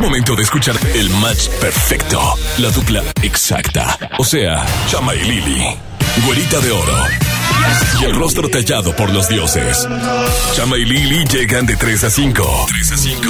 Momento 0.00 0.34
de 0.34 0.42
escuchar 0.42 0.76
el 0.94 1.10
match 1.10 1.48
perfecto, 1.60 2.18
la 2.56 2.70
dupla 2.70 3.02
exacta. 3.22 3.98
O 4.18 4.24
sea, 4.24 4.64
Chama 4.88 5.14
y 5.14 5.22
Lili, 5.24 5.76
güerita 6.24 6.58
de 6.60 6.70
oro. 6.70 7.04
Y 8.00 8.04
el 8.04 8.14
rostro 8.14 8.48
tallado 8.48 8.96
por 8.96 9.10
los 9.10 9.28
dioses. 9.28 9.86
Chama 10.54 10.78
y 10.78 10.86
Lili 10.86 11.24
llegan 11.26 11.66
de 11.66 11.76
3 11.76 12.04
a 12.04 12.10
5. 12.10 12.66
3 12.68 12.92
a 12.92 12.96
5. 12.96 13.22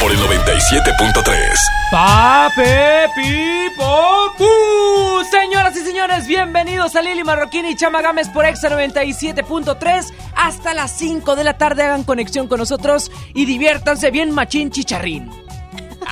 Por 0.00 0.10
el 0.10 0.18
97.3. 0.18 1.58
Pape 1.92 3.10
Pipo 3.14 4.34
Pu. 4.38 5.24
Señoras 5.30 5.76
y 5.76 5.80
señores, 5.80 6.26
bienvenidos 6.26 6.96
a 6.96 7.02
Lili 7.02 7.24
Marroquín 7.24 7.66
y 7.66 7.76
Chama 7.76 8.00
Gámez 8.00 8.28
por 8.30 8.46
Exa 8.46 8.70
97.3. 8.70 10.06
Hasta 10.34 10.72
las 10.72 10.92
5 10.92 11.36
de 11.36 11.44
la 11.44 11.58
tarde 11.58 11.82
hagan 11.82 12.04
conexión 12.04 12.48
con 12.48 12.58
nosotros 12.58 13.12
y 13.34 13.44
diviértanse 13.44 14.10
bien 14.10 14.30
machín 14.30 14.70
chicharrín. 14.70 15.30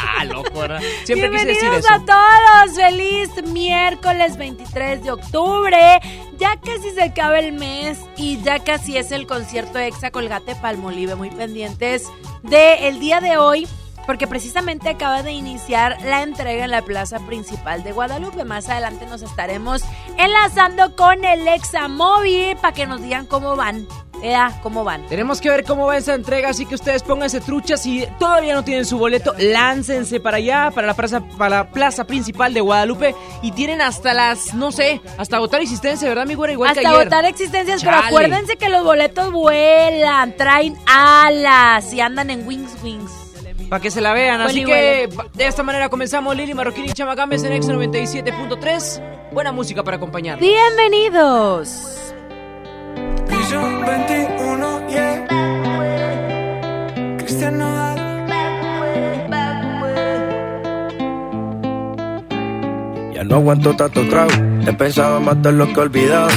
Ah, 0.01 0.25
locura. 0.25 0.81
Siempre 1.05 1.31
quise 1.31 1.47
decir 1.47 1.63
Bienvenidos 1.71 1.85
eso. 1.85 1.95
a 1.95 2.05
todos. 2.05 2.77
Feliz 2.77 3.31
miércoles 3.45 4.37
23 4.37 5.03
de 5.03 5.11
octubre. 5.11 6.01
Ya 6.39 6.57
casi 6.61 6.91
se 6.95 7.03
acaba 7.03 7.39
el 7.39 7.53
mes 7.53 7.99
y 8.17 8.41
ya 8.43 8.61
casi 8.61 8.97
es 8.97 9.11
el 9.13 9.27
concierto 9.27 9.79
Exa 9.79 10.11
Colgate 10.11 10.55
Palmolive. 10.57 11.15
Muy 11.17 11.31
pendientes 11.31 12.07
del 12.43 13.01
día 13.01 13.21
de 13.21 13.39
hoy. 13.39 13.67
Porque 14.07 14.27
precisamente 14.27 14.89
acaba 14.89 15.23
de 15.23 15.33
iniciar 15.33 15.99
la 16.03 16.23
entrega 16.23 16.65
en 16.65 16.71
la 16.71 16.81
plaza 16.81 17.19
principal 17.27 17.83
de 17.83 17.93
Guadalupe. 17.93 18.43
Más 18.45 18.67
adelante 18.71 19.05
nos 19.05 19.21
estaremos 19.21 19.83
enlazando 20.17 20.97
con 20.97 21.27
el 21.27 21.47
Exa 21.47 21.89
Móvil 21.89 22.57
para 22.57 22.73
que 22.73 22.87
nos 22.87 23.03
digan 23.03 23.27
cómo 23.27 23.55
van. 23.55 23.87
¿Cómo 24.63 24.85
van? 24.85 25.07
Tenemos 25.07 25.41
que 25.41 25.51
ver 25.51 25.65
cómo 25.65 25.87
va 25.87 25.97
esa 25.97 26.15
entrega, 26.15 26.51
así 26.51 26.67
que 26.67 26.75
ustedes 26.75 27.03
pónganse 27.03 27.41
truchas 27.41 27.83
si 27.83 28.07
todavía 28.19 28.55
no 28.55 28.65
tienen 28.65 28.85
su 28.85 28.99
boleto, 28.99 29.35
láncense 29.39 30.21
para 30.21 30.39
allá, 30.39 30.71
para 30.75 30.87
la 30.87 30.95
plaza, 30.95 31.21
para 31.21 31.57
la 31.57 31.71
plaza 31.71 32.05
principal 32.05 32.53
de 32.55 32.61
Guadalupe 32.61 33.15
y 33.43 33.53
tienen 33.53 33.81
hasta 33.81 34.15
las, 34.15 34.55
no 34.55 34.73
sé, 34.73 35.01
hasta 35.17 35.37
agotar 35.37 35.61
existencia, 35.61 36.09
¿verdad, 36.09 36.27
mi 36.27 36.35
güera? 36.35 36.53
Igual 36.53 36.73
que 36.73 36.81
Hasta 36.81 36.91
ayer. 36.91 37.01
agotar 37.03 37.25
existencias, 37.25 37.83
pero 37.83 37.97
acuérdense 37.97 38.57
que 38.57 38.69
los 38.69 38.85
boletos 38.85 39.33
vuelan, 39.33 40.37
traen 40.37 40.77
alas 40.87 41.93
y 41.93 42.01
andan 42.01 42.31
en 42.31 42.47
wings 42.47 42.77
wings. 42.83 43.13
Para 43.69 43.83
que 43.83 43.91
se 43.91 44.01
la 44.01 44.15
vean. 44.15 44.41
Así 44.41 44.65
que 44.65 45.09
de 45.35 45.47
esta 45.47 45.63
manera 45.63 45.91
comenzamos 45.91 46.35
Lili 46.35 46.55
Marroquín 46.55 46.87
y 46.87 46.93
Chamagames 46.93 47.45
en 47.45 47.53
X 47.53 47.69
97.3. 47.69 49.31
Buena 49.33 49.53
música 49.53 49.85
para 49.85 49.99
acompañar. 49.99 50.39
Bienvenidos. 50.39 52.08
Vision 53.49 53.81
21, 53.81 54.89
yeah. 54.91 55.25
Cristian 57.17 57.57
Nodal. 57.57 57.97
Ya 63.15 63.25
no 63.25 63.37
aguanto 63.37 63.75
tanto 63.75 64.07
trago. 64.11 64.33
He 64.67 64.73
pensado 64.75 65.19
matar 65.21 65.55
lo 65.55 65.73
que 65.73 65.81
olvidado. 65.81 66.29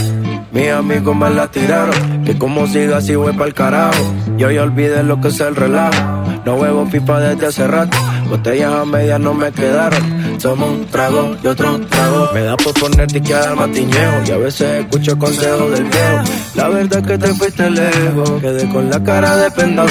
Mis 0.54 0.70
amigos 0.70 1.14
me 1.14 1.30
la 1.30 1.52
tiraron. 1.52 2.24
Que 2.24 2.38
como 2.38 2.66
siga 2.66 3.00
así 3.00 3.14
voy 3.16 3.34
pa'l 3.34 3.54
carajo. 3.54 4.02
Yo 4.38 4.50
ya 4.50 4.64
olvidé 4.64 5.04
lo 5.04 5.20
que 5.20 5.28
es 5.28 5.40
el 5.42 5.58
relajo. 5.58 6.02
No 6.46 6.56
huevo 6.56 6.86
pipa 6.90 7.20
desde 7.20 7.48
hace 7.48 7.68
rato. 7.68 7.98
Botellas 8.32 8.74
a 8.74 8.86
medias 8.86 9.20
no 9.20 9.34
me 9.34 9.52
quedaron. 9.52 10.40
Somos 10.40 10.70
un 10.70 10.86
trago 10.86 11.36
y 11.44 11.48
otro 11.48 11.78
trago. 11.82 12.30
Me 12.34 12.40
da 12.44 12.56
por 12.56 12.74
ponerte 12.80 13.18
y 13.18 13.22
quedar 13.22 13.58
matiñeo. 13.58 14.24
Y 14.26 14.32
a 14.32 14.38
veces 14.38 14.86
escucho 14.86 15.20
consejos 15.20 15.70
del 15.72 15.84
viejo. 15.84 16.24
La 16.56 16.70
verdad 16.70 17.00
es 17.00 17.08
que 17.08 17.18
te 17.18 17.34
fuiste 17.34 17.70
lejos. 17.70 18.32
Quedé 18.40 18.70
con 18.70 18.90
la 18.90 19.04
cara 19.04 19.36
de 19.36 19.52
pendado. 19.52 19.90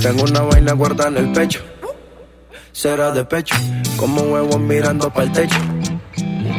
Tengo 0.00 0.22
una 0.22 0.42
vaina 0.42 0.72
guardada 0.72 1.10
en 1.10 1.16
el 1.16 1.32
pecho. 1.32 1.62
Será 2.70 3.10
de 3.10 3.24
pecho. 3.24 3.56
Como 3.96 4.22
huevos 4.22 4.60
mirando 4.60 5.10
para 5.10 5.24
el 5.24 5.32
techo. 5.32 5.58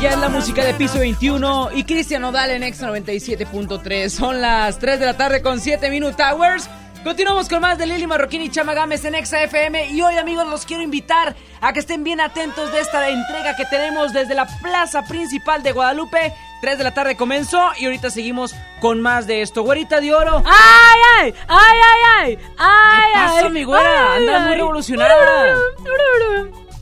ella 0.00 0.10
es 0.12 0.18
la 0.18 0.30
música 0.30 0.64
de 0.64 0.72
Piso 0.72 0.98
21 0.98 1.70
y 1.74 1.84
Cristian 1.84 2.24
Odal 2.24 2.50
en 2.50 2.62
X 2.62 2.82
97.3. 2.82 4.08
Son 4.08 4.40
las 4.40 4.78
3 4.78 4.98
de 4.98 5.04
la 5.04 5.14
tarde 5.16 5.42
con 5.42 5.60
7 5.60 5.90
Minute 5.90 6.22
Hours. 6.22 6.70
Continuamos 7.04 7.50
con 7.50 7.60
más 7.60 7.76
de 7.76 7.86
Lili 7.86 8.06
Marroquín 8.06 8.40
y 8.40 8.50
Chama 8.50 8.72
Gámez 8.72 9.04
en 9.04 9.14
Exa 9.14 9.42
FM. 9.42 9.90
Y 9.90 10.00
hoy, 10.00 10.16
amigos, 10.16 10.46
los 10.46 10.64
quiero 10.64 10.82
invitar 10.82 11.36
a 11.60 11.72
que 11.74 11.80
estén 11.80 12.02
bien 12.02 12.20
atentos 12.20 12.72
de 12.72 12.80
esta 12.80 13.06
entrega 13.10 13.56
que 13.56 13.66
tenemos 13.66 14.14
desde 14.14 14.34
la 14.34 14.46
plaza 14.62 15.02
principal 15.04 15.62
de 15.62 15.72
Guadalupe. 15.72 16.32
3 16.62 16.78
de 16.78 16.84
la 16.84 16.94
tarde 16.94 17.16
comenzó 17.16 17.70
y 17.78 17.84
ahorita 17.84 18.08
seguimos 18.08 18.54
con 18.80 19.02
más 19.02 19.26
de 19.26 19.42
esto. 19.42 19.62
Güerita 19.62 20.00
de 20.00 20.14
oro. 20.14 20.42
¡Ay, 20.46 21.00
ay! 21.20 21.34
¡Ay, 21.46 21.78
ay, 21.84 22.00
ay! 22.26 22.38
¡Ay, 22.56 23.12
¿Qué 23.38 23.44
ay! 23.46 23.50
mi 23.50 23.64
güera? 23.64 24.14
Ay, 24.14 24.20
Anda 24.20 24.40
muy 24.40 24.52
ay. 24.52 24.56
revolucionada. 24.56 25.56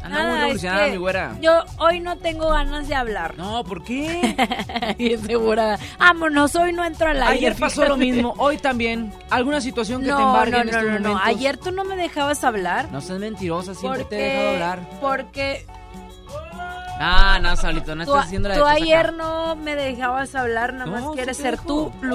Anda 0.02 0.08
muy 0.08 0.26
Nada, 0.26 0.40
revolucionada, 0.40 0.80
es 0.80 0.86
que 0.86 0.92
mi 0.92 0.96
güera. 0.98 1.32
Yo 1.40 1.64
hoy 1.78 2.00
no 2.00 2.16
tengo 2.18 2.48
ganas 2.50 2.88
de 2.88 2.94
hablar. 2.94 3.34
No, 3.36 3.64
¿por 3.64 3.82
qué? 3.84 4.94
Bien 4.98 5.20
segura. 5.26 5.78
Vámonos, 5.98 6.54
hoy 6.56 6.72
no 6.72 6.84
entro 6.84 7.08
al 7.10 7.22
aire. 7.22 7.34
Ayer 7.48 7.56
pasó 7.56 7.84
lo 7.84 7.96
mismo, 7.98 8.34
hoy 8.38 8.58
también. 8.58 9.12
¿Alguna 9.30 9.60
situación 9.60 10.00
que 10.02 10.06
te 10.08 10.12
No, 10.12 10.20
embargue 10.28 10.52
no, 10.52 10.58
en 10.60 10.66
no, 10.66 10.70
estos 10.70 10.84
no, 10.84 10.98
no. 11.00 11.08
momentos? 11.14 11.28
Ayer 11.28 11.56
tú 11.56 11.70
no 11.72 11.84
me 11.84 11.96
dejabas 11.96 12.44
hablar. 12.44 12.88
No 12.92 13.00
seas 13.00 13.18
mentirosa, 13.18 13.74
siempre 13.74 14.02
porque, 14.02 14.16
te 14.16 14.22
he 14.26 14.30
dejado 14.32 14.50
hablar. 14.50 14.78
Porque 15.00 15.66
Ah, 17.00 17.38
no, 17.40 17.54
Saulito, 17.56 17.94
no 17.94 18.04
Tú, 18.04 18.10
estás 18.12 18.26
haciendo 18.26 18.48
la 18.48 18.56
tú 18.56 18.64
ayer 18.66 18.98
acá. 19.06 19.10
no 19.12 19.54
me 19.54 19.76
dejabas 19.76 20.34
hablar, 20.34 20.72
nada 20.72 20.86
más 20.90 21.02
No, 21.02 21.12
quieres 21.12 21.36
te 21.36 21.42
ser 21.44 21.58
tú 21.58 21.92
dejo. 22.00 22.06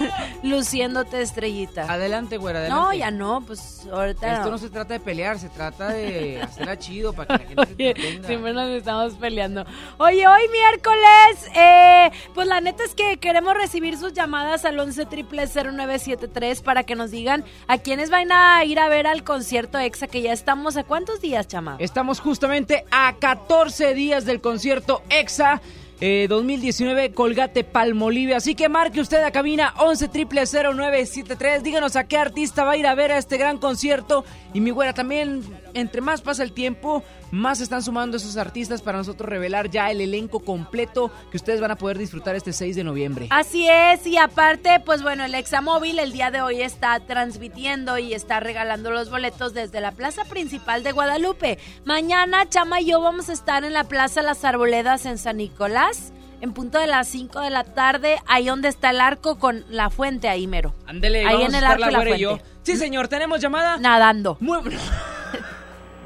luciéndote 0.42 1.22
estrellita. 1.22 1.90
Adelante, 1.92 2.36
güera, 2.36 2.60
adelante. 2.60 2.82
No, 2.82 2.92
ya 2.92 3.10
no, 3.10 3.40
pues 3.46 3.86
ahorita 3.92 4.32
Esto 4.34 4.44
no. 4.46 4.50
no 4.52 4.58
se 4.58 4.70
trata 4.70 4.94
de 4.94 5.00
pelear, 5.00 5.38
se 5.38 5.48
trata 5.48 5.88
de 5.88 6.40
hacerla 6.42 6.78
chido 6.78 7.12
para 7.12 7.38
que 7.38 7.54
la 7.54 7.66
gente 7.66 7.66
se 7.66 7.74
Oye, 7.74 7.90
entretenga. 7.90 8.26
siempre 8.26 8.52
nos 8.52 8.68
estamos 8.70 9.14
peleando. 9.14 9.64
Oye, 9.98 10.26
hoy 10.26 10.42
miércoles, 10.52 11.50
eh, 11.54 12.10
pues 12.34 12.46
la 12.46 12.60
neta 12.60 12.84
es 12.84 12.94
que 12.94 13.18
queremos 13.18 13.54
recibir 13.54 13.96
sus 13.98 14.12
llamadas 14.12 14.64
al 14.64 14.78
11 14.78 15.06
0973 15.06 16.62
para 16.62 16.84
que 16.84 16.94
nos 16.94 17.10
digan 17.10 17.44
a 17.68 17.78
quiénes 17.78 18.10
van 18.10 18.32
a 18.32 18.64
ir 18.64 18.78
a 18.78 18.88
ver 18.88 19.06
al 19.06 19.24
concierto 19.24 19.78
EXA, 19.78 20.06
que 20.06 20.22
ya 20.22 20.32
estamos 20.32 20.76
a 20.76 20.84
cuántos 20.84 21.20
días, 21.20 21.46
chama. 21.48 21.76
Estamos 21.78 22.20
justamente 22.20 22.84
a 22.90 23.14
14 23.18 23.94
días 23.94 24.24
del 24.24 24.40
concierto 24.40 25.02
EXA. 25.10 25.60
Eh, 26.00 26.26
2019 26.28 27.12
Colgate 27.12 27.64
Palmolive. 27.64 28.34
Así 28.34 28.54
que 28.54 28.68
marque 28.68 29.00
usted 29.00 29.22
a 29.22 29.30
cabina 29.30 29.74
11 29.78 30.08
0973. 30.08 31.62
Díganos 31.62 31.96
a 31.96 32.04
qué 32.04 32.16
artista 32.16 32.64
va 32.64 32.72
a 32.72 32.76
ir 32.76 32.86
a 32.86 32.94
ver 32.94 33.12
a 33.12 33.18
este 33.18 33.36
gran 33.36 33.58
concierto. 33.58 34.24
Y 34.54 34.60
mi 34.60 34.70
güera 34.70 34.94
también, 34.94 35.42
entre 35.74 36.00
más 36.00 36.20
pasa 36.22 36.42
el 36.42 36.52
tiempo, 36.52 37.02
más 37.30 37.58
se 37.58 37.64
están 37.64 37.82
sumando 37.82 38.16
esos 38.16 38.36
artistas 38.36 38.82
para 38.82 38.98
nosotros 38.98 39.28
revelar 39.28 39.70
ya 39.70 39.90
el 39.90 40.00
elenco 40.00 40.40
completo 40.40 41.10
que 41.30 41.36
ustedes 41.36 41.60
van 41.60 41.70
a 41.70 41.76
poder 41.76 41.98
disfrutar 41.98 42.34
este 42.36 42.52
6 42.52 42.76
de 42.76 42.84
noviembre. 42.84 43.26
Así 43.30 43.68
es, 43.68 44.06
y 44.06 44.16
aparte, 44.16 44.80
pues 44.84 45.02
bueno, 45.02 45.24
el 45.24 45.34
Examóvil 45.34 45.98
el 45.98 46.12
día 46.12 46.30
de 46.30 46.42
hoy 46.42 46.62
está 46.62 46.98
transmitiendo 47.00 47.98
y 47.98 48.14
está 48.14 48.40
regalando 48.40 48.90
los 48.90 49.10
boletos 49.10 49.54
desde 49.54 49.80
la 49.80 49.92
plaza 49.92 50.24
principal 50.24 50.82
de 50.82 50.92
Guadalupe. 50.92 51.58
Mañana, 51.84 52.48
Chama 52.48 52.80
y 52.80 52.86
yo 52.86 53.00
vamos 53.00 53.28
a 53.28 53.32
estar 53.32 53.64
en 53.64 53.72
la 53.72 53.84
Plaza 53.84 54.22
Las 54.22 54.44
Arboledas 54.44 55.06
en 55.06 55.18
San 55.18 55.36
Nicolás, 55.38 56.12
en 56.40 56.52
punto 56.52 56.78
de 56.78 56.86
las 56.86 57.06
5 57.08 57.40
de 57.40 57.50
la 57.50 57.64
tarde, 57.64 58.18
ahí 58.26 58.46
donde 58.46 58.68
está 58.68 58.90
el 58.90 59.00
arco 59.00 59.38
con 59.38 59.64
la 59.68 59.90
fuente 59.90 60.28
ahí 60.28 60.46
mero. 60.46 60.74
Ándele, 60.86 61.20
Ahí 61.26 61.34
vamos 61.34 61.48
en 61.50 61.54
a 61.54 61.58
el 61.58 61.64
estar 61.64 61.72
arco 61.72 61.84
la 61.84 61.88
y 61.88 61.92
la 61.92 61.98
güera 61.98 62.16
y 62.16 62.20
yo. 62.20 62.38
Sí, 62.62 62.76
señor, 62.76 63.08
¿tenemos 63.08 63.40
llamada? 63.40 63.76
Nadando. 63.78 64.36
Muy 64.40 64.58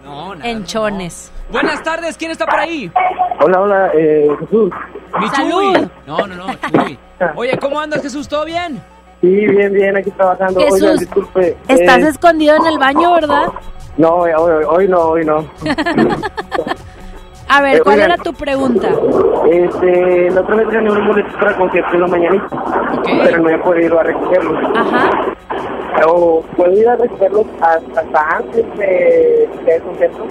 No, 0.05 0.35
nada, 0.35 0.51
En 0.51 0.61
no. 0.61 0.67
chones. 0.67 1.33
Buenas 1.51 1.83
tardes, 1.83 2.17
¿quién 2.17 2.31
está 2.31 2.47
por 2.47 2.59
ahí? 2.59 2.91
Hola, 3.41 3.61
hola, 3.61 3.91
eh, 3.95 4.29
Jesús. 4.41 4.71
Mi 5.21 5.29
Salud. 5.29 5.75
Chuy. 5.75 5.91
No, 6.07 6.27
no, 6.27 6.35
no, 6.35 6.47
Chuy. 6.71 6.99
Oye, 7.37 7.59
¿cómo 7.59 7.81
andas, 7.81 8.03
Jesús? 8.03 8.27
¿Todo 8.29 8.45
bien? 8.45 8.83
Sí, 9.21 9.29
bien, 9.29 9.73
bien, 9.73 9.97
aquí 9.97 10.11
trabajando. 10.11 10.61
Jesús, 10.61 10.83
Oigan, 10.83 10.99
disculpe. 10.99 11.57
Estás 11.69 11.99
eh, 12.03 12.09
escondido 12.09 12.57
en 12.57 12.67
el 12.67 12.79
baño, 12.79 13.13
¿verdad? 13.15 13.47
No, 13.97 14.09
hoy, 14.17 14.33
hoy- 14.37 14.65
hoy 14.69 14.89
no, 14.89 14.99
hoy 15.01 15.25
no. 15.25 15.45
A 17.49 17.61
ver, 17.61 17.77
Eh, 17.77 17.81
¿cuál 17.83 17.97
oigan. 17.97 18.11
era 18.13 18.23
tu 18.23 18.33
pregunta? 18.33 18.89
Este, 19.51 20.31
la 20.31 20.41
otra 20.41 20.57
vez 20.57 20.69
gané 20.69 20.91
un 20.91 21.07
boleto 21.07 21.39
para 21.39 21.57
concierto 21.57 21.95
en 21.95 22.01
la 22.01 22.07
mañanita, 22.07 22.47
pero 23.25 23.39
no 23.39 23.49
he 23.51 23.59
podido 23.59 23.87
ir 23.87 23.93
a 23.95 24.03
recogerlos. 24.03 24.77
Ajá. 24.77 25.11
¿O 26.07 26.43
puedo 26.57 26.73
ir 26.73 26.89
a 26.89 26.97
recogerlos 26.97 27.47
hasta, 27.61 28.01
hasta 28.01 28.37
antes 28.37 28.65
de, 28.79 29.49
del 29.65 29.83
concierto? 29.83 30.27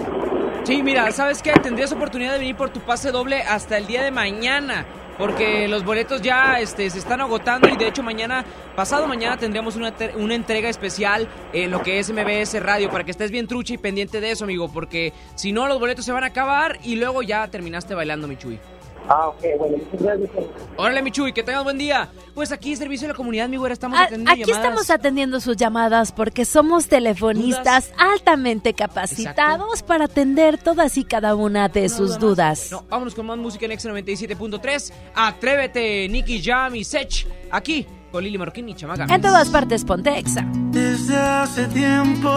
Sí, 0.64 0.82
mira, 0.84 1.12
¿sabes 1.12 1.42
qué? 1.42 1.52
Tendrías 1.54 1.92
oportunidad 1.94 2.34
de 2.34 2.40
venir 2.40 2.56
por 2.56 2.70
tu 2.70 2.80
pase 2.80 3.12
doble 3.12 3.42
hasta 3.44 3.78
el 3.78 3.86
día 3.86 4.02
de 4.04 4.12
mañana. 4.12 4.86
Porque 5.18 5.68
los 5.68 5.84
boletos 5.84 6.22
ya 6.22 6.60
este, 6.60 6.90
se 6.90 7.00
están 7.00 7.22
agotando 7.22 7.70
y 7.70 7.78
de 7.78 7.88
hecho 7.88 8.04
mañana, 8.04 8.44
pasado 8.76 9.08
mañana 9.08 9.38
tendremos 9.38 9.76
una, 9.76 9.94
una 10.16 10.36
entrega 10.36 10.70
especial 10.70 11.28
en 11.54 11.72
lo 11.72 11.82
que 11.82 12.00
es 12.00 12.12
MBS 12.12 12.62
Radio 12.62 12.90
para 12.90 13.04
que 13.04 13.12
estés 13.12 13.32
bien 13.32 13.48
trucha 13.48 13.74
y 13.74 13.78
pendiente 13.78 14.22
de 14.22 14.32
eso, 14.32 14.44
amigo. 14.44 14.72
Porque 14.72 15.14
si 15.36 15.52
no, 15.52 15.68
los 15.68 15.80
boletos 15.80 16.06
se 16.06 16.12
van 16.12 16.24
a 16.24 16.28
acabar 16.28 16.80
y 16.84 16.96
luego 16.96 17.22
ya 17.22 17.48
terminaste 17.48 17.94
bailando, 17.94 18.28
mi 18.28 18.38
Chuy. 18.38 18.60
Ah, 19.10 19.28
ok, 19.28 19.42
bueno, 19.60 19.78
muchas 19.92 20.02
gracias. 20.02 20.30
Órale, 20.78 21.02
mi 21.02 21.12
Chuy, 21.12 21.34
que 21.34 21.44
tengas 21.44 21.64
buen 21.64 21.78
día. 21.78 22.10
Pues 22.34 22.52
aquí, 22.52 22.76
Servicio 22.76 23.08
de 23.08 23.14
la 23.14 23.18
Comunidad, 23.18 23.50
mi 23.50 23.58
güera, 23.58 23.74
estamos 23.74 24.00
A- 24.00 24.04
atendiendo 24.04 24.32
Aquí 24.32 24.42
llamadas. 24.42 24.64
estamos 24.66 24.90
atendiendo 24.90 25.40
sus 25.42 25.58
llamadas 25.58 26.12
porque 26.14 26.46
somos 26.46 26.88
telefonistas 26.88 27.92
altamente 27.98 28.74
capacitados 28.74 29.84
para 29.84 30.06
atender 30.06 30.58
todas 30.58 30.98
y 30.98 31.04
cada 31.04 31.36
una 31.36 31.68
de 31.70 31.90
sus 31.90 32.18
dudas. 32.18 32.70
No, 32.72 32.84
vámonos 32.90 33.14
con 33.14 33.26
más 33.26 33.38
música 33.38 33.66
en 33.66 33.72
X97.3. 33.74 34.94
Atrévete, 35.16 36.08
Nicky 36.10 36.42
Jam 36.42 36.74
y 36.76 36.84
Sech. 36.84 37.28
Aquí, 37.52 37.86
con 38.12 38.24
Lili 38.24 38.38
Marroquín 38.38 38.70
y 38.70 38.74
Chamaga. 38.76 39.06
En 39.14 39.22
todas 39.22 39.50
partes, 39.50 39.84
ponte 39.84 40.18
exa. 40.18 40.46
Desde 40.72 41.16
hace 41.18 41.66
tiempo 41.68 42.30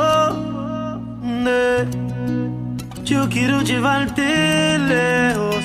de- 1.45 1.87
yo 3.05 3.29
quiero 3.29 3.63
llevarte 3.63 4.79
lejos. 4.79 5.65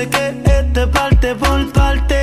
Sé 0.00 0.08
que 0.08 0.26
este 0.60 0.86
parte 0.86 1.34
por 1.34 1.72
parte. 1.72 2.16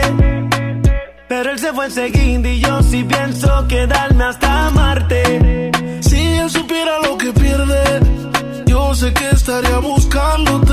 Pero 1.27 1.51
él 1.51 1.59
se 1.59 1.73
fue 1.73 1.85
enseguida 1.85 2.49
y 2.49 2.59
yo 2.59 2.81
sí 2.81 3.03
pienso 3.03 3.67
quedarme 3.67 4.23
hasta 4.23 4.69
Marte. 4.71 5.71
Si 6.01 6.19
él 6.41 6.49
supiera 6.49 6.99
lo 7.03 7.17
que 7.17 7.31
pierde, 7.33 7.83
yo 8.65 8.95
sé 8.95 9.13
que 9.13 9.29
estaría 9.29 9.77
buscándote. 9.79 10.66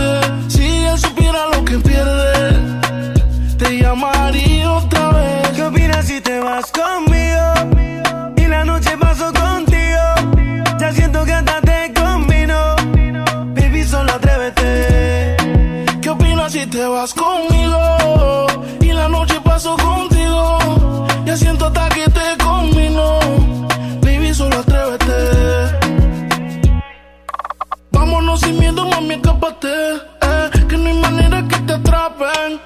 Eh, 29.47 30.51
que 30.71 30.77
no 30.79 30.89
hay 30.89 30.99
manera 31.01 31.47
que 31.47 31.59
te 31.67 31.75
atrapen. 31.75 32.59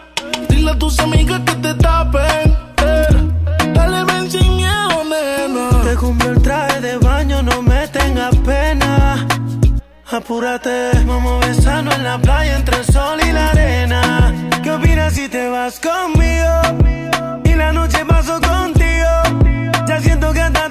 Dile 0.49 0.70
a 0.70 0.78
tus 0.78 0.97
amigas 1.00 1.40
que 1.40 1.54
te 1.56 1.75
tapen. 1.75 2.56
Eh, 2.85 3.73
dale, 3.75 4.04
ven 4.04 4.30
sin 4.30 4.54
miedo. 4.54 5.02
Te 5.82 5.97
compré 5.97 6.28
el 6.28 6.40
traje 6.40 6.80
de 6.80 6.97
baño, 6.99 7.42
no 7.42 7.62
me 7.62 7.88
tengas 7.88 8.37
pena. 8.37 9.26
Apúrate, 10.08 10.92
vamos 11.04 11.42
a 11.42 11.47
besarnos 11.49 11.97
en 11.97 12.04
la 12.04 12.18
playa 12.18 12.56
entre 12.56 12.76
el 12.76 12.85
sol 12.85 13.18
y 13.28 13.32
la 13.32 13.50
arena. 13.50 14.32
¿Qué 14.62 14.70
opinas 14.70 15.14
si 15.14 15.28
te 15.28 15.49
vas 15.49 15.80
conmigo? 15.80 17.42
Y 17.44 17.54
la 17.54 17.73
noche 17.73 18.04
paso 18.04 18.40
contigo. 18.40 19.11
Ya 19.88 20.00
siento 20.00 20.32
que 20.32 20.42
hasta 20.42 20.68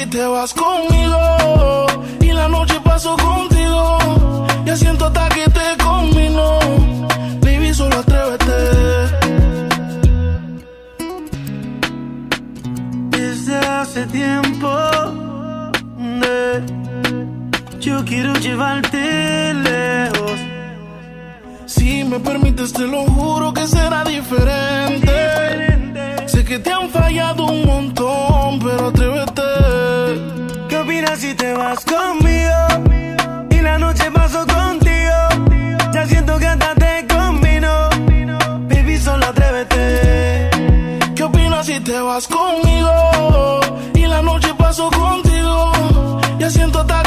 si 0.00 0.06
te 0.06 0.24
vas 0.26 0.54
conmigo? 0.54 1.86
Y 2.20 2.32
la 2.32 2.48
noche 2.48 2.74
paso 2.82 3.16
contigo. 3.16 3.98
Ya 4.64 4.74
siento 4.76 5.06
hasta 5.06 5.28
que 5.28 5.44
te 5.50 5.84
combino. 5.84 6.58
Baby, 7.42 7.74
solo 7.74 7.96
atrévete. 7.98 8.58
Desde 13.10 13.56
hace 13.56 14.06
tiempo 14.06 14.70
de- 16.22 16.62
yo 17.80 18.04
quiero 18.04 18.32
llevarte 18.34 19.52
lejos. 19.54 20.19
Si 21.80 22.04
me 22.04 22.20
permites, 22.20 22.74
te 22.74 22.86
lo 22.86 23.04
juro 23.04 23.54
que 23.54 23.66
será 23.66 24.04
diferente. 24.04 25.16
Sé 26.26 26.44
que 26.44 26.58
te 26.58 26.70
han 26.70 26.90
fallado 26.90 27.46
un 27.46 27.64
montón, 27.64 28.58
pero 28.58 28.88
atrévete. 28.88 29.42
¿Qué 30.68 30.76
opinas 30.76 31.18
si 31.20 31.32
te 31.32 31.54
vas 31.54 31.82
conmigo? 31.86 32.58
Y 33.48 33.60
la 33.62 33.78
noche 33.78 34.10
paso 34.12 34.46
contigo. 34.46 35.16
Ya 35.94 36.06
siento 36.06 36.38
que 36.38 36.46
hasta 36.48 36.74
te. 36.74 37.06
Baby, 38.68 38.98
solo 38.98 39.24
atrévete. 39.24 40.50
¿Qué 41.16 41.22
opinas 41.22 41.64
si 41.64 41.80
te 41.80 41.98
vas 41.98 42.28
conmigo? 42.28 43.60
Y 43.94 44.04
la 44.06 44.20
noche 44.20 44.52
paso 44.52 44.90
contigo. 44.90 45.72
Ya 46.38 46.50
siento 46.50 46.80
hasta 46.80 47.02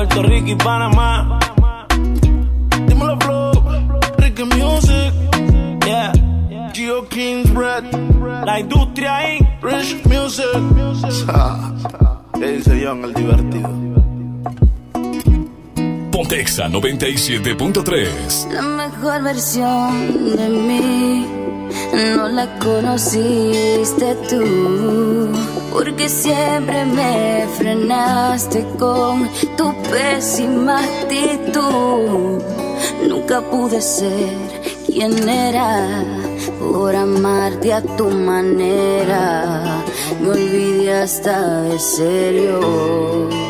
Puerto 0.00 0.22
Rico 0.22 0.48
y 0.48 0.54
Panamá. 0.54 1.38
Dímelo, 2.86 3.18
flow. 3.20 3.52
Ricky 4.16 4.44
Music. 4.44 5.12
Yeah. 5.84 6.12
Geo 6.72 7.06
King's 7.08 7.52
Bread. 7.52 7.84
La 8.46 8.60
industria 8.60 9.18
Rich 9.60 10.06
Music. 10.06 10.46
¿Qué 12.32 12.46
dice 12.52 12.82
John 12.82 13.04
el 13.04 13.12
divertido? 13.12 14.09
Pontexa 16.20 16.68
97.3. 16.68 18.52
La 18.52 18.60
mejor 18.60 19.22
versión 19.22 20.36
de 20.36 20.48
mí 20.50 21.26
no 22.14 22.28
la 22.28 22.58
conociste 22.58 24.14
tú, 24.28 25.32
porque 25.72 26.10
siempre 26.10 26.84
me 26.84 27.48
frenaste 27.56 28.66
con 28.78 29.30
tu 29.56 29.72
pésima 29.90 30.80
actitud. 30.84 32.42
Nunca 33.08 33.40
pude 33.40 33.80
ser 33.80 34.36
quien 34.84 35.26
era 35.26 36.04
por 36.58 36.94
amarte 36.94 37.72
a 37.72 37.80
tu 37.80 38.10
manera. 38.10 39.82
Me 40.20 40.28
olvidé 40.28 40.92
hasta 40.92 41.62
de 41.62 41.78
serio. 41.78 43.49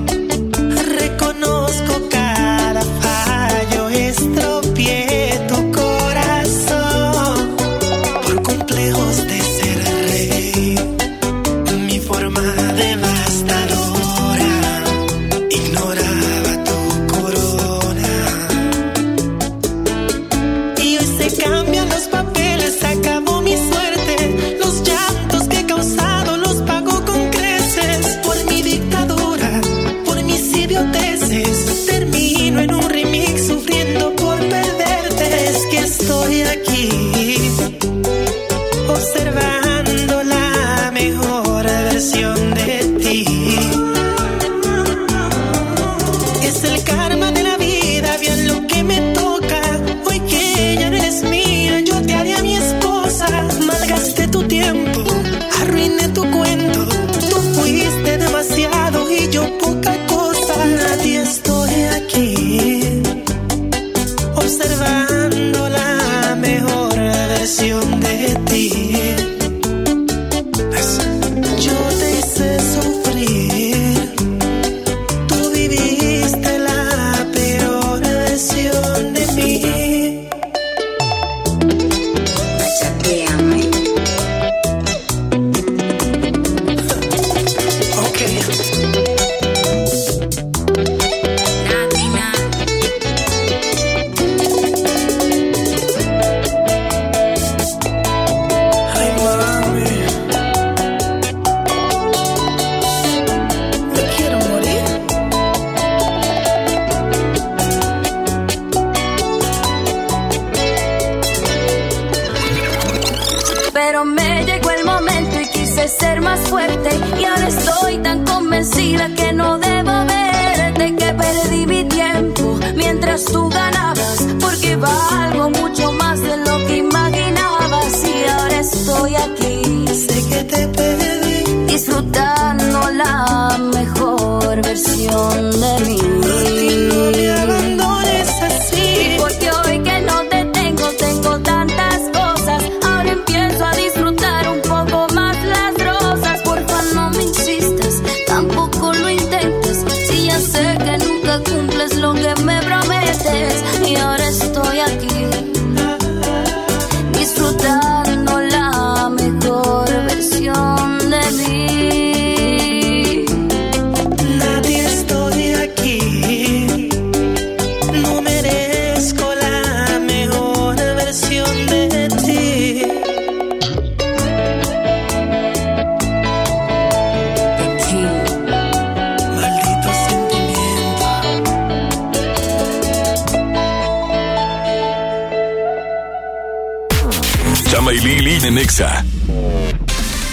Chama 187.81 187.93
y 187.93 187.99
Lili. 187.99 189.20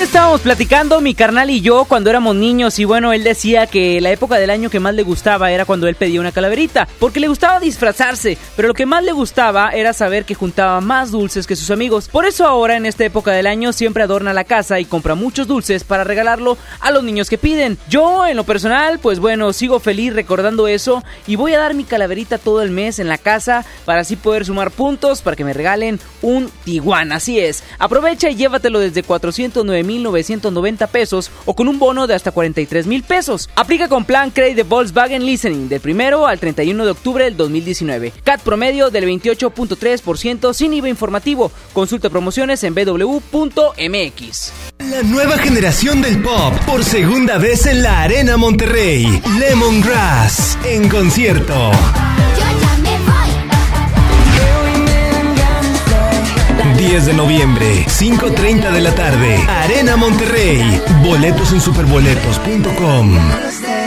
Estábamos 0.00 0.42
platicando 0.42 1.00
mi 1.00 1.12
carnal 1.12 1.50
y 1.50 1.60
yo 1.60 1.84
cuando 1.84 2.08
éramos 2.08 2.36
niños 2.36 2.78
y 2.78 2.84
bueno, 2.84 3.12
él 3.12 3.24
decía 3.24 3.66
que 3.66 4.00
la 4.00 4.12
época 4.12 4.36
del 4.36 4.48
año 4.48 4.70
que 4.70 4.78
más 4.78 4.94
le 4.94 5.02
gustaba 5.02 5.50
era 5.50 5.64
cuando 5.64 5.88
él 5.88 5.96
pedía 5.96 6.20
una 6.20 6.30
calaverita, 6.30 6.86
porque 7.00 7.18
le 7.18 7.26
gustaba 7.26 7.58
disfrazarse, 7.58 8.38
pero 8.54 8.68
lo 8.68 8.74
que 8.74 8.86
más 8.86 9.02
le 9.02 9.10
gustaba 9.10 9.70
era 9.70 9.92
saber 9.92 10.24
que 10.24 10.36
juntaba 10.36 10.80
más 10.80 11.10
dulces 11.10 11.48
que 11.48 11.56
sus 11.56 11.72
amigos. 11.72 12.08
Por 12.08 12.26
eso 12.26 12.46
ahora 12.46 12.76
en 12.76 12.86
esta 12.86 13.04
época 13.04 13.32
del 13.32 13.48
año 13.48 13.72
siempre 13.72 14.04
adorna 14.04 14.32
la 14.32 14.44
casa 14.44 14.78
y 14.78 14.84
compra 14.84 15.16
muchos 15.16 15.48
dulces 15.48 15.82
para 15.82 16.04
regalarlo 16.04 16.56
a 16.78 16.92
los 16.92 17.02
niños 17.02 17.28
que 17.28 17.36
piden. 17.36 17.76
Yo 17.90 18.24
en 18.24 18.36
lo 18.36 18.44
personal, 18.44 19.00
pues 19.00 19.18
bueno, 19.18 19.52
sigo 19.52 19.80
feliz 19.80 20.14
recordando 20.14 20.68
eso 20.68 21.02
y 21.26 21.34
voy 21.34 21.54
a 21.54 21.58
dar 21.58 21.74
mi 21.74 21.82
calaverita 21.82 22.38
todo 22.38 22.62
el 22.62 22.70
mes 22.70 23.00
en 23.00 23.08
la 23.08 23.18
casa 23.18 23.64
para 23.84 24.02
así 24.02 24.14
poder 24.14 24.46
sumar 24.46 24.70
puntos 24.70 25.22
para 25.22 25.34
que 25.34 25.44
me 25.44 25.54
regalen 25.54 25.98
un 26.22 26.50
Tiguan. 26.64 27.10
Así 27.10 27.40
es, 27.40 27.64
aprovecha 27.80 28.30
y 28.30 28.36
llévatelo 28.36 28.78
desde 28.78 29.02
409.990 29.88 30.88
pesos 30.88 31.30
o 31.44 31.54
con 31.54 31.68
un 31.68 31.78
bono 31.78 32.06
de 32.06 32.14
hasta 32.14 32.32
43.000 32.32 33.02
pesos. 33.02 33.48
Aplica 33.56 33.88
con 33.88 34.04
plan 34.04 34.30
Credit 34.30 34.56
de 34.56 34.62
Volkswagen 34.62 35.24
Listening 35.24 35.68
del 35.68 35.80
primero 35.80 36.26
al 36.26 36.38
31 36.38 36.84
de 36.84 36.90
octubre 36.90 37.24
del 37.24 37.36
2019. 37.36 38.12
CAT 38.24 38.42
promedio 38.42 38.90
del 38.90 39.04
28.3% 39.04 40.52
sin 40.54 40.74
IVA 40.74 40.88
informativo. 40.88 41.50
Consulta 41.72 42.10
promociones 42.10 42.62
en 42.64 42.74
www.mx. 42.74 44.52
La 44.90 45.02
nueva 45.02 45.38
generación 45.38 46.00
del 46.00 46.22
pop 46.22 46.54
por 46.66 46.84
segunda 46.84 47.38
vez 47.38 47.66
en 47.66 47.82
la 47.82 48.02
Arena 48.02 48.36
Monterrey. 48.36 49.20
Lemongrass 49.38 50.56
en 50.64 50.88
concierto. 50.88 51.72
10 56.88 57.04
de 57.04 57.12
noviembre, 57.12 57.84
5.30 57.86 58.72
de 58.72 58.80
la 58.80 58.94
tarde, 58.94 59.36
Arena 59.46 59.96
Monterrey. 59.96 60.80
Boletos 61.02 61.52
en 61.52 61.60
superboletos.com. 61.60 63.77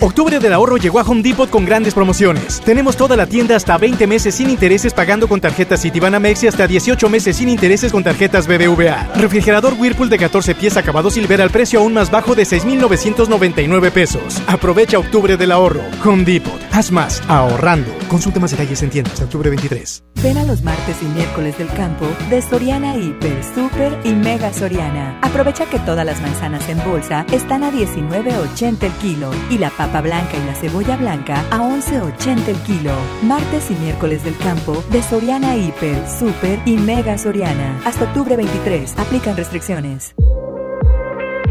Octubre 0.00 0.38
del 0.38 0.52
ahorro 0.52 0.76
llegó 0.76 1.00
a 1.00 1.02
Home 1.02 1.22
Depot 1.22 1.48
con 1.48 1.64
grandes 1.64 1.94
promociones. 1.94 2.60
Tenemos 2.64 2.96
toda 2.96 3.16
la 3.16 3.26
tienda 3.26 3.56
hasta 3.56 3.78
20 3.78 4.06
meses 4.06 4.34
sin 4.34 4.50
intereses 4.50 4.92
pagando 4.92 5.28
con 5.28 5.40
tarjetas 5.40 5.82
Citibanamex 5.82 6.44
y 6.44 6.46
hasta 6.48 6.66
18 6.66 7.08
meses 7.08 7.36
sin 7.36 7.48
intereses 7.48 7.92
con 7.92 8.04
tarjetas 8.04 8.46
BBVA. 8.46 9.12
Refrigerador 9.16 9.74
Whirlpool 9.78 10.10
de 10.10 10.18
14 10.18 10.54
pies 10.54 10.76
acabado 10.76 11.10
silver 11.10 11.40
al 11.40 11.50
precio 11.50 11.80
aún 11.80 11.94
más 11.94 12.10
bajo 12.10 12.34
de 12.34 12.44
6.999 12.44 13.90
pesos. 13.90 14.42
Aprovecha 14.46 14.98
Octubre 14.98 15.36
del 15.36 15.52
ahorro. 15.52 15.82
Home 16.04 16.24
Depot. 16.24 16.60
Haz 16.72 16.90
más 16.90 17.22
ahorrando. 17.28 17.90
Consulta 18.08 18.40
más 18.40 18.50
detalles 18.50 18.82
en 18.82 18.90
tiendas 18.90 19.20
octubre 19.20 19.50
23. 19.50 20.04
Ven 20.22 20.38
a 20.38 20.44
los 20.44 20.62
martes 20.62 20.96
y 21.02 21.06
miércoles 21.06 21.58
del 21.58 21.68
campo 21.68 22.06
de 22.30 22.40
Soriana 22.40 22.96
Hiper, 22.96 23.44
Super 23.54 23.98
y 24.04 24.12
Mega 24.14 24.52
Soriana. 24.52 25.18
Aprovecha 25.22 25.66
que 25.66 25.78
todas 25.80 26.06
las 26.06 26.20
manzanas 26.22 26.68
en 26.68 26.82
bolsa 26.84 27.26
están 27.32 27.62
a 27.62 27.70
19.80 27.70 28.84
el 28.84 28.92
kilo 28.92 29.30
y 29.50 29.58
la 29.58 29.70
papa 29.86 30.00
blanca 30.00 30.36
y 30.36 30.46
la 30.46 30.54
cebolla 30.54 30.96
blanca 30.96 31.44
a 31.50 31.58
11.80 31.58 32.48
el 32.48 32.56
kilo. 32.62 32.92
Martes 33.22 33.70
y 33.70 33.74
miércoles 33.74 34.24
del 34.24 34.36
campo 34.38 34.82
de 34.90 35.02
Soriana 35.02 35.56
Hiper, 35.56 36.08
Super 36.08 36.58
y 36.64 36.76
Mega 36.76 37.18
Soriana. 37.18 37.80
Hasta 37.84 38.04
octubre 38.04 38.36
23. 38.36 38.98
Aplican 38.98 39.36
restricciones. 39.36 40.14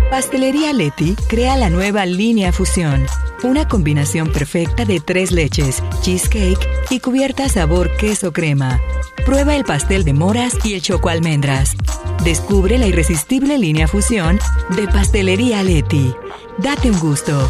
Pastelería 0.10 0.74
Leti 0.74 1.16
crea 1.28 1.58
la 1.58 1.70
nueva 1.70 2.06
línea 2.06 2.52
Fusión. 2.52 3.06
Una 3.44 3.68
combinación 3.68 4.32
perfecta 4.32 4.86
de 4.86 5.00
tres 5.00 5.32
leches, 5.32 5.84
cheesecake 6.02 6.68
y 6.90 7.00
cubierta 7.00 7.50
sabor 7.50 7.96
queso 7.98 8.32
crema. 8.32 8.80
Prueba 9.26 9.56
el 9.56 9.64
pastel 9.64 10.04
de 10.04 10.14
moras 10.14 10.58
y 10.64 10.74
el 10.74 10.82
choco 10.82 11.10
almendras. 11.10 11.76
Descubre 12.24 12.78
la 12.78 12.88
irresistible 12.88 13.58
línea 13.58 13.88
Fusión 13.88 14.40
de 14.76 14.88
Pastelería 14.88 15.62
Leti. 15.64 16.14
Date 16.60 16.90
un 16.90 17.00
gusto. 17.00 17.50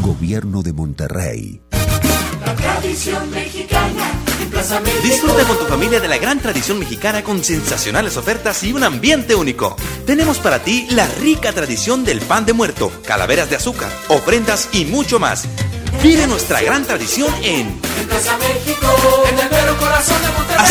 Gobierno 0.00 0.62
de 0.62 0.72
Monterrey. 0.72 1.60
La 2.44 2.54
tradición 2.54 3.30
mexicana 3.30 4.12
en 4.40 4.50
Plaza 4.50 4.80
México. 4.80 5.02
Disfruta 5.02 5.44
con 5.44 5.58
tu 5.58 5.64
familia 5.64 6.00
de 6.00 6.08
la 6.08 6.18
gran 6.18 6.40
tradición 6.40 6.78
mexicana 6.78 7.22
con 7.22 7.44
sensacionales 7.44 8.16
ofertas 8.16 8.62
y 8.62 8.72
un 8.72 8.84
ambiente 8.84 9.34
único. 9.34 9.76
Tenemos 10.06 10.38
para 10.38 10.60
ti 10.60 10.86
la 10.90 11.06
rica 11.06 11.52
tradición 11.52 12.04
del 12.04 12.20
pan 12.20 12.46
de 12.46 12.52
muerto, 12.52 12.90
calaveras 13.04 13.50
de 13.50 13.56
azúcar, 13.56 13.90
ofrendas 14.08 14.68
y 14.72 14.84
mucho 14.84 15.18
más. 15.18 15.46
Vive 16.02 16.26
nuestra 16.26 16.62
gran 16.62 16.84
tradición 16.84 17.32
en 17.42 17.66
En 18.00 18.08
Plaza 18.08 18.36
México, 18.38 18.86
en 19.30 19.38
el 19.38 19.50
mero 19.50 19.76
corazón 19.78 20.22
de 20.22 20.28
Monterrey. 20.28 20.57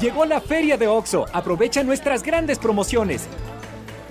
Llegó 0.00 0.26
la 0.26 0.42
feria 0.42 0.76
de 0.76 0.88
OXO. 0.88 1.24
Aprovecha 1.32 1.82
nuestras 1.82 2.22
grandes 2.22 2.58
promociones. 2.58 3.26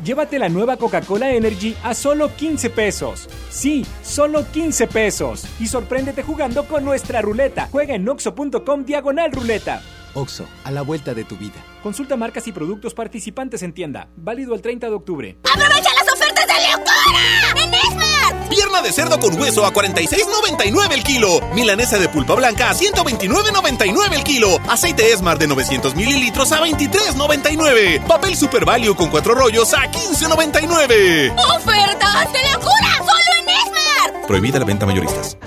Llévate 0.04 0.40
la 0.40 0.50
nueva 0.50 0.78
Coca-Cola 0.78 1.32
Energy 1.32 1.76
a 1.84 1.94
solo 1.94 2.36
15 2.36 2.72
pesos. 2.72 3.30
Sí, 3.52 3.86
solo 4.04 4.46
15 4.52 4.88
pesos. 4.88 5.46
Y 5.60 5.68
sorpréndete 5.68 6.24
jugando 6.24 6.66
con 6.66 6.84
nuestra 6.84 7.22
ruleta. 7.22 7.70
Juega 7.72 7.94
en 7.94 8.08
oxo.com 8.10 8.84
diagonal 8.84 9.32
ruleta. 9.32 9.82
Oxo, 10.16 10.48
a 10.64 10.72
la 10.72 10.82
vuelta 10.82 11.14
de 11.14 11.24
tu 11.24 11.38
vida. 11.38 11.64
Consulta 11.84 12.16
marcas 12.16 12.48
y 12.48 12.52
productos 12.52 12.96
participantes 12.96 13.62
en 13.62 13.74
tienda. 13.74 14.08
Válido 14.16 14.56
el 14.56 14.62
30 14.62 14.88
de 14.88 14.96
octubre. 14.96 15.38
¡Aprovecha 15.44 15.90
las 16.00 16.15
ofertas 16.26 16.48
de 16.48 16.72
locura! 16.72 17.64
¡En 17.64 17.74
Esmar! 17.74 18.50
Pierna 18.50 18.82
de 18.82 18.92
cerdo 18.92 19.20
con 19.20 19.40
hueso 19.40 19.66
a 19.66 19.74
46.99 19.74 20.92
el 20.94 21.04
kilo. 21.04 21.42
Milanesa 21.54 21.98
de 21.98 22.10
pulpa 22.10 22.36
blanca 22.36 22.70
a 22.70 22.74
129.99 22.74 24.14
el 24.14 24.24
kilo. 24.24 24.60
Aceite 24.70 25.12
Esmar 25.12 25.38
de 25.38 25.48
900 25.48 25.96
mililitros 25.96 26.52
a 26.52 26.62
23.99. 26.62 28.06
Papel 28.06 28.36
Super 28.36 28.66
Value 28.66 28.96
con 28.96 29.10
cuatro 29.10 29.36
rollos 29.36 29.74
a 29.74 29.84
15.99. 29.92 31.34
¡Ofertas 31.58 32.34
de 32.34 32.52
locura! 32.54 32.98
¡Solo 32.98 33.42
en 33.42 33.50
Esmar! 33.50 34.28
Prohibida 34.28 34.60
la 34.60 34.66
venta 34.66 34.86
mayoristas. 34.86 35.38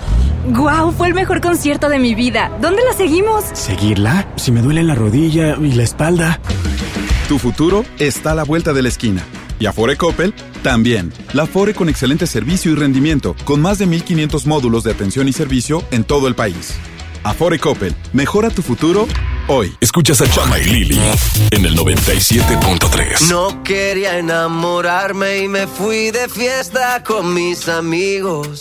¡Guau! 0.48 0.92
Fue 0.92 1.08
el 1.08 1.14
mejor 1.14 1.40
concierto 1.40 1.88
de 1.88 1.98
mi 1.98 2.14
vida. 2.14 2.50
¿Dónde 2.60 2.82
la 2.84 2.92
seguimos? 2.94 3.44
¿Seguirla? 3.52 4.26
Si 4.36 4.50
me 4.50 4.60
duele 4.62 4.82
la 4.82 4.94
rodilla 4.94 5.56
y 5.60 5.72
la 5.72 5.82
espalda. 5.82 6.40
Tu 7.28 7.38
futuro 7.38 7.84
está 7.98 8.32
a 8.32 8.34
la 8.34 8.44
vuelta 8.44 8.72
de 8.72 8.82
la 8.82 8.88
esquina. 8.88 9.22
Y 9.58 9.66
Afore 9.66 9.96
Coppel 9.96 10.34
también. 10.62 11.12
La 11.32 11.44
Afore 11.44 11.74
con 11.74 11.88
excelente 11.88 12.26
servicio 12.26 12.72
y 12.72 12.74
rendimiento, 12.74 13.34
con 13.44 13.60
más 13.60 13.78
de 13.78 13.86
1500 13.86 14.46
módulos 14.46 14.84
de 14.84 14.92
atención 14.92 15.28
y 15.28 15.32
servicio 15.32 15.82
en 15.90 16.04
todo 16.04 16.28
el 16.28 16.34
país. 16.34 16.74
Afore 17.24 17.58
Coppel, 17.58 17.94
mejora 18.12 18.50
tu 18.50 18.62
futuro 18.62 19.06
hoy. 19.48 19.74
Escuchas 19.80 20.20
a 20.20 20.30
Chama 20.30 20.58
y 20.58 20.64
Lili 20.64 21.00
en 21.50 21.64
el 21.64 21.76
97.3. 21.76 23.28
No 23.28 23.62
quería 23.62 24.18
enamorarme 24.18 25.38
y 25.38 25.48
me 25.48 25.66
fui 25.66 26.10
de 26.10 26.28
fiesta 26.28 27.02
con 27.02 27.34
mis 27.34 27.68
amigos. 27.68 28.60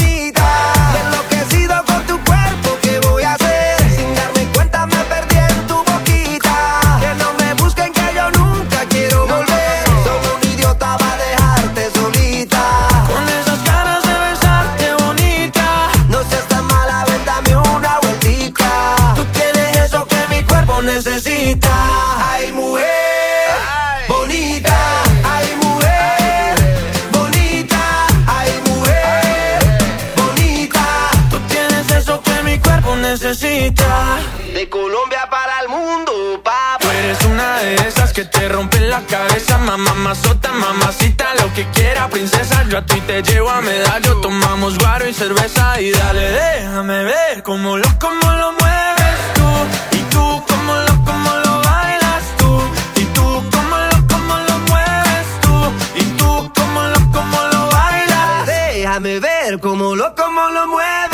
Necesita. 33.41 34.19
De 34.53 34.69
Colombia 34.69 35.27
para 35.29 35.61
el 35.61 35.69
mundo, 35.69 36.41
papá. 36.43 36.77
Tú 36.79 36.89
eres 36.89 37.23
una 37.25 37.57
de 37.59 37.75
esas 37.87 38.13
que 38.13 38.25
te 38.25 38.49
rompen 38.49 38.89
la 38.89 39.01
cabeza, 39.05 39.57
mamá 39.57 39.93
mazota, 39.93 40.51
mamacita, 40.51 41.33
lo 41.35 41.51
que 41.53 41.65
quiera, 41.69 42.07
princesa. 42.09 42.63
Yo 42.69 42.77
a 42.77 42.85
ti 42.85 42.99
te 43.01 43.21
llevo 43.23 43.49
a 43.49 43.61
medallo, 43.61 44.19
tomamos 44.21 44.77
guaro 44.77 45.07
y 45.07 45.13
cerveza 45.13 45.79
y 45.79 45.91
dale, 45.91 46.31
déjame 46.31 47.03
ver 47.03 47.43
cómo 47.43 47.77
lo, 47.77 47.87
cómo 47.99 48.31
lo 48.31 48.51
mueves 48.53 49.17
tú 49.33 49.97
y 49.97 50.01
tú 50.11 50.43
cómo 50.47 50.75
lo, 50.75 51.05
cómo 51.05 51.31
lo 51.45 51.61
bailas 51.61 52.23
tú 52.37 52.61
y 52.95 53.05
tú 53.05 53.43
cómo 53.51 53.77
lo, 53.77 54.07
cómo 54.07 54.37
lo 54.47 54.59
mueves 54.69 55.27
tú 55.41 55.73
y 55.95 56.03
tú 56.17 56.51
cómo 56.53 56.81
lo, 56.83 57.11
cómo 57.11 57.41
lo 57.53 57.67
bailas. 57.71 58.45
Déjame 58.45 59.19
ver 59.19 59.59
cómo 59.59 59.95
lo, 59.95 60.13
cómo 60.15 60.49
lo 60.49 60.67
mueves 60.67 61.10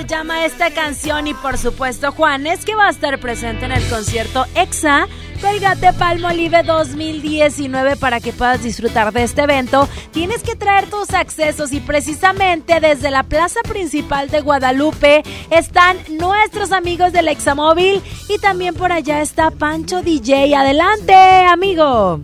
se 0.00 0.06
llama 0.06 0.46
esta 0.46 0.70
canción 0.70 1.26
y 1.26 1.34
por 1.34 1.58
supuesto 1.58 2.10
Juanes 2.12 2.64
que 2.64 2.74
va 2.74 2.86
a 2.86 2.90
estar 2.90 3.20
presente 3.20 3.66
en 3.66 3.72
el 3.72 3.86
concierto 3.90 4.46
EXA 4.54 5.06
Colgate 5.42 5.92
Palmolive 5.92 6.62
2019 6.62 7.96
para 7.96 8.18
que 8.18 8.32
puedas 8.32 8.62
disfrutar 8.62 9.12
de 9.12 9.24
este 9.24 9.42
evento. 9.42 9.88
Tienes 10.10 10.42
que 10.42 10.56
traer 10.56 10.88
tus 10.88 11.12
accesos 11.12 11.72
y 11.72 11.80
precisamente 11.80 12.80
desde 12.80 13.10
la 13.10 13.24
plaza 13.24 13.60
principal 13.62 14.30
de 14.30 14.40
Guadalupe 14.40 15.22
están 15.50 15.98
nuestros 16.08 16.72
amigos 16.72 17.12
del 17.12 17.28
Examóvil 17.28 18.00
y 18.28 18.38
también 18.38 18.74
por 18.74 18.92
allá 18.92 19.20
está 19.20 19.50
Pancho 19.50 20.00
DJ. 20.00 20.54
Adelante, 20.54 21.14
amigo. 21.14 22.20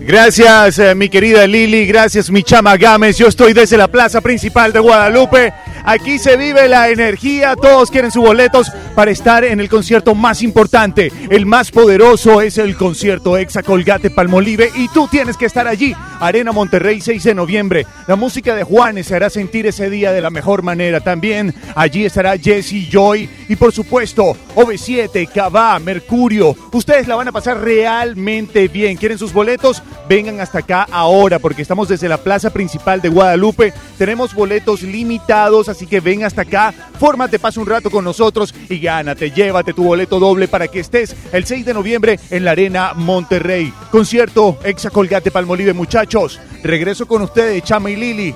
Gracias, 0.00 0.78
eh, 0.78 0.94
mi 0.94 1.08
querida 1.08 1.46
Lili. 1.46 1.86
Gracias, 1.86 2.30
mi 2.30 2.42
chama 2.42 2.76
Gámez. 2.76 3.18
Yo 3.18 3.28
estoy 3.28 3.52
desde 3.52 3.76
la 3.76 3.88
plaza 3.88 4.20
principal 4.20 4.72
de 4.72 4.80
Guadalupe. 4.80 5.52
Aquí 5.86 6.18
se 6.18 6.36
vive 6.36 6.66
la 6.66 6.88
energía. 6.88 7.54
Todos 7.54 7.92
quieren 7.92 8.10
sus 8.10 8.24
boletos 8.24 8.72
para 8.96 9.12
estar 9.12 9.44
en 9.44 9.60
el 9.60 9.68
concierto 9.68 10.16
más 10.16 10.42
importante. 10.42 11.12
El 11.30 11.46
más 11.46 11.70
poderoso 11.70 12.40
es 12.40 12.58
el 12.58 12.76
concierto 12.76 13.36
Exa 13.36 13.62
Colgate 13.62 14.10
Palmolive. 14.10 14.68
Y 14.74 14.88
tú 14.88 15.06
tienes 15.06 15.36
que 15.36 15.46
estar 15.46 15.68
allí. 15.68 15.94
Arena 16.18 16.50
Monterrey, 16.50 17.00
6 17.00 17.22
de 17.22 17.34
noviembre. 17.36 17.86
La 18.08 18.16
música 18.16 18.56
de 18.56 18.64
Juanes 18.64 19.06
se 19.06 19.14
hará 19.14 19.30
sentir 19.30 19.66
ese 19.66 19.88
día 19.88 20.10
de 20.10 20.20
la 20.20 20.30
mejor 20.30 20.64
manera. 20.64 20.98
También 20.98 21.54
allí 21.76 22.04
estará 22.04 22.36
Jesse 22.36 22.88
Joy. 22.90 23.30
Y 23.48 23.54
por 23.54 23.72
supuesto, 23.72 24.36
OV7, 24.56 25.30
Cabá, 25.32 25.78
Mercurio. 25.78 26.56
Ustedes 26.72 27.06
la 27.06 27.14
van 27.14 27.28
a 27.28 27.32
pasar 27.32 27.60
realmente 27.60 28.66
bien. 28.66 28.96
¿Quieren 28.96 29.18
sus 29.18 29.32
boletos? 29.32 29.84
Vengan 30.08 30.40
hasta 30.40 30.58
acá 30.58 30.88
ahora 30.90 31.38
porque 31.38 31.62
estamos 31.62 31.86
desde 31.86 32.08
la 32.08 32.18
plaza 32.18 32.50
principal 32.50 33.00
de 33.00 33.08
Guadalupe. 33.08 33.72
Tenemos 33.98 34.34
boletos 34.34 34.82
limitados, 34.82 35.68
así 35.76 35.86
que 35.86 36.00
ven 36.00 36.24
hasta 36.24 36.42
acá, 36.42 36.72
fórmate, 36.98 37.38
pasa 37.38 37.60
un 37.60 37.66
rato 37.66 37.90
con 37.90 38.02
nosotros 38.02 38.54
y 38.68 38.78
gánate, 38.78 39.30
llévate 39.30 39.74
tu 39.74 39.84
boleto 39.84 40.18
doble 40.18 40.48
para 40.48 40.68
que 40.68 40.80
estés 40.80 41.14
el 41.32 41.44
6 41.44 41.66
de 41.66 41.74
noviembre 41.74 42.18
en 42.30 42.44
la 42.44 42.52
Arena 42.52 42.92
Monterrey. 42.94 43.72
Concierto 43.90 44.58
Exa 44.64 44.90
Colgate 44.90 45.30
Palmolive, 45.30 45.74
muchachos. 45.74 46.40
Regreso 46.62 47.06
con 47.06 47.22
ustedes, 47.22 47.62
Chama 47.62 47.90
y 47.90 47.96
Lili. 47.96 48.34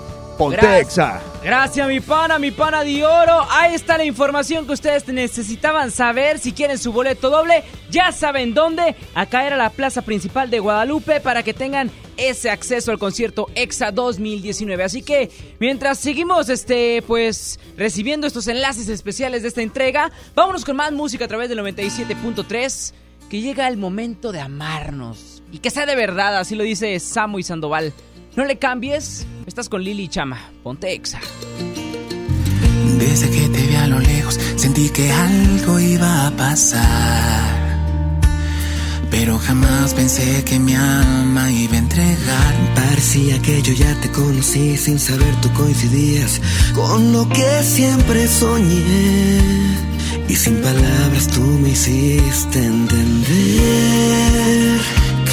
Gracias. 0.48 1.22
Gracias, 1.42 1.88
mi 1.88 2.00
pana, 2.00 2.38
mi 2.38 2.50
pana 2.50 2.82
de 2.84 3.04
oro. 3.04 3.46
Ahí 3.50 3.74
está 3.74 3.98
la 3.98 4.04
información 4.04 4.66
que 4.66 4.72
ustedes 4.72 5.06
necesitaban 5.08 5.90
saber. 5.90 6.38
Si 6.38 6.52
quieren 6.52 6.78
su 6.78 6.92
boleto 6.92 7.30
doble, 7.30 7.64
ya 7.90 8.12
saben 8.12 8.54
dónde. 8.54 8.96
Acá 9.14 9.46
era 9.46 9.56
la 9.56 9.70
plaza 9.70 10.02
principal 10.02 10.50
de 10.50 10.60
Guadalupe 10.60 11.20
para 11.20 11.42
que 11.42 11.54
tengan 11.54 11.90
ese 12.16 12.50
acceso 12.50 12.90
al 12.90 12.98
concierto 12.98 13.48
EXA 13.54 13.92
2019. 13.92 14.82
Así 14.84 15.02
que 15.02 15.30
mientras 15.58 15.98
seguimos, 15.98 16.48
este, 16.48 17.02
pues, 17.06 17.58
recibiendo 17.76 18.26
estos 18.26 18.46
enlaces 18.48 18.88
especiales 18.88 19.42
de 19.42 19.48
esta 19.48 19.62
entrega, 19.62 20.10
vámonos 20.34 20.64
con 20.64 20.76
más 20.76 20.92
música 20.92 21.24
a 21.24 21.28
través 21.28 21.48
del 21.48 21.58
97.3. 21.58 22.94
Que 23.30 23.40
llega 23.40 23.68
el 23.68 23.76
momento 23.76 24.32
de 24.32 24.40
amarnos. 24.40 25.42
Y 25.52 25.58
que 25.58 25.70
sea 25.70 25.86
de 25.86 25.94
verdad, 25.94 26.36
así 26.36 26.54
lo 26.56 26.64
dice 26.64 26.98
Samu 26.98 27.38
y 27.38 27.42
Sandoval. 27.42 27.92
No 28.36 28.44
le 28.44 28.58
cambies, 28.58 29.26
estás 29.46 29.68
con 29.68 29.82
Lili 29.82 30.08
Chama. 30.08 30.38
Ponte 30.62 30.92
Exa. 30.92 31.20
Desde 32.98 33.28
que 33.30 33.48
te 33.48 33.66
vi 33.66 33.74
a 33.74 33.88
lo 33.88 33.98
lejos 33.98 34.38
sentí 34.56 34.88
que 34.90 35.10
algo 35.10 35.80
iba 35.80 36.26
a 36.28 36.30
pasar. 36.30 37.60
Pero 39.10 39.36
jamás 39.38 39.94
pensé 39.94 40.44
que 40.44 40.60
mi 40.60 40.74
alma 40.74 41.50
iba 41.50 41.74
a 41.74 41.78
entregar. 41.78 42.54
Parecía 42.76 43.42
que 43.42 43.60
yo 43.62 43.72
ya 43.72 43.92
te 44.00 44.10
conocí 44.12 44.76
sin 44.76 45.00
saber 45.00 45.34
tú 45.40 45.52
coincidías 45.52 46.40
con 46.72 47.12
lo 47.12 47.28
que 47.28 47.62
siempre 47.64 48.28
soñé. 48.28 49.40
Y 50.28 50.36
sin 50.36 50.62
palabras 50.62 51.26
tú 51.26 51.40
me 51.40 51.70
hiciste 51.70 52.64
entender 52.64 53.60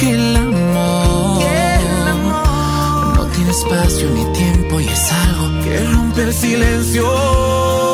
que 0.00 0.10
el 0.10 0.36
amor 0.36 1.07
espacio 3.48 4.10
ni 4.10 4.24
tiempo 4.32 4.80
y 4.80 4.86
es 4.86 5.12
algo 5.12 5.64
que 5.64 5.78
rompe 5.84 6.22
el 6.22 6.34
silencio. 6.34 7.87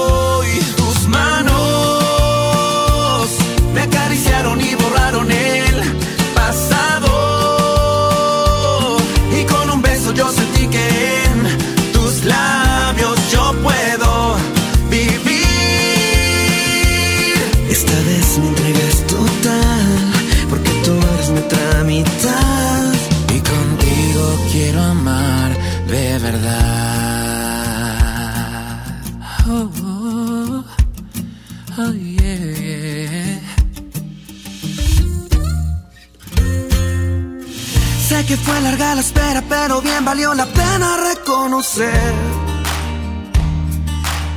Que 38.27 38.39
fue 38.39 38.59
larga 38.63 38.95
la 38.95 39.03
espera, 39.03 39.43
pero 39.49 39.83
bien 39.83 40.03
valió 40.05 40.33
la 40.33 40.47
pena 40.47 40.97
reconocer 40.97 42.15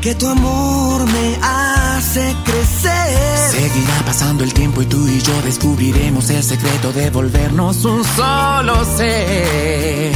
que 0.02 0.14
tu 0.16 0.28
amor 0.28 1.06
me 1.06 1.38
hace 1.42 2.36
crecer. 2.44 3.52
Seguirá 3.52 4.04
pasando 4.06 4.44
el 4.44 4.54
tiempo 4.54 4.82
y 4.82 4.86
tú 4.86 5.08
y 5.08 5.22
yo 5.22 5.42
descubriremos 5.42 6.30
el 6.30 6.44
secreto 6.44 6.92
de 6.94 7.10
volvernos 7.10 7.86
un 7.86 8.04
solo 8.04 8.86
ser. 8.98 10.14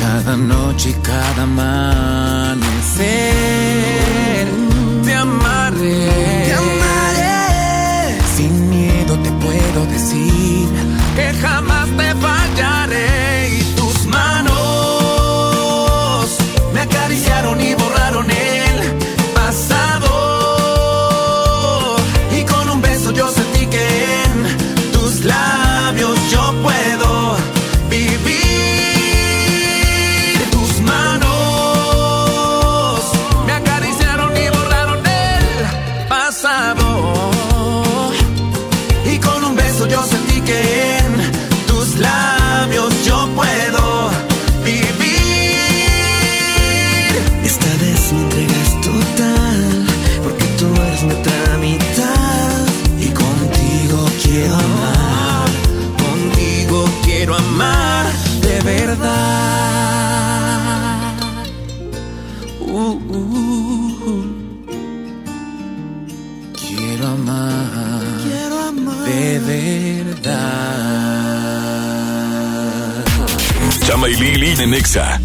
Cada 0.00 0.36
noche 0.36 0.90
y 0.90 0.94
cada 0.94 1.42
amanecer 1.42 2.56
te 5.04 5.14
amaré. 5.14 6.35
Chama 73.86 74.08
y 74.08 74.16
Lili 74.16 74.60
en 74.60 74.72
Nexa. 74.72 75.20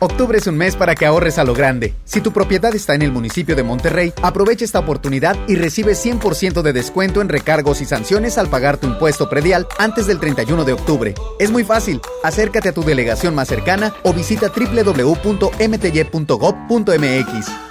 Octubre 0.00 0.36
es 0.36 0.46
un 0.46 0.58
mes 0.58 0.76
para 0.76 0.94
que 0.94 1.06
ahorres 1.06 1.38
a 1.38 1.44
lo 1.44 1.54
grande. 1.54 1.94
Si 2.04 2.20
tu 2.20 2.30
propiedad 2.30 2.74
está 2.74 2.94
en 2.94 3.00
el 3.00 3.10
municipio 3.10 3.56
de 3.56 3.62
Monterrey, 3.62 4.12
aprovecha 4.20 4.66
esta 4.66 4.80
oportunidad 4.80 5.34
y 5.48 5.56
recibe 5.56 5.92
100% 5.94 6.60
de 6.60 6.74
descuento 6.74 7.22
en 7.22 7.30
recargos 7.30 7.80
y 7.80 7.86
sanciones 7.86 8.36
al 8.36 8.50
pagar 8.50 8.76
tu 8.76 8.86
impuesto 8.86 9.30
predial 9.30 9.66
antes 9.78 10.06
del 10.06 10.20
31 10.20 10.64
de 10.64 10.74
octubre. 10.74 11.14
Es 11.38 11.50
muy 11.50 11.64
fácil. 11.64 12.02
Acércate 12.22 12.68
a 12.68 12.74
tu 12.74 12.82
delegación 12.82 13.34
más 13.34 13.48
cercana 13.48 13.94
o 14.02 14.12
visita 14.12 14.52
www.mty.gov.mx. 14.54 15.40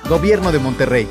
Gobierno 0.10 0.52
de 0.52 0.58
Monterrey. 0.58 1.08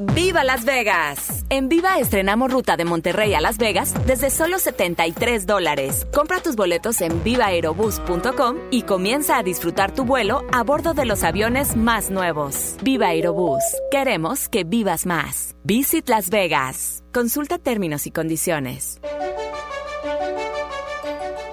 ¡Viva 0.00 0.44
Las 0.44 0.64
Vegas! 0.64 1.44
En 1.50 1.68
Viva 1.68 1.98
estrenamos 1.98 2.50
ruta 2.50 2.78
de 2.78 2.86
Monterrey 2.86 3.34
a 3.34 3.40
Las 3.42 3.58
Vegas 3.58 3.92
desde 4.06 4.30
solo 4.30 4.58
73 4.58 5.44
dólares. 5.44 6.06
Compra 6.10 6.40
tus 6.40 6.56
boletos 6.56 7.02
en 7.02 7.22
vivaerobus.com 7.22 8.56
y 8.70 8.82
comienza 8.82 9.36
a 9.36 9.42
disfrutar 9.42 9.92
tu 9.92 10.06
vuelo 10.06 10.40
a 10.52 10.62
bordo 10.62 10.94
de 10.94 11.04
los 11.04 11.22
aviones 11.22 11.76
más 11.76 12.10
nuevos. 12.10 12.76
Viva 12.82 13.08
Aerobús. 13.08 13.62
Queremos 13.90 14.48
que 14.48 14.64
vivas 14.64 15.04
más. 15.04 15.54
Visit 15.64 16.08
Las 16.08 16.30
Vegas. 16.30 17.04
Consulta 17.12 17.58
términos 17.58 18.06
y 18.06 18.10
condiciones. 18.10 19.02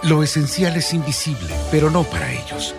Lo 0.03 0.23
esencial 0.23 0.77
es 0.77 0.93
invisible, 0.93 1.53
pero 1.69 1.91
no 1.91 2.03
para 2.03 2.31
ellos. 2.31 2.73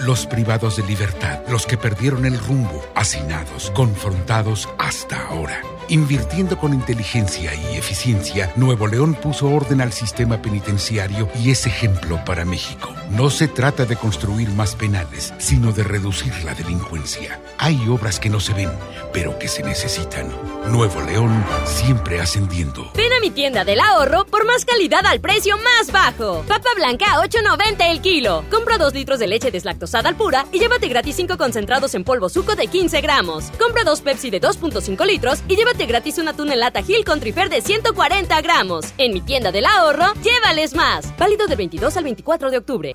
Los 0.00 0.26
privados 0.26 0.78
de 0.78 0.82
libertad, 0.84 1.40
los 1.50 1.66
que 1.66 1.76
perdieron 1.76 2.24
el 2.24 2.38
rumbo, 2.38 2.82
hacinados, 2.94 3.70
confrontados 3.72 4.66
hasta 4.78 5.26
ahora. 5.26 5.60
Invirtiendo 5.88 6.56
con 6.56 6.72
inteligencia 6.72 7.54
y 7.54 7.76
eficiencia, 7.76 8.50
Nuevo 8.56 8.86
León 8.86 9.12
puso 9.12 9.50
orden 9.50 9.82
al 9.82 9.92
sistema 9.92 10.40
penitenciario 10.40 11.28
y 11.38 11.50
es 11.50 11.66
ejemplo 11.66 12.18
para 12.24 12.46
México. 12.46 12.88
No 13.10 13.28
se 13.28 13.48
trata 13.48 13.86
de 13.86 13.96
construir 13.96 14.48
más 14.50 14.76
penales, 14.76 15.34
sino 15.38 15.72
de 15.72 15.82
reducir 15.82 16.32
la 16.44 16.54
delincuencia. 16.54 17.40
Hay 17.58 17.88
obras 17.88 18.20
que 18.20 18.30
no 18.30 18.38
se 18.38 18.54
ven, 18.54 18.70
pero 19.12 19.36
que 19.36 19.48
se 19.48 19.64
necesitan. 19.64 20.28
Nuevo 20.68 21.00
León 21.00 21.44
siempre 21.64 22.20
ascendiendo. 22.20 22.92
Ven 22.94 23.12
a 23.12 23.18
mi 23.20 23.30
tienda 23.30 23.64
del 23.64 23.80
ahorro 23.80 24.26
por 24.26 24.46
más 24.46 24.64
calidad 24.64 25.04
al 25.06 25.20
precio 25.20 25.56
más 25.56 25.90
bajo. 25.90 26.44
Papa 26.46 26.70
blanca 26.76 27.14
a 27.14 27.26
8.90 27.26 27.90
el 27.90 28.00
kilo. 28.00 28.44
Compra 28.48 28.78
2 28.78 28.94
litros 28.94 29.18
de 29.18 29.26
leche 29.26 29.50
deslactosada 29.50 30.08
al 30.08 30.14
pura 30.14 30.46
y 30.52 30.60
llévate 30.60 30.86
gratis 30.86 31.16
5 31.16 31.36
concentrados 31.36 31.96
en 31.96 32.04
polvo 32.04 32.28
suco 32.28 32.54
de 32.54 32.68
15 32.68 33.00
gramos. 33.00 33.50
Compra 33.58 33.82
2 33.82 34.00
Pepsi 34.02 34.30
de 34.30 34.40
2.5 34.40 35.04
litros 35.04 35.40
y 35.48 35.56
llévate 35.56 35.86
gratis 35.86 36.18
una 36.18 36.30
atún 36.30 36.52
en 36.52 36.60
lata 36.60 36.82
Gil 36.84 37.04
con 37.04 37.18
trifer 37.18 37.50
de 37.50 37.60
140 37.60 38.40
gramos. 38.40 38.86
En 38.98 39.12
mi 39.12 39.20
tienda 39.20 39.50
del 39.50 39.66
ahorro, 39.66 40.14
llévales 40.22 40.74
más. 40.74 41.12
Válido 41.18 41.48
del 41.48 41.56
22 41.56 41.96
al 41.96 42.04
24 42.04 42.50
de 42.52 42.58
octubre. 42.58 42.94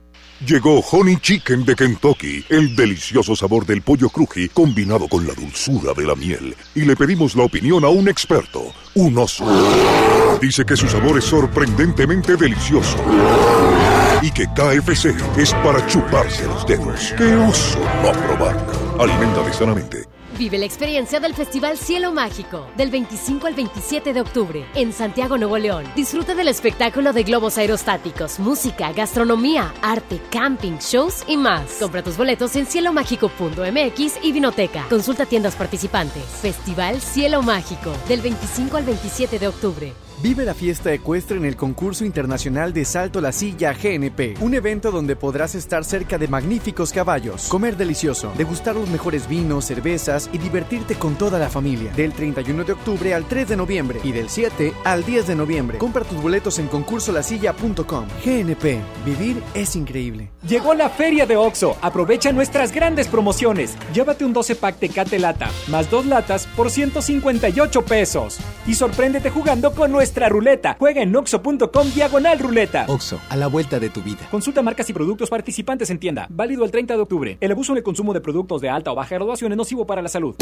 Llegó 0.45 0.79
Honey 0.79 1.17
Chicken 1.17 1.63
de 1.65 1.75
Kentucky, 1.75 2.43
el 2.49 2.75
delicioso 2.75 3.35
sabor 3.35 3.63
del 3.63 3.83
pollo 3.83 4.09
cruji 4.09 4.49
combinado 4.49 5.07
con 5.07 5.27
la 5.27 5.35
dulzura 5.35 5.93
de 5.93 6.03
la 6.03 6.15
miel. 6.15 6.55
Y 6.73 6.81
le 6.81 6.95
pedimos 6.95 7.35
la 7.35 7.43
opinión 7.43 7.85
a 7.85 7.89
un 7.89 8.09
experto, 8.09 8.73
un 8.95 9.19
oso. 9.19 9.45
Dice 10.41 10.65
que 10.65 10.75
su 10.75 10.87
sabor 10.87 11.19
es 11.19 11.25
sorprendentemente 11.25 12.37
delicioso. 12.37 12.97
Y 14.23 14.31
que 14.31 14.47
KFC 14.47 15.13
es 15.37 15.53
para 15.63 15.85
chuparse 15.85 16.47
los 16.47 16.65
dedos. 16.65 17.13
¡Qué 17.15 17.35
oso 17.35 17.79
no 18.01 18.11
probarla! 18.11 18.65
Aliméntate 18.97 19.53
sanamente. 19.53 20.10
Vive 20.41 20.57
la 20.57 20.65
experiencia 20.65 21.19
del 21.19 21.35
Festival 21.35 21.77
Cielo 21.77 22.11
Mágico 22.11 22.67
del 22.75 22.89
25 22.89 23.45
al 23.45 23.53
27 23.53 24.11
de 24.11 24.21
octubre 24.21 24.65
en 24.73 24.91
Santiago, 24.91 25.37
Nuevo 25.37 25.55
León. 25.59 25.85
Disfruta 25.95 26.33
del 26.33 26.47
espectáculo 26.47 27.13
de 27.13 27.21
globos 27.21 27.59
aerostáticos, 27.59 28.39
música, 28.39 28.91
gastronomía, 28.91 29.71
arte, 29.83 30.19
camping, 30.31 30.79
shows 30.79 31.23
y 31.27 31.37
más. 31.37 31.73
Compra 31.73 32.01
tus 32.01 32.17
boletos 32.17 32.55
en 32.55 32.65
cielomágico.mx 32.65 34.17
y 34.23 34.31
Vinoteca. 34.31 34.87
Consulta 34.89 35.27
tiendas 35.27 35.55
participantes. 35.55 36.23
Festival 36.23 36.99
Cielo 37.01 37.43
Mágico 37.43 37.93
del 38.07 38.21
25 38.21 38.77
al 38.77 38.85
27 38.85 39.37
de 39.37 39.47
octubre. 39.47 39.93
Vive 40.21 40.45
la 40.45 40.53
fiesta 40.53 40.93
ecuestre 40.93 41.37
en 41.37 41.45
el 41.45 41.55
concurso 41.55 42.05
internacional 42.05 42.73
de 42.73 42.85
Salto 42.85 43.21
la 43.21 43.31
Silla 43.31 43.73
GNP, 43.73 44.35
un 44.41 44.53
evento 44.53 44.91
donde 44.91 45.15
podrás 45.15 45.55
estar 45.55 45.83
cerca 45.83 46.19
de 46.19 46.27
magníficos 46.27 46.93
caballos, 46.93 47.47
comer 47.47 47.75
delicioso, 47.75 48.31
degustar 48.37 48.75
los 48.75 48.87
mejores 48.89 49.27
vinos, 49.27 49.65
cervezas 49.65 50.29
y 50.31 50.37
divertirte 50.37 50.93
con 50.93 51.15
toda 51.15 51.39
la 51.39 51.49
familia. 51.49 51.91
Del 51.93 52.13
31 52.13 52.63
de 52.65 52.73
octubre 52.73 53.15
al 53.15 53.27
3 53.27 53.49
de 53.49 53.57
noviembre 53.57 53.99
y 54.03 54.11
del 54.11 54.29
7 54.29 54.73
al 54.83 55.03
10 55.03 55.25
de 55.25 55.35
noviembre. 55.35 55.77
Compra 55.79 56.03
tus 56.03 56.21
boletos 56.21 56.59
en 56.59 56.67
concursolasilla.com. 56.67 58.05
GNP, 58.23 58.79
vivir 59.03 59.41
es 59.55 59.75
increíble. 59.75 60.29
Llegó 60.47 60.75
la 60.75 60.89
feria 60.89 61.25
de 61.25 61.35
OXO. 61.35 61.77
Aprovecha 61.81 62.31
nuestras 62.31 62.71
grandes 62.71 63.07
promociones. 63.07 63.75
Llévate 63.91 64.23
un 64.23 64.33
12 64.33 64.55
pack 64.55 64.77
Tecate 64.77 65.17
Lata, 65.17 65.49
más 65.67 65.89
dos 65.89 66.05
latas 66.05 66.45
por 66.55 66.69
158 66.69 67.85
pesos. 67.85 68.37
Y 68.67 68.75
sorpréndete 68.75 69.31
jugando 69.31 69.73
con 69.73 69.91
nuestra 70.11 70.27
ruleta. 70.27 70.75
Juega 70.77 71.01
en 71.01 71.15
oxo.com 71.15 71.87
diagonal 71.95 72.37
ruleta. 72.37 72.85
Oxo, 72.89 73.21
a 73.29 73.37
la 73.37 73.47
vuelta 73.47 73.79
de 73.79 73.89
tu 73.89 74.01
vida. 74.01 74.27
Consulta 74.29 74.61
marcas 74.61 74.89
y 74.89 74.93
productos 74.93 75.29
participantes 75.29 75.89
en 75.89 75.99
tienda. 75.99 76.27
Válido 76.29 76.65
el 76.65 76.71
30 76.71 76.95
de 76.95 77.01
octubre. 77.01 77.37
El 77.39 77.51
abuso 77.51 77.71
en 77.71 77.77
el 77.77 77.83
consumo 77.83 78.13
de 78.13 78.19
productos 78.19 78.59
de 78.59 78.69
alta 78.69 78.91
o 78.91 78.95
baja 78.95 79.15
graduación 79.15 79.53
es 79.53 79.57
nocivo 79.57 79.87
para 79.87 80.01
la 80.01 80.09
salud. 80.09 80.35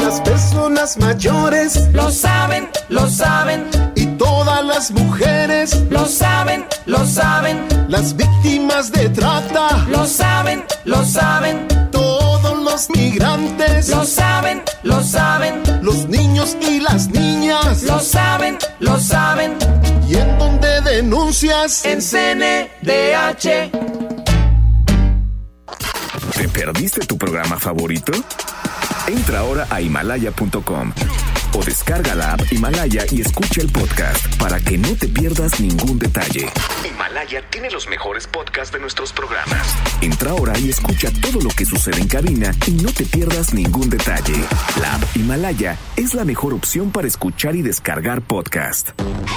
Las 0.00 0.20
personas 0.22 0.98
mayores 0.98 1.88
lo 1.92 2.10
saben, 2.10 2.68
lo 2.88 3.06
saben. 3.06 3.66
Y 3.94 4.06
todas 4.18 4.64
las 4.64 4.90
mujeres 4.90 5.84
lo 5.88 6.06
saben, 6.06 6.64
lo 6.86 7.06
saben. 7.06 7.58
Las 7.86 8.16
víctimas 8.16 8.90
de 8.90 9.08
trata 9.10 9.86
lo 9.88 10.04
saben, 10.06 10.64
lo 10.84 11.04
saben. 11.04 11.68
Los 12.72 12.88
migrantes 12.88 13.90
lo 13.90 14.02
saben, 14.02 14.62
lo 14.82 15.02
saben. 15.02 15.62
Los 15.82 16.08
niños 16.08 16.56
y 16.58 16.80
las 16.80 17.06
niñas 17.10 17.82
lo 17.82 18.00
saben, 18.00 18.56
lo 18.80 18.98
saben. 18.98 19.58
¿Y 20.08 20.14
en 20.14 20.38
dónde 20.38 20.80
denuncias? 20.80 21.84
En 21.84 22.00
CNDH. 22.00 23.70
¿Te 26.34 26.48
perdiste 26.48 27.04
tu 27.04 27.18
programa 27.18 27.58
favorito? 27.58 28.12
Entra 29.06 29.40
ahora 29.40 29.66
a 29.68 29.82
himalaya.com 29.82 30.94
o 31.54 31.62
descarga 31.62 32.14
la 32.14 32.34
app 32.34 32.52
Himalaya 32.52 33.04
y 33.10 33.20
escucha 33.20 33.60
el 33.60 33.68
podcast 33.68 34.36
para 34.36 34.60
que 34.60 34.78
no 34.78 34.94
te 34.96 35.08
pierdas 35.08 35.60
ningún 35.60 35.98
detalle. 35.98 36.48
Himalaya 36.88 37.42
tiene 37.50 37.70
los 37.70 37.88
mejores 37.88 38.26
podcasts 38.26 38.72
de 38.72 38.80
nuestros 38.80 39.12
programas. 39.12 39.74
Entra 40.00 40.30
ahora 40.30 40.58
y 40.58 40.70
escucha 40.70 41.10
todo 41.20 41.40
lo 41.40 41.50
que 41.50 41.64
sucede 41.64 42.00
en 42.00 42.08
cabina 42.08 42.52
y 42.66 42.72
no 42.72 42.92
te 42.92 43.04
pierdas 43.04 43.54
ningún 43.54 43.90
detalle. 43.90 44.34
La 44.80 44.94
app 44.94 45.16
Himalaya 45.16 45.78
es 45.96 46.14
la 46.14 46.24
mejor 46.24 46.54
opción 46.54 46.90
para 46.90 47.08
escuchar 47.08 47.54
y 47.56 47.62
descargar 47.62 48.22
podcast. 48.22 48.90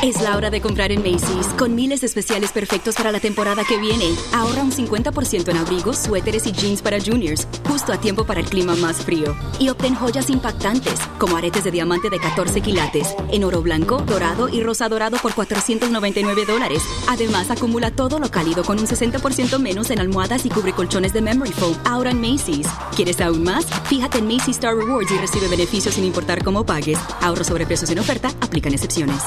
Es 0.04 0.22
la 0.22 0.38
hora 0.38 0.50
de 0.50 0.62
comprar 0.62 0.92
en 0.92 1.00
Macy's, 1.00 1.48
con 1.58 1.76
miles 1.76 2.02
de 2.02 2.08
especiales 2.08 2.52
perfectos 2.52 2.96
para 2.96 3.12
la 3.12 3.20
temporada 3.20 3.64
que 3.68 3.78
viene. 3.78 4.14
Ahorra 4.34 4.62
un 4.62 4.72
50% 4.72 5.50
en 5.50 5.58
abrigos, 5.58 5.98
suéteres 5.98 6.46
y 6.46 6.52
jeans 6.52 6.82
para 6.82 7.00
juniors, 7.00 7.48
justo 7.68 7.92
a 7.92 8.00
tiempo 8.00 8.26
para 8.26 8.40
el 8.40 8.46
clima 8.46 8.76
más 8.76 8.98
frío. 8.98 9.36
Y 9.60 9.70
obtén 9.70 9.96
joyas 9.96 10.30
impactantes, 10.30 11.00
como 11.18 11.38
aretes 11.38 11.64
de 11.64 11.72
diamante 11.72 12.05
de 12.10 12.20
14 12.20 12.62
quilates, 12.62 13.16
en 13.32 13.44
oro 13.44 13.62
blanco, 13.62 13.98
dorado 13.98 14.50
y 14.50 14.62
rosa 14.62 14.90
dorado 14.90 15.18
por 15.18 15.34
499 15.34 16.46
dólares. 16.46 16.84
Además, 17.08 17.52
acumula 17.52 17.92
todo 17.92 18.20
lo 18.20 18.30
cálido 18.32 18.64
con 18.64 18.80
un 18.80 18.88
60% 18.88 19.60
menos 19.60 19.90
en 19.92 20.00
almohadas 20.00 20.46
y 20.46 20.50
cubre 20.50 20.74
colchones 20.74 21.14
de 21.14 21.22
Memory 21.22 21.52
Foam, 21.52 21.76
ahora 21.86 22.12
en 22.12 22.22
Macy's. 22.22 22.68
¿Quieres 22.96 23.22
aún 23.22 23.44
más? 23.44 23.66
Fíjate 23.86 24.20
en 24.20 24.28
Macy's 24.28 24.58
Star 24.58 24.76
Rewards 24.76 25.12
y 25.12 25.18
recibe 25.18 25.48
beneficios 25.48 25.96
sin 25.96 26.06
importar 26.06 26.44
cómo 26.44 26.66
pagues. 26.66 27.00
Ahorro 27.22 27.44
sobre 27.44 27.66
precios 27.66 27.90
en 27.90 28.00
oferta, 28.00 28.30
aplican 28.42 28.74
excepciones. 28.74 29.22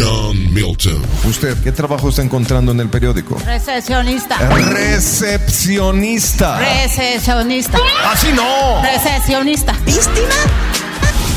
John 0.00 0.54
Milton. 0.54 1.02
¿Usted 1.24 1.62
qué 1.62 1.72
trabajo 1.72 2.08
está 2.08 2.22
encontrando 2.22 2.72
en 2.72 2.80
el 2.80 2.88
periódico? 2.88 3.36
Recepcionista. 3.44 4.38
Recepcionista. 4.48 6.58
Recepcionista. 6.58 7.76
Así 8.06 8.28
no. 8.32 8.80
Recepcionista. 8.82 9.74
¿Víctima? 9.84 10.34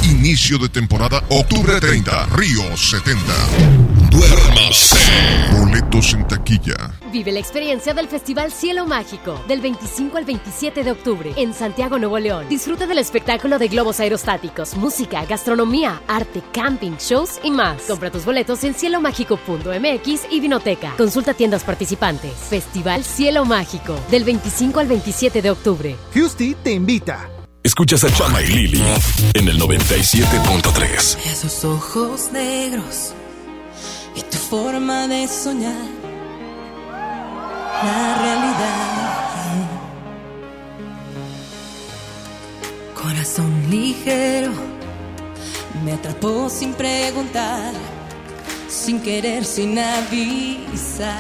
Inicio 0.04 0.58
de 0.60 0.70
temporada, 0.70 1.22
octubre 1.30 1.82
30, 1.82 2.28
Río 2.28 2.78
70. 2.78 3.22
Duérmase. 4.10 4.96
Boletos 5.52 6.14
en 6.14 6.26
taquilla. 6.26 6.76
Vive 7.14 7.32
la 7.32 7.40
experiencia 7.40 7.94
del 7.94 8.08
Festival 8.08 8.52
Cielo 8.52 8.88
Mágico 8.88 9.40
del 9.48 9.62
25 9.62 10.18
al 10.18 10.26
27 10.26 10.84
de 10.84 10.92
octubre 10.92 11.32
en 11.38 11.54
Santiago, 11.54 12.00
Nuevo 12.00 12.18
León. 12.18 12.50
Disfruta 12.50 12.88
del 12.88 12.98
espectáculo 12.98 13.60
de 13.60 13.68
globos 13.68 14.00
aerostáticos, 14.00 14.76
música, 14.76 15.24
gastronomía, 15.26 16.02
arte, 16.08 16.42
camping, 16.52 16.94
shows 16.98 17.40
y 17.44 17.52
más. 17.52 17.84
Compra 17.84 18.10
tus 18.10 18.26
boletos 18.26 18.64
en 18.64 18.74
cielomágico.mx 18.74 20.22
y 20.32 20.40
Vinoteca. 20.40 20.96
Consulta 20.98 21.36
tiendas 21.36 21.64
participantes. 21.64 22.34
Festival 22.34 23.04
Cielo 23.04 23.46
Mágico 23.46 23.96
del 24.10 24.24
25 24.24 24.80
al 24.80 24.88
27 24.88 25.44
de 25.44 25.52
octubre. 25.52 25.96
Houston 26.16 26.56
te 26.64 26.72
invita. 26.72 27.30
Escuchas 27.62 28.04
a 28.06 28.12
Chama 28.12 28.42
y 28.42 28.48
Lili 28.48 28.84
en 29.36 29.48
el 29.48 29.60
97.3. 29.60 31.18
Esos 31.28 31.64
ojos 31.64 32.32
negros 32.32 33.14
y 34.16 34.22
tu 34.24 34.38
forma 34.38 35.08
de 35.08 35.28
soñar 35.28 35.93
la 37.82 38.18
realidad. 38.22 38.84
Corazón 42.94 43.70
ligero 43.70 44.52
me 45.84 45.94
atrapó 45.94 46.50
sin 46.50 46.74
preguntar, 46.74 47.74
sin 48.70 49.02
querer, 49.02 49.44
sin 49.44 49.78
avisar. 49.80 51.20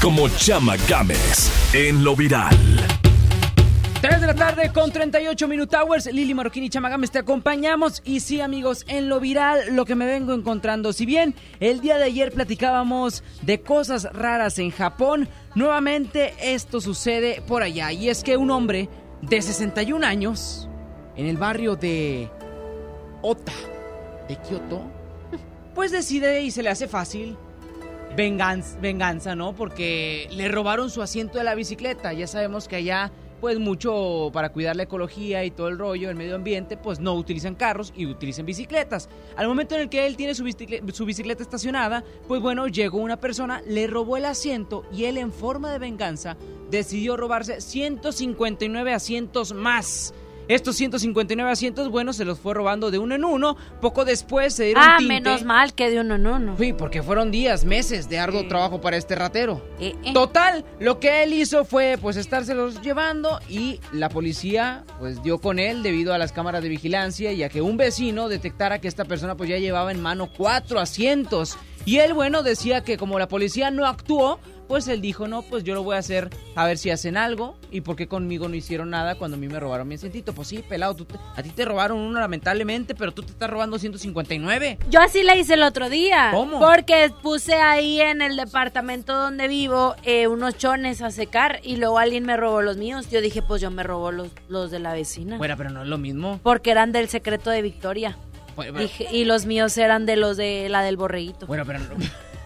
Como 0.00 0.28
Chama 0.28 0.76
Games 0.88 1.50
en 1.74 2.04
lo 2.04 2.14
viral. 2.14 2.56
3 4.00 4.20
de 4.20 4.26
la 4.28 4.34
tarde 4.36 4.72
con 4.72 4.92
38 4.92 5.48
Minute 5.48 5.76
Hours. 5.76 6.06
Lili 6.06 6.32
Marroquín 6.32 6.62
y 6.62 6.70
Chamagames 6.70 7.10
te 7.10 7.18
acompañamos. 7.18 8.02
Y 8.04 8.20
sí, 8.20 8.40
amigos, 8.40 8.84
en 8.86 9.08
lo 9.08 9.18
viral, 9.18 9.74
lo 9.74 9.84
que 9.84 9.96
me 9.96 10.06
vengo 10.06 10.32
encontrando. 10.32 10.92
Si 10.92 11.06
bien 11.06 11.34
el 11.58 11.80
día 11.80 11.98
de 11.98 12.04
ayer 12.04 12.30
platicábamos 12.30 13.24
de 13.42 13.60
cosas 13.60 14.04
raras 14.12 14.60
en 14.60 14.70
Japón, 14.70 15.28
nuevamente 15.56 16.34
esto 16.40 16.80
sucede 16.80 17.42
por 17.48 17.64
allá. 17.64 17.90
Y 17.90 18.10
es 18.10 18.22
que 18.22 18.36
un 18.36 18.52
hombre 18.52 18.88
de 19.22 19.42
61 19.42 20.06
años, 20.06 20.68
en 21.16 21.26
el 21.26 21.36
barrio 21.36 21.74
de 21.74 22.30
Ota, 23.22 23.52
de 24.28 24.36
Kioto, 24.36 24.82
pues 25.74 25.90
decide 25.90 26.42
y 26.42 26.52
se 26.52 26.62
le 26.62 26.70
hace 26.70 26.86
fácil 26.86 27.36
venganza, 28.16 28.78
venganza, 28.80 29.34
¿no? 29.34 29.54
Porque 29.54 30.28
le 30.30 30.48
robaron 30.48 30.90
su 30.90 31.02
asiento 31.02 31.38
de 31.38 31.44
la 31.44 31.54
bicicleta. 31.54 32.12
Ya 32.12 32.26
sabemos 32.26 32.68
que 32.68 32.76
allá, 32.76 33.10
pues 33.40 33.58
mucho 33.58 34.30
para 34.32 34.50
cuidar 34.50 34.76
la 34.76 34.84
ecología 34.84 35.44
y 35.44 35.50
todo 35.50 35.68
el 35.68 35.78
rollo, 35.78 36.10
el 36.10 36.16
medio 36.16 36.34
ambiente, 36.34 36.76
pues 36.76 37.00
no 37.00 37.14
utilizan 37.14 37.54
carros 37.54 37.92
y 37.96 38.06
utilizan 38.06 38.46
bicicletas. 38.46 39.08
Al 39.36 39.48
momento 39.48 39.74
en 39.74 39.82
el 39.82 39.88
que 39.88 40.06
él 40.06 40.16
tiene 40.16 40.34
su 40.34 40.44
bicicleta, 40.44 40.92
su 40.92 41.04
bicicleta 41.04 41.42
estacionada, 41.42 42.04
pues 42.28 42.40
bueno, 42.40 42.68
llegó 42.68 42.98
una 42.98 43.18
persona, 43.18 43.62
le 43.66 43.86
robó 43.86 44.16
el 44.16 44.26
asiento 44.26 44.84
y 44.92 45.04
él 45.04 45.18
en 45.18 45.32
forma 45.32 45.72
de 45.72 45.78
venganza 45.78 46.36
decidió 46.70 47.16
robarse 47.16 47.60
159 47.60 48.92
asientos 48.92 49.52
más. 49.52 50.14
Estos 50.54 50.76
159 50.76 51.50
asientos, 51.50 51.88
bueno, 51.90 52.12
se 52.12 52.24
los 52.24 52.38
fue 52.38 52.54
robando 52.54 52.90
de 52.90 52.98
uno 52.98 53.14
en 53.14 53.24
uno. 53.24 53.56
Poco 53.80 54.04
después 54.04 54.54
se 54.54 54.64
dieron 54.64 54.82
Ah, 54.84 54.96
tinte. 54.98 55.14
menos 55.14 55.44
mal 55.44 55.72
que 55.74 55.90
de 55.90 56.00
uno 56.00 56.16
en 56.16 56.26
uno. 56.26 56.56
Sí, 56.58 56.72
porque 56.72 57.02
fueron 57.02 57.30
días, 57.30 57.64
meses 57.64 58.08
de 58.08 58.18
arduo 58.18 58.46
trabajo 58.48 58.80
para 58.80 58.96
este 58.96 59.14
ratero. 59.14 59.64
Eh, 59.80 59.94
eh. 60.04 60.12
Total, 60.12 60.64
lo 60.80 61.00
que 61.00 61.22
él 61.22 61.32
hizo 61.32 61.64
fue 61.64 61.98
pues 62.00 62.16
estárselos 62.16 62.80
llevando 62.82 63.40
y 63.48 63.80
la 63.92 64.08
policía 64.08 64.84
pues 64.98 65.22
dio 65.22 65.38
con 65.40 65.58
él 65.58 65.82
debido 65.82 66.12
a 66.12 66.18
las 66.18 66.32
cámaras 66.32 66.62
de 66.62 66.68
vigilancia 66.68 67.32
y 67.32 67.42
a 67.42 67.48
que 67.48 67.62
un 67.62 67.76
vecino 67.76 68.28
detectara 68.28 68.80
que 68.80 68.88
esta 68.88 69.04
persona 69.04 69.36
pues 69.36 69.48
ya 69.48 69.58
llevaba 69.58 69.90
en 69.92 70.00
mano 70.02 70.28
cuatro 70.36 70.80
asientos. 70.80 71.56
Y 71.84 71.98
él, 71.98 72.12
bueno, 72.14 72.42
decía 72.42 72.82
que 72.84 72.96
como 72.96 73.18
la 73.18 73.28
policía 73.28 73.70
no 73.70 73.86
actuó, 73.86 74.38
pues 74.68 74.88
él 74.88 75.00
dijo, 75.02 75.28
no, 75.28 75.42
pues 75.42 75.64
yo 75.64 75.74
lo 75.74 75.82
voy 75.82 75.96
a 75.96 75.98
hacer 75.98 76.30
a 76.54 76.64
ver 76.64 76.78
si 76.78 76.88
hacen 76.90 77.16
algo. 77.18 77.56
¿Y 77.70 77.82
por 77.82 77.96
qué 77.96 78.06
conmigo 78.08 78.48
no 78.48 78.54
hicieron 78.54 78.88
nada 78.90 79.16
cuando 79.16 79.36
a 79.36 79.40
mí 79.40 79.46
me 79.48 79.58
robaron 79.60 79.86
mi 79.88 79.96
asientito? 79.96 80.32
Pues 80.32 80.48
sí, 80.48 80.62
pelado, 80.66 80.94
tú 80.94 81.04
te- 81.04 81.16
a 81.36 81.42
ti 81.42 81.50
te 81.50 81.64
robaron 81.64 81.98
uno 81.98 82.20
lamentablemente, 82.20 82.94
pero 82.94 83.12
tú 83.12 83.22
te 83.22 83.32
estás 83.32 83.50
robando 83.50 83.78
159. 83.78 84.78
Yo 84.88 85.00
así 85.00 85.22
le 85.24 85.36
hice 85.38 85.54
el 85.54 85.62
otro 85.62 85.90
día. 85.90 86.30
¿Cómo? 86.32 86.58
Porque 86.60 87.12
puse 87.22 87.54
ahí 87.54 88.00
en 88.00 88.22
el 88.22 88.36
departamento 88.36 89.14
donde 89.14 89.48
vivo 89.48 89.94
eh, 90.04 90.26
unos 90.28 90.56
chones 90.56 91.02
a 91.02 91.10
secar 91.10 91.60
y 91.62 91.76
luego 91.76 91.98
alguien 91.98 92.24
me 92.24 92.36
robó 92.36 92.62
los 92.62 92.76
míos. 92.78 93.10
Yo 93.10 93.20
dije, 93.20 93.42
pues 93.42 93.60
yo 93.60 93.70
me 93.70 93.82
robó 93.82 94.10
los, 94.12 94.28
los 94.48 94.70
de 94.70 94.78
la 94.78 94.94
vecina. 94.94 95.36
Bueno, 95.36 95.56
pero 95.58 95.70
no 95.70 95.82
es 95.82 95.88
lo 95.88 95.98
mismo. 95.98 96.40
Porque 96.42 96.70
eran 96.70 96.92
del 96.92 97.08
secreto 97.08 97.50
de 97.50 97.60
Victoria. 97.60 98.16
Bueno, 98.56 98.72
pero- 98.74 98.82
Dije- 98.86 99.08
y 99.10 99.24
los 99.24 99.46
míos 99.46 99.76
eran 99.78 100.06
de 100.06 100.16
los 100.16 100.36
de 100.36 100.68
la 100.68 100.82
del 100.82 100.96
borreguito. 100.96 101.46
Bueno, 101.46 101.64
pero, 101.66 101.78
no- 101.80 101.86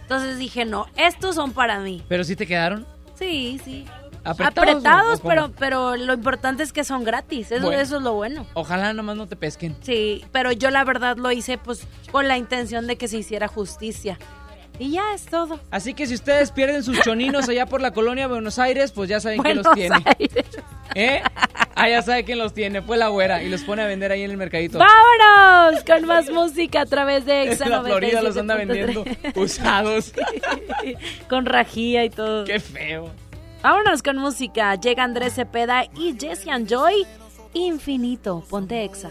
Entonces 0.03 0.39
dije, 0.39 0.65
no, 0.65 0.87
estos 0.97 1.35
son 1.35 1.53
para 1.53 1.81
mí. 1.81 2.03
pero 2.09 2.23
sí 2.25 2.37
te 2.37 2.47
quedaron. 2.47 2.87
Sí, 3.17 3.61
sí. 3.65 3.85
¿Apretados 4.25 4.69
Apretados, 4.77 5.13
o- 5.13 5.15
o 5.15 5.19
cómo? 5.23 5.29
pero, 5.29 5.53
pero 5.57 5.97
lo 5.97 6.13
importante 6.15 6.63
es 6.65 6.73
que 6.73 6.83
son 6.83 7.05
gratis. 7.05 7.53
Eso, 7.53 7.63
Bueno. 7.67 7.81
eso 7.81 7.97
es 7.99 8.03
lo 8.03 8.13
bueno. 8.15 8.45
Ojalá 8.55 8.93
nomás 8.93 9.17
no 9.17 9.27
te 9.29 9.37
pesquen. 9.37 9.77
Sí, 9.83 10.25
pero 10.33 10.51
yo 10.51 10.71
la 10.71 10.83
verdad 10.85 11.17
lo 11.17 11.31
hice 11.31 11.59
pues 11.59 11.87
con 12.11 12.27
la 12.27 12.37
intención 12.37 12.89
de 12.89 12.97
que 12.97 13.07
se 13.07 13.19
hiciera 13.19 13.47
justicia. 13.47 14.19
Y 14.79 14.91
ya 14.91 15.15
es 15.15 15.27
todo. 15.27 15.61
Así 15.71 15.95
que 15.95 16.07
si 16.07 16.15
ustedes 16.15 16.51
pierden 16.51 16.83
sus 16.83 17.01
choninos 17.01 17.49
allá 17.49 17.67
por 17.67 17.81
la 17.81 17.93
colonia 17.93 18.29
Buenos 18.29 18.59
Aires, 18.59 18.93
pues 18.93 19.09
ya 19.09 19.21
saben 19.21 19.43
quién 19.43 19.57
los 19.59 19.73
tiene. 19.75 19.97
¿Eh? 20.95 21.23
Ah, 21.75 21.89
ya 21.89 22.01
sabe 22.03 22.25
quién 22.25 22.39
los 22.39 22.55
tiene. 22.55 22.81
Fue 22.83 22.97
la 22.97 23.09
güera 23.09 23.43
y 23.43 23.49
los 23.49 23.63
pone 23.63 23.83
a 23.83 23.87
vender 23.87 24.13
ahí 24.13 24.23
en 24.23 24.31
el 24.31 24.37
mercadito. 24.37 24.79
¡Vámonos! 24.79 25.85
Con 25.85 26.07
más 26.07 26.31
música 26.31 26.83
a 26.83 26.87
través 26.87 27.27
de 27.27 27.45
Exa 27.45 27.69
la 27.69 27.83
Florida 27.83 28.23
los 28.23 28.37
anda 28.37 28.57
97.3. 28.57 28.67
vendiendo 28.67 29.05
usados. 29.35 30.13
con 31.29 31.45
rajía 31.45 32.05
y 32.05 32.11
todo. 32.11 32.45
Qué 32.45 32.61
feo. 32.61 33.11
Vámonos 33.63 34.03
con 34.03 34.17
música. 34.17 34.75
Llega 34.77 35.05
Andrés 35.05 35.35
Cepeda 35.35 35.85
y 35.97 36.17
Jesse 36.19 36.49
and 36.49 36.69
Joy. 36.69 37.07
Infinito. 37.53 38.45
Ponte 38.49 38.85
Exa. 38.85 39.11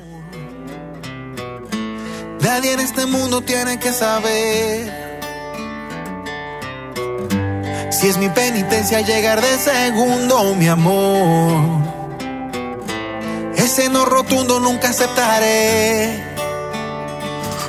Nadie 2.41 2.73
en 2.73 2.79
este 2.79 3.05
mundo 3.05 3.41
tiene 3.41 3.79
que 3.79 3.91
saber 3.91 5.14
si 7.89 8.07
es 8.07 8.17
mi 8.17 8.29
penitencia 8.29 9.01
llegar 9.01 9.41
de 9.41 9.57
segundo, 9.57 10.55
mi 10.55 10.67
amor. 10.67 11.83
Ese 13.55 13.89
no 13.89 14.05
rotundo 14.05 14.59
nunca 14.59 14.89
aceptaré. 14.89 16.23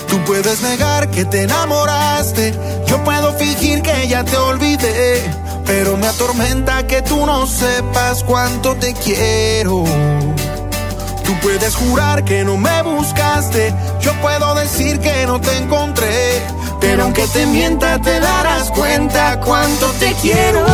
Tú 0.09 0.23
puedes 0.25 0.63
negar 0.63 1.11
que 1.11 1.25
te 1.25 1.43
enamoraste, 1.43 2.55
yo 2.87 3.03
puedo 3.05 3.33
fingir 3.35 3.83
que 3.83 4.07
ya 4.09 4.25
te 4.25 4.37
olvidé, 4.37 5.23
pero 5.65 5.97
me 5.97 6.07
atormenta 6.07 6.87
que 6.87 7.03
tú 7.03 7.27
no 7.27 7.47
sepas 7.47 8.23
cuánto 8.25 8.77
te 8.77 8.95
quiero. 8.95 9.85
Tú 11.27 11.35
puedes 11.43 11.75
jurar 11.75 12.25
que 12.25 12.45
no 12.45 12.57
me 12.57 12.83
buscaste, 12.83 13.75
yo 14.01 14.13
puedo 14.23 14.55
decir 14.55 15.01
que 15.01 15.27
no 15.27 15.41
te 15.41 15.57
encontré, 15.57 16.41
pero 16.81 17.03
aunque 17.03 17.27
te 17.27 17.47
mienta 17.47 17.99
te 17.99 18.21
darás 18.21 18.71
cuenta 18.71 19.41
cuánto 19.41 19.87
te 19.99 20.13
quiero. 20.23 20.65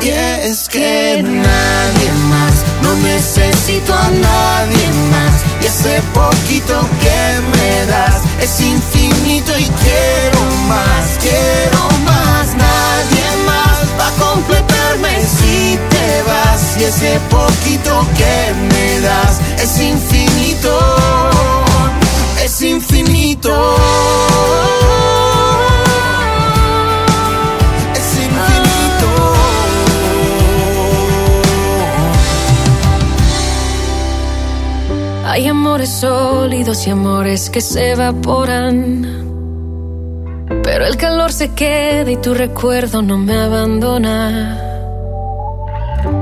Y 0.00 0.10
es 0.10 0.68
que 0.68 1.22
nadie 1.24 2.12
más, 2.28 2.54
no 2.82 2.94
necesito 3.02 3.92
a 3.92 4.10
nadie 4.10 4.88
más, 5.10 5.42
y 5.60 5.66
ese 5.66 6.00
poquito 6.14 6.80
que 7.02 7.58
me 7.58 7.86
das 7.86 8.22
es 8.40 8.60
infinito 8.60 9.58
y 9.58 9.64
quiero 9.64 10.40
más, 10.68 11.18
quiero 11.20 11.80
más, 12.04 12.46
nadie 12.54 13.44
más 13.44 13.76
va 13.98 14.06
a 14.06 14.32
completarme 14.32 15.20
si 15.20 15.78
y 16.78 16.84
ese 16.84 17.18
poquito 17.28 18.06
que 18.16 18.54
me 18.70 19.00
das 19.00 19.40
es 19.60 19.80
infinito, 19.80 20.78
es 22.44 22.62
infinito. 22.62 23.76
Es 27.94 28.14
infinito. 28.26 29.08
Hay 35.26 35.48
amores 35.48 35.90
sólidos 35.90 36.86
y 36.86 36.90
amores 36.90 37.50
que 37.50 37.60
se 37.60 37.90
evaporan. 37.92 39.06
Pero 40.62 40.86
el 40.86 40.96
calor 40.96 41.32
se 41.32 41.54
queda 41.54 42.10
y 42.10 42.16
tu 42.16 42.34
recuerdo 42.34 43.02
no 43.02 43.18
me 43.18 43.36
abandona. 43.36 44.67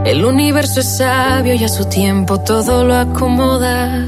El 0.05 0.25
universo 0.25 0.81
es 0.81 0.99
sabio 0.99 1.55
y 1.55 1.65
a 1.65 1.69
su 1.69 1.85
tiempo 1.87 2.39
todo 2.41 2.85
lo 2.85 2.95
acomoda. 2.97 4.05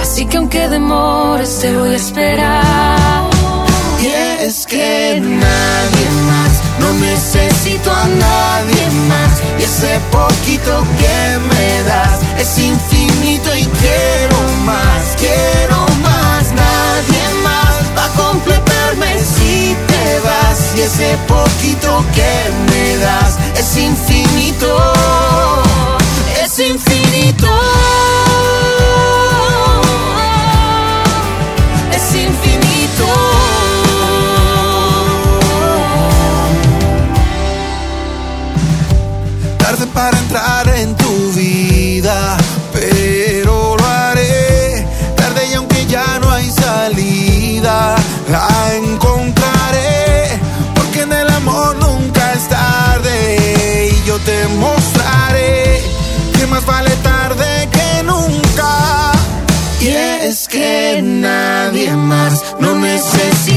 Así 0.00 0.26
que 0.26 0.36
aunque 0.36 0.68
demores 0.68 1.58
te 1.60 1.74
voy 1.76 1.90
a 1.90 1.96
esperar. 1.96 3.30
Y 4.02 4.06
es 4.46 4.66
que 4.66 5.18
nadie 5.20 6.06
más, 6.26 6.52
no 6.78 6.92
necesito 7.00 7.90
a 7.90 8.06
nadie 8.06 8.90
más. 9.08 9.42
Y 9.58 9.62
ese 9.62 9.98
poquito 10.10 10.84
que 11.00 11.38
me 11.50 11.82
das 11.84 12.20
es 12.38 12.58
infinito 12.58 13.56
y 13.56 13.64
quiero 13.64 14.38
más, 14.66 15.16
quiero 15.16 15.86
más. 16.02 16.52
Nadie 16.52 17.24
más 17.42 17.74
va 17.96 18.04
a 18.04 18.28
completarme 18.28 19.18
si 19.18 19.74
te 19.86 20.20
vas. 20.20 20.76
Y 20.76 20.82
ese 20.82 21.16
poquito 21.26 22.04
que 22.14 22.32
me 22.70 22.96
das 22.98 23.38
es 23.58 23.76
infinito, 23.78 24.13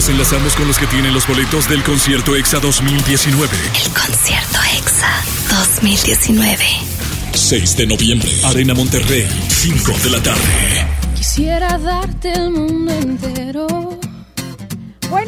nos 0.00 0.08
enlazamos 0.08 0.54
con 0.54 0.66
los 0.66 0.78
que 0.78 0.86
tienen 0.86 1.12
los 1.12 1.26
boletos 1.26 1.68
del 1.68 1.82
concierto 1.82 2.34
EXA 2.34 2.58
2019. 2.58 3.54
El 3.84 3.92
concierto 3.92 4.58
EXA 4.78 5.24
2019. 5.50 6.64
6 7.34 7.76
de 7.76 7.86
noviembre, 7.86 8.30
Arena 8.44 8.72
Monterrey, 8.72 9.28
5 9.48 9.92
de 10.02 10.08
la 10.08 10.22
tarde. 10.22 10.86
Quisiera 11.14 11.76
darte 11.76 12.32
el 12.32 12.50
mundo 12.50 12.94
entero. 12.94 13.89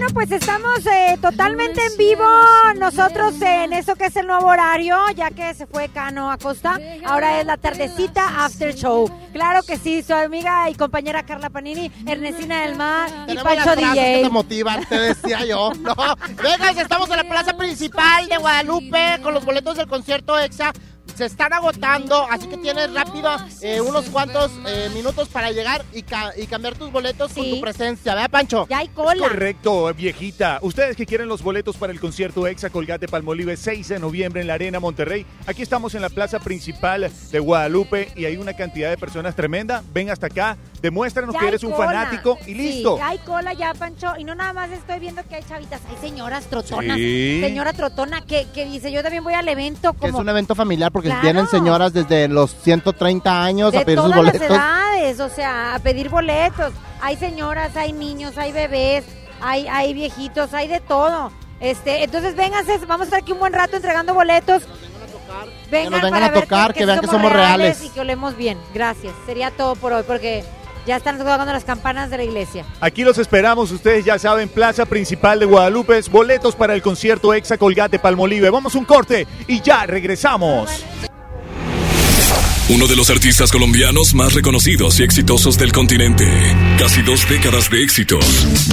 Bueno, 0.02 0.14
pues 0.14 0.32
estamos 0.32 0.84
eh, 0.84 1.16
totalmente 1.22 1.80
en 1.80 1.96
vivo 1.96 2.28
nosotros 2.76 3.40
en 3.40 3.72
eso 3.72 3.94
que 3.94 4.06
es 4.06 4.16
el 4.16 4.26
nuevo 4.26 4.48
horario, 4.48 4.98
ya 5.14 5.30
que 5.30 5.54
se 5.54 5.64
fue 5.64 5.90
Cano 5.90 6.32
Acosta. 6.32 6.76
Ahora 7.04 7.38
es 7.38 7.46
la 7.46 7.56
tardecita 7.56 8.44
after 8.44 8.74
show. 8.74 9.08
Claro 9.32 9.62
que 9.62 9.76
sí, 9.76 10.02
su 10.02 10.12
amiga 10.12 10.68
y 10.68 10.74
compañera 10.74 11.22
Carla 11.22 11.50
Panini, 11.50 11.88
Ernestina 12.04 12.62
del 12.62 12.74
Mar 12.74 13.10
y 13.28 13.36
Pancho 13.36 13.76
DJ. 13.76 13.94
que 13.94 14.22
te 14.24 14.30
motivan, 14.30 14.84
te 14.86 14.98
decía 14.98 15.44
yo. 15.44 15.70
No, 15.74 15.94
venga, 16.42 16.70
estamos 16.70 17.08
en 17.08 17.18
la 17.18 17.24
plaza 17.24 17.56
principal 17.56 18.28
de 18.28 18.38
Guadalupe 18.38 19.20
con 19.22 19.32
los 19.34 19.44
boletos 19.44 19.76
del 19.76 19.86
concierto 19.86 20.36
EXA. 20.36 20.72
Se 21.16 21.26
están 21.26 21.52
agotando, 21.52 22.26
así 22.30 22.46
que 22.48 22.56
tienes 22.56 22.92
rápido 22.94 23.30
eh, 23.60 23.80
unos 23.80 24.06
cuantos 24.06 24.50
eh, 24.66 24.88
minutos 24.94 25.28
para 25.28 25.50
llegar 25.52 25.84
y, 25.92 26.02
ca- 26.02 26.32
y 26.36 26.46
cambiar 26.46 26.74
tus 26.76 26.90
boletos 26.90 27.32
con 27.32 27.48
tu 27.48 27.60
presencia, 27.60 28.14
¿verdad, 28.14 28.30
Pancho? 28.30 28.66
Ya 28.68 28.78
hay 28.78 28.88
Correcto, 28.88 29.92
viejita. 29.94 30.58
Ustedes 30.62 30.96
que 30.96 31.04
quieren 31.06 31.28
los 31.28 31.42
boletos 31.42 31.76
para 31.76 31.92
el 31.92 32.00
concierto 32.00 32.46
Exa 32.46 32.70
Colgate 32.70 33.08
Palmolive 33.08 33.56
6 33.56 33.88
de 33.88 33.98
noviembre 33.98 34.40
en 34.40 34.46
la 34.46 34.54
Arena 34.54 34.80
Monterrey. 34.80 35.26
Aquí 35.46 35.62
estamos 35.62 35.94
en 35.94 36.02
la 36.02 36.08
plaza 36.08 36.38
principal 36.40 37.10
de 37.30 37.38
Guadalupe 37.38 38.10
y 38.16 38.24
hay 38.24 38.36
una 38.36 38.54
cantidad 38.54 38.88
de 38.90 38.96
personas 38.96 39.36
tremenda. 39.36 39.82
Ven 39.92 40.10
hasta 40.10 40.26
acá, 40.28 40.56
demuéstranos 40.80 41.34
Ya 41.34 41.40
que 41.40 41.48
eres 41.48 41.62
un 41.62 41.72
cola. 41.72 41.86
fanático 41.86 42.38
y 42.42 42.44
Sí, 42.46 42.54
listo. 42.54 42.96
ya 42.98 43.08
hay 43.08 43.18
cola 43.18 43.52
ya, 43.52 43.74
Pancho. 43.74 44.12
Y 44.18 44.24
no 44.24 44.34
nada 44.34 44.52
más 44.52 44.70
estoy 44.70 44.98
viendo 44.98 45.22
que 45.28 45.36
hay 45.36 45.42
chavitas, 45.44 45.80
hay 45.88 45.96
señoras 46.08 46.46
trotonas. 46.46 46.96
Sí. 46.96 47.40
Señora 47.42 47.72
trotona 47.72 48.22
que, 48.22 48.46
que 48.54 48.64
dice, 48.64 48.90
yo 48.90 49.02
también 49.02 49.22
voy 49.24 49.34
al 49.34 49.48
evento 49.48 49.94
es 50.02 50.12
un 50.14 50.28
evento 50.28 50.54
familiar 50.54 50.90
porque 50.90 51.01
Claro. 51.08 51.22
vienen 51.22 51.46
señoras 51.48 51.92
desde 51.92 52.28
los 52.28 52.54
130 52.62 53.42
años 53.42 53.74
a 53.74 53.80
pedir 53.84 53.98
sus 53.98 54.10
todas 54.10 54.24
las 54.24 54.34
boletos. 54.34 54.56
edades, 54.56 55.20
o 55.20 55.28
sea, 55.28 55.74
a 55.74 55.78
pedir 55.78 56.08
boletos. 56.08 56.72
Hay 57.00 57.16
señoras, 57.16 57.76
hay 57.76 57.92
niños, 57.92 58.38
hay 58.38 58.52
bebés, 58.52 59.04
hay, 59.40 59.66
hay 59.68 59.92
viejitos, 59.94 60.54
hay 60.54 60.68
de 60.68 60.80
todo. 60.80 61.32
Este, 61.60 62.02
entonces 62.04 62.34
vénganse, 62.34 62.78
vamos 62.86 63.02
a 63.02 63.04
estar 63.04 63.20
aquí 63.20 63.32
un 63.32 63.38
buen 63.38 63.52
rato 63.52 63.76
entregando 63.76 64.14
boletos. 64.14 64.64
Vengan, 65.70 65.92
nos 65.92 66.02
vengan 66.02 66.10
para 66.20 66.26
a 66.26 66.30
ver 66.30 66.42
tocar, 66.42 66.74
que 66.74 66.84
vean 66.84 67.00
que 67.00 67.06
somos 67.06 67.32
reales. 67.32 67.82
y 67.84 67.88
que 67.88 68.00
olemos 68.00 68.36
bien. 68.36 68.58
Gracias. 68.74 69.14
Sería 69.26 69.50
todo 69.50 69.76
por 69.76 69.92
hoy 69.92 70.02
porque 70.06 70.44
ya 70.86 70.96
están 70.96 71.18
tocando 71.18 71.52
las 71.52 71.64
campanas 71.64 72.10
de 72.10 72.18
la 72.18 72.24
iglesia. 72.24 72.64
Aquí 72.80 73.04
los 73.04 73.18
esperamos, 73.18 73.70
ustedes 73.70 74.04
ya 74.04 74.18
saben, 74.18 74.48
plaza 74.48 74.86
principal 74.86 75.38
de 75.38 75.46
Guadalupe, 75.46 76.00
boletos 76.10 76.54
para 76.54 76.74
el 76.74 76.82
concierto 76.82 77.34
Exa 77.34 77.56
Colgate 77.58 77.98
Palmolive. 77.98 78.50
Vamos 78.50 78.74
a 78.74 78.78
un 78.78 78.84
corte 78.84 79.26
y 79.46 79.60
ya 79.60 79.86
regresamos. 79.86 80.84
Uno 82.68 82.86
de 82.86 82.94
los 82.96 83.10
artistas 83.10 83.50
colombianos 83.50 84.14
más 84.14 84.34
reconocidos 84.34 84.98
y 85.00 85.02
exitosos 85.02 85.58
del 85.58 85.72
continente. 85.72 86.26
Casi 86.78 87.02
dos 87.02 87.28
décadas 87.28 87.68
de 87.68 87.82
éxitos. 87.82 88.24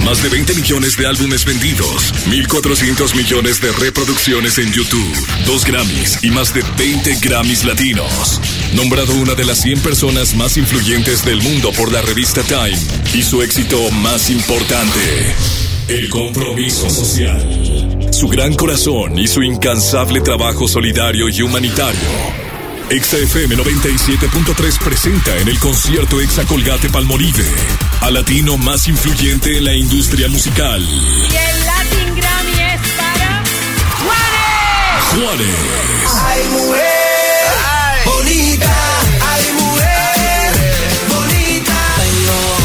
Más 0.04 0.22
de 0.22 0.28
20 0.28 0.54
millones 0.54 0.96
de 0.96 1.06
álbumes 1.06 1.44
vendidos. 1.44 2.14
1.400 2.26 3.14
millones 3.16 3.60
de 3.60 3.72
reproducciones 3.72 4.58
en 4.58 4.72
YouTube. 4.72 5.12
Dos 5.44 5.64
Grammys 5.64 6.22
y 6.22 6.30
más 6.30 6.54
de 6.54 6.62
20 6.78 7.16
Grammys 7.20 7.64
latinos. 7.64 8.40
Nombrado 8.74 9.12
una 9.14 9.34
de 9.34 9.44
las 9.44 9.60
100 9.60 9.80
personas 9.80 10.34
más 10.34 10.56
influyentes 10.56 11.24
del 11.24 11.42
mundo 11.42 11.72
por 11.72 11.92
la 11.92 12.00
revista 12.00 12.42
Time. 12.42 12.78
Y 13.12 13.22
su 13.22 13.42
éxito 13.42 13.90
más 13.90 14.30
importante. 14.30 15.34
El 15.88 16.08
compromiso 16.08 16.88
social. 16.88 18.08
Su 18.12 18.28
gran 18.28 18.54
corazón 18.54 19.18
y 19.18 19.26
su 19.26 19.42
incansable 19.42 20.20
trabajo 20.20 20.68
solidario 20.68 21.28
y 21.28 21.42
humanitario. 21.42 22.49
Exa 22.90 23.18
FM 23.18 23.56
97.3 23.56 24.78
presenta 24.78 25.36
en 25.36 25.46
el 25.46 25.60
concierto 25.60 26.20
Exa 26.20 26.44
Colgate 26.44 26.90
Palmolive 26.90 27.46
al 28.00 28.14
latino 28.14 28.58
más 28.58 28.88
influyente 28.88 29.58
en 29.58 29.64
la 29.64 29.74
industria 29.74 30.28
musical, 30.28 30.82
Y 30.82 31.36
el 31.36 31.66
Latin 31.66 32.16
Grammy 32.16 32.52
es 32.52 32.80
para 32.98 33.44
Juanes. 34.02 35.24
Juanes. 35.24 35.56
Ay, 36.24 36.42
mujer, 36.50 36.82
bonita, 38.06 38.76
ay, 39.22 39.44
mujer, 39.52 40.52
bonita. 41.08 41.76
Tengo, 41.96 42.56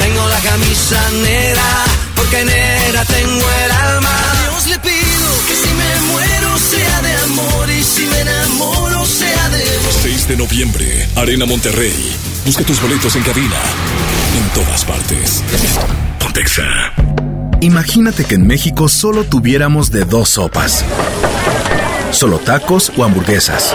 tengo 0.00 0.28
la 0.30 0.40
camisa 0.40 1.10
negra, 1.22 1.84
porque 2.16 2.44
negra 2.44 3.04
tengo 3.04 3.46
el 3.64 3.70
alma. 3.70 4.39
Le 4.70 4.78
pido 4.78 5.30
que 5.48 5.54
si 5.56 5.68
me 5.74 6.12
muero 6.12 6.56
sea 6.56 7.02
de 7.02 7.16
amor 7.24 7.68
y 7.70 7.82
si 7.82 8.06
me 8.06 8.20
enamoro 8.20 9.04
sea 9.04 9.48
de 9.48 9.64
vos. 9.84 9.98
6 10.00 10.28
de 10.28 10.36
noviembre, 10.36 11.08
Arena 11.16 11.44
Monterrey. 11.44 12.16
Busca 12.46 12.62
tus 12.62 12.80
boletos 12.80 13.16
en 13.16 13.24
cabina. 13.24 13.56
En 14.36 14.48
todas 14.54 14.84
partes. 14.84 15.42
Pontexa. 16.20 16.62
Imagínate 17.60 18.24
que 18.24 18.36
en 18.36 18.46
México 18.46 18.88
solo 18.88 19.24
tuviéramos 19.24 19.90
de 19.90 20.04
dos 20.04 20.28
sopas. 20.28 20.84
Solo 22.12 22.38
tacos 22.38 22.92
o 22.96 23.02
hamburguesas. 23.02 23.74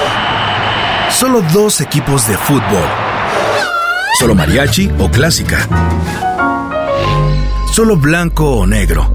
Solo 1.10 1.42
dos 1.52 1.82
equipos 1.82 2.26
de 2.30 2.38
fútbol. 2.38 2.88
Solo 4.18 4.34
mariachi 4.34 4.90
o 4.98 5.12
clásica. 5.12 5.68
Solo 7.74 7.98
blanco 7.98 8.50
o 8.50 8.66
negro. 8.66 9.15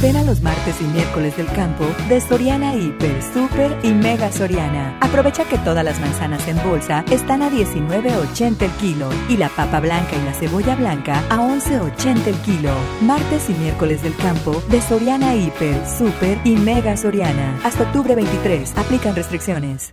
Ven 0.00 0.16
a 0.16 0.24
los 0.24 0.40
martes 0.40 0.80
y 0.80 0.84
miércoles 0.84 1.36
del 1.36 1.46
campo 1.48 1.84
de 2.08 2.22
Soriana 2.22 2.74
Hiper, 2.74 3.22
Super 3.34 3.78
y 3.82 3.92
Mega 3.92 4.32
Soriana. 4.32 4.96
Aprovecha 5.02 5.44
que 5.44 5.58
todas 5.58 5.84
las 5.84 6.00
manzanas 6.00 6.48
en 6.48 6.56
bolsa 6.64 7.04
están 7.10 7.42
a 7.42 7.50
19.80 7.50 8.62
el 8.62 8.70
kilo 8.80 9.10
y 9.28 9.36
la 9.36 9.50
papa 9.50 9.78
blanca 9.78 10.16
y 10.16 10.24
la 10.24 10.32
cebolla 10.32 10.74
blanca 10.74 11.22
a 11.28 11.36
11.80 11.36 12.28
el 12.28 12.36
kilo. 12.36 12.72
Martes 13.02 13.50
y 13.50 13.52
miércoles 13.52 14.02
del 14.02 14.16
campo 14.16 14.62
de 14.70 14.80
Soriana 14.80 15.34
Hiper, 15.34 15.86
Super 15.86 16.38
y 16.44 16.56
Mega 16.56 16.96
Soriana. 16.96 17.60
Hasta 17.62 17.82
octubre 17.82 18.14
23. 18.14 18.78
Aplican 18.78 19.14
restricciones. 19.14 19.92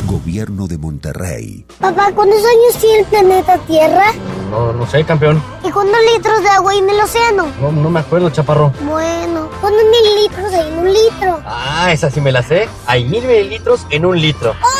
Gobierno 0.06 0.66
de 0.66 0.76
Monterrey. 0.78 1.64
Papá, 1.78 2.12
¿cuántos 2.12 2.38
años 2.38 2.76
tiene 2.80 2.98
el 3.00 3.06
planeta 3.06 3.58
Tierra? 3.66 4.12
No, 4.50 4.72
no 4.72 4.86
sé, 4.86 5.04
campeón. 5.04 5.42
¿Y 5.64 5.70
cuántos 5.70 5.96
litros 6.12 6.42
de 6.42 6.48
agua 6.48 6.72
hay 6.72 6.78
en 6.78 6.90
el 6.90 7.00
océano? 7.00 7.46
No, 7.60 7.72
no 7.72 7.88
me 7.88 8.00
acuerdo, 8.00 8.30
chaparro. 8.30 8.72
Bueno, 8.82 9.48
¿cuántos 9.60 9.82
mililitros 9.84 10.52
hay 10.52 10.68
en 10.68 10.78
un 10.78 10.92
litro? 10.92 11.40
Ah, 11.46 11.90
esa 11.92 12.10
sí 12.10 12.20
me 12.20 12.32
la 12.32 12.42
sé. 12.42 12.68
Hay 12.86 13.04
mil 13.04 13.24
mililitros 13.24 13.86
en 13.90 14.04
un 14.04 14.20
litro. 14.20 14.50
¡Órale! 14.50 14.79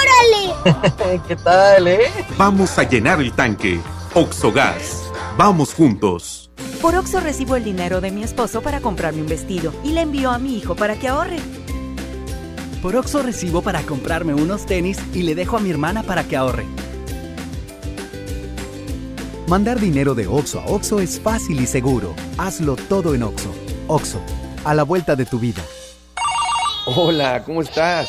¿Qué 1.29 1.37
tal, 1.37 1.89
eh? 1.89 2.11
Vamos 2.37 2.79
a 2.79 2.83
llenar 2.83 3.21
el 3.21 3.33
tanque. 3.33 3.81
Oxogas. 4.15 5.11
Vamos 5.37 5.75
juntos. 5.75 6.51
Por 6.83 6.95
Oxo 6.95 7.21
recibo 7.21 7.57
el 7.57 7.65
dinero 7.65 8.01
de 8.01 8.11
mi 8.11 8.23
esposo 8.23 8.63
para 8.63 8.81
comprarme 8.81 9.21
un 9.21 9.29
vestido 9.29 9.73
y 9.85 9.93
le 9.93 10.01
envío 10.03 10.31
a 10.31 10.39
mi 10.39 10.57
hijo 10.57 10.75
para 10.75 10.97
que 10.97 11.09
ahorre. 11.09 11.39
Por 12.83 12.97
Oxo 12.97 13.23
recibo 13.23 13.63
para 13.63 13.83
comprarme 13.83 14.35
unos 14.35 14.67
tenis 14.67 14.99
y 15.15 15.23
le 15.23 15.35
dejo 15.35 15.57
a 15.57 15.61
mi 15.61 15.71
hermana 15.71 16.03
para 16.03 16.25
que 16.25 16.37
ahorre. 16.37 16.67
Mandar 19.47 19.81
dinero 19.81 20.15
de 20.15 20.27
Oxo 20.27 20.61
a 20.61 20.67
Oxo 20.67 21.01
es 21.01 21.21
fácil 21.21 21.61
y 21.61 21.67
seguro. 21.67 22.15
Hazlo 22.39 22.77
todo 22.77 23.15
en 23.15 23.23
Oxo. 23.23 23.53
Oxo, 23.89 24.21
a 24.65 24.75
la 24.75 24.85
vuelta 24.85 25.17
de 25.17 25.27
tu 25.27 25.39
vida. 25.39 25.63
Hola, 26.87 27.43
¿cómo 27.45 27.61
estás? 27.61 28.09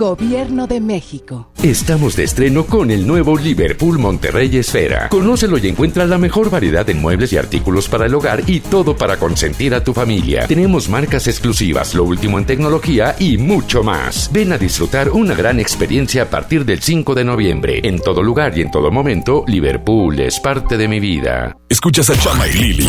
Gobierno 0.00 0.66
de 0.66 0.80
México. 0.80 1.50
Estamos 1.62 2.16
de 2.16 2.24
estreno 2.24 2.64
con 2.64 2.90
el 2.90 3.06
nuevo 3.06 3.36
Liverpool 3.36 3.98
Monterrey 3.98 4.56
Esfera. 4.56 5.10
Conócelo 5.10 5.58
y 5.58 5.68
encuentra 5.68 6.06
la 6.06 6.16
mejor 6.16 6.48
variedad 6.48 6.88
en 6.88 7.02
muebles 7.02 7.34
y 7.34 7.36
artículos 7.36 7.86
para 7.86 8.06
el 8.06 8.14
hogar 8.14 8.44
y 8.46 8.60
todo 8.60 8.96
para 8.96 9.18
consentir 9.18 9.74
a 9.74 9.84
tu 9.84 9.92
familia. 9.92 10.46
Tenemos 10.46 10.88
marcas 10.88 11.26
exclusivas, 11.26 11.94
lo 11.94 12.04
último 12.04 12.38
en 12.38 12.46
tecnología 12.46 13.14
y 13.18 13.36
mucho 13.36 13.82
más. 13.82 14.30
Ven 14.32 14.54
a 14.54 14.56
disfrutar 14.56 15.10
una 15.10 15.34
gran 15.34 15.60
experiencia 15.60 16.22
a 16.22 16.30
partir 16.30 16.64
del 16.64 16.80
5 16.80 17.14
de 17.14 17.24
noviembre. 17.24 17.80
En 17.84 17.98
todo 17.98 18.22
lugar 18.22 18.56
y 18.56 18.62
en 18.62 18.70
todo 18.70 18.90
momento, 18.90 19.44
Liverpool 19.48 20.18
es 20.18 20.40
parte 20.40 20.78
de 20.78 20.88
mi 20.88 20.98
vida. 20.98 21.58
Escuchas 21.68 22.08
a 22.08 22.16
Chama 22.16 22.48
y 22.48 22.54
Lili 22.54 22.88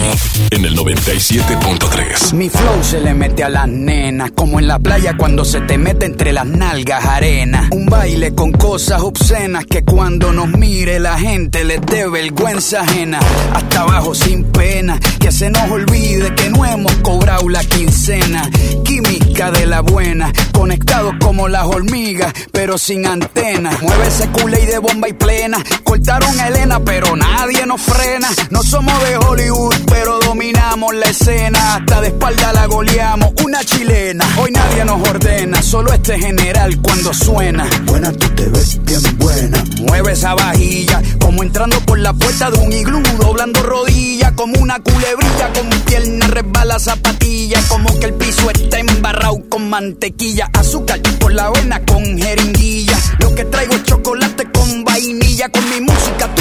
en 0.49 0.63
el 0.63 0.77
97.3. 0.77 2.33
Mi 2.35 2.47
flow 2.47 2.81
se 2.81 3.01
le 3.01 3.13
mete 3.13 3.43
a 3.43 3.49
las 3.49 3.67
nenas, 3.67 4.31
como 4.31 4.59
en 4.59 4.67
la 4.67 4.79
playa 4.79 5.17
cuando 5.17 5.43
se 5.43 5.59
te 5.59 5.77
mete 5.77 6.05
entre 6.05 6.31
las 6.31 6.45
nalgas 6.45 7.00
arena. 7.03 7.69
Un 7.71 7.85
baile 7.85 8.33
con 8.33 8.51
cosas 8.51 9.01
obscenas 9.01 9.65
que 9.65 9.83
cuando 9.83 10.31
nos 10.31 10.49
mire 10.49 10.99
la 10.99 11.17
gente 11.17 11.63
les 11.63 11.81
dé 11.81 12.07
vergüenza 12.07 12.81
ajena. 12.81 13.19
Hasta 13.53 13.81
abajo 13.81 14.13
sin 14.15 14.43
pena, 14.45 14.99
que 15.19 15.31
se 15.31 15.49
nos 15.49 15.69
olvide 15.69 16.33
que 16.35 16.49
no 16.49 16.65
hemos 16.65 16.93
cobrado 16.97 17.47
la 17.49 17.63
quincena. 17.63 18.49
Química 18.83 19.51
de 19.51 19.65
la 19.65 19.81
buena, 19.81 20.31
conectados 20.51 21.15
como 21.21 21.47
las 21.47 21.65
hormigas, 21.65 22.33
pero 22.51 22.77
sin 22.77 23.05
antena. 23.05 23.71
Mueve 23.81 24.07
ese 24.07 24.27
culé 24.29 24.65
de 24.65 24.77
bomba 24.79 25.09
y 25.09 25.13
plena. 25.13 25.63
Cortaron 25.83 26.39
a 26.39 26.47
Elena, 26.47 26.79
pero 26.79 27.15
nadie 27.15 27.65
nos 27.65 27.81
frena. 27.81 28.29
No 28.49 28.63
somos 28.63 28.93
de 29.03 29.17
Hollywood, 29.17 29.75
pero 29.87 30.19
dominamos 30.19 30.93
la 30.95 31.05
escena. 31.05 31.75
Hasta 31.75 32.01
de 32.01 32.07
espalda 32.07 32.53
la 32.53 32.65
goleamos, 32.67 33.31
una 33.45 33.63
chilena. 33.63 34.25
Hoy 34.37 34.51
nadie 34.51 34.85
nos 34.85 35.07
ordena, 35.07 35.61
solo 35.61 35.93
este 35.93 36.19
general 36.19 36.81
cuando 36.91 37.13
suena. 37.13 37.69
Buena, 37.85 38.11
tú 38.11 38.27
te 38.35 38.49
ves 38.49 38.77
bien 38.83 39.01
buena. 39.17 39.63
Mueve 39.79 40.11
esa 40.11 40.35
vajilla, 40.35 41.01
como 41.21 41.41
entrando 41.41 41.79
por 41.85 41.97
la 41.97 42.11
puerta 42.11 42.51
de 42.51 42.59
un 42.59 42.71
iglú, 42.71 43.01
doblando 43.17 43.63
rodillas, 43.63 44.33
como 44.33 44.59
una 44.59 44.77
culebrilla, 44.79 45.53
con 45.53 45.69
pierna 45.85 46.27
resbala 46.27 46.79
zapatilla, 46.79 47.61
como 47.69 47.97
que 47.97 48.07
el 48.07 48.13
piso 48.15 48.49
está 48.51 48.79
embarrado 48.79 49.41
con 49.47 49.69
mantequilla, 49.69 50.49
azúcar 50.53 51.01
por 51.19 51.33
la 51.33 51.45
avena 51.45 51.79
con 51.85 52.03
jeringuilla. 52.17 52.97
Lo 53.19 53.33
que 53.35 53.45
traigo 53.45 53.73
es 53.73 53.83
chocolate 53.83 54.51
con 54.51 54.83
vainilla, 54.83 55.47
con 55.47 55.69
mi 55.69 55.79
música 55.79 56.29
tú 56.35 56.40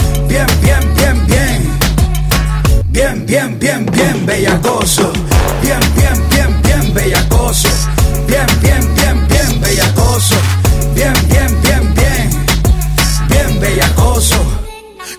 Bien, 0.31 0.47
bien, 0.61 0.93
bien, 0.95 1.27
bien. 1.27 1.77
Bien, 2.85 3.25
bien, 3.25 3.59
bien, 3.59 3.85
bien 3.87 4.25
bellacoso. 4.25 5.11
Bien, 5.61 5.77
bien, 5.97 6.29
bien, 6.29 6.61
bien 6.61 6.93
bellacoso. 6.93 7.67
Bien, 8.27 8.45
bien, 8.61 8.95
bien, 8.95 9.27
bien 9.27 9.59
bellacoso. 9.59 10.35
Bien, 10.95 11.13
bien, 11.27 11.61
bien, 11.63 11.93
bien. 11.93 12.29
Bien 13.27 13.59
bellacoso. 13.59 14.37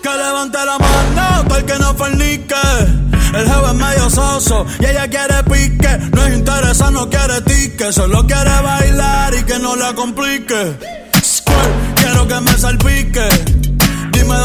Que 0.01 0.09
levante 0.09 0.57
la 0.65 0.79
mano 0.79 1.55
el 1.57 1.63
que 1.65 1.77
no 1.77 1.93
fornique. 1.93 2.55
El 3.35 3.45
jefe 3.45 3.67
es 3.67 3.73
medio 3.75 4.09
soso 4.09 4.65
y 4.79 4.85
ella 4.85 5.07
quiere 5.07 5.43
pique. 5.43 6.09
No 6.11 6.25
es 6.25 6.33
interesa, 6.33 6.89
no 6.89 7.07
quiere 7.07 7.39
tique. 7.41 7.93
Solo 7.93 8.25
quiere 8.25 8.61
bailar 8.63 9.31
y 9.35 9.43
que 9.43 9.59
no 9.59 9.75
la 9.75 9.93
complique. 9.93 10.75
Squirt, 11.23 11.93
quiero 11.97 12.27
que 12.27 12.39
me 12.41 12.57
salpique. 12.57 13.82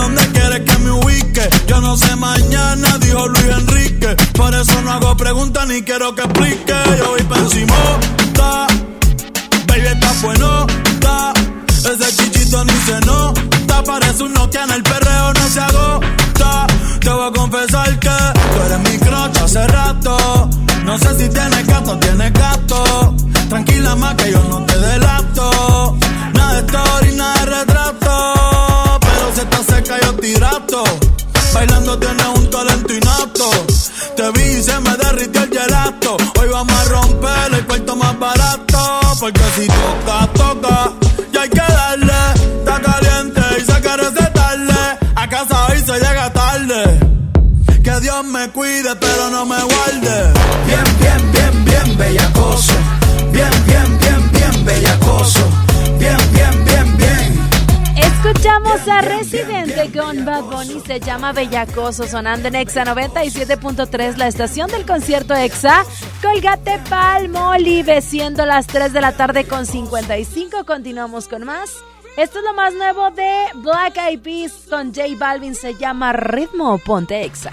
Dónde 0.09 0.27
quieres 0.33 0.61
que 0.61 0.79
me 0.79 0.91
ubique. 0.91 1.51
Yo 1.67 1.81
no 1.83 1.95
sé 1.95 2.17
mañana, 2.17 2.97
dijo 2.99 3.29
Luis 3.29 3.45
Enrique. 3.45 4.17
Por 4.33 4.55
eso 4.55 4.81
no 4.81 4.93
hago 4.93 5.15
preguntas 5.19 5.69
ni 5.69 5.83
quiero 5.83 6.15
que 6.15 6.23
explique. 6.23 6.75
Yo 6.99 7.11
voy 7.11 7.23
pa' 7.25 7.39
encima, 7.39 7.77
ta. 8.33 8.67
Baby, 9.67 9.87
está 9.87 10.13
bueno, 10.23 10.67
ta. 11.01 11.35
Ese 11.69 12.17
chichito 12.17 12.65
ni 12.65 12.73
se 12.87 12.99
nota. 13.05 13.83
Parece 13.85 14.23
un 14.23 14.33
Nokia 14.33 14.65
en 14.65 14.71
el 14.71 14.83
perreo, 14.83 15.35
no 15.35 15.49
se 15.49 15.61
agota. 15.61 16.67
Te 17.01 17.11
voy 17.11 17.29
a 17.29 17.33
confesar 17.33 17.99
que 17.99 18.09
tú 18.09 18.63
eres 18.65 18.91
mi 18.91 18.99
crocha 18.99 19.45
hace 19.45 19.67
rato. 19.67 20.49
No 20.85 20.99
sé 20.99 21.19
si 21.19 21.29
tienes 21.29 21.67
gato 21.67 21.99
tienes 21.99 22.33
gato. 22.33 23.15
Tranquila 23.51 23.95
más 23.97 24.15
que 24.15 24.33
yo 24.33 24.43
no 24.45 24.65
te 24.65 24.78
se 34.37 34.81
me 34.81 34.97
derritió 34.97 35.43
el 35.43 35.51
gelato. 35.51 36.17
Hoy 36.39 36.49
vamos 36.51 36.73
a 36.73 36.85
romper 36.85 37.55
el 37.55 37.67
cuarto 37.67 37.97
más 37.97 38.19
barato. 38.19 39.01
Porque 39.21 39.41
si 39.57 39.67
toca, 39.67 40.29
toca, 40.35 40.93
y 41.33 41.37
hay 41.37 41.49
que 41.49 41.61
darle. 41.61 42.13
Está 42.59 42.81
caliente 42.81 43.41
y 43.59 43.65
se 43.65 43.81
quiere 43.81 44.11
recetarle. 44.11 44.99
A 45.15 45.29
casa 45.29 45.67
hoy 45.67 45.79
se 45.79 45.93
llega 45.95 46.33
tarde. 46.33 47.01
Que 47.83 48.01
Dios 48.01 48.25
me 48.27 48.51
cuide, 48.51 48.95
pero 48.97 49.31
no 49.31 49.47
me 49.47 49.63
guarde. 49.63 50.33
Bien, 50.67 50.85
bien, 51.01 51.33
bien, 51.33 51.65
bien, 51.65 51.99
bella. 51.99 52.28
Escuchamos 58.79 59.05
a 59.05 59.19
Residente 59.19 59.99
con 59.99 60.25
Bad 60.25 60.45
Bunny, 60.45 60.81
se 60.87 61.01
llama 61.01 61.33
Bellacoso, 61.33 62.07
sonando 62.07 62.47
en 62.47 62.55
Exa 62.55 62.85
97.3, 62.85 64.17
la 64.17 64.29
estación 64.29 64.71
del 64.71 64.87
concierto 64.87 65.35
Exa. 65.35 65.85
Colgate 66.23 66.79
Palmolive, 66.89 68.01
siendo 68.03 68.47
las 68.47 68.69
3 68.69 68.93
de 68.93 69.01
la 69.01 69.17
tarde 69.17 69.47
con 69.47 69.67
55. 69.67 70.65
Continuamos 70.65 71.27
con 71.27 71.45
más. 71.45 71.71
Esto 72.17 72.39
es 72.39 72.45
lo 72.45 72.55
más 72.55 72.73
nuevo 72.75 73.11
de 73.11 73.47
Black 73.55 73.97
Eyed 73.97 74.21
Peas 74.21 74.53
con 74.71 74.95
J 74.95 75.09
Balvin, 75.19 75.55
se 75.55 75.75
llama 75.75 76.13
Ritmo 76.13 76.79
Ponte 76.79 77.25
Exa. 77.25 77.53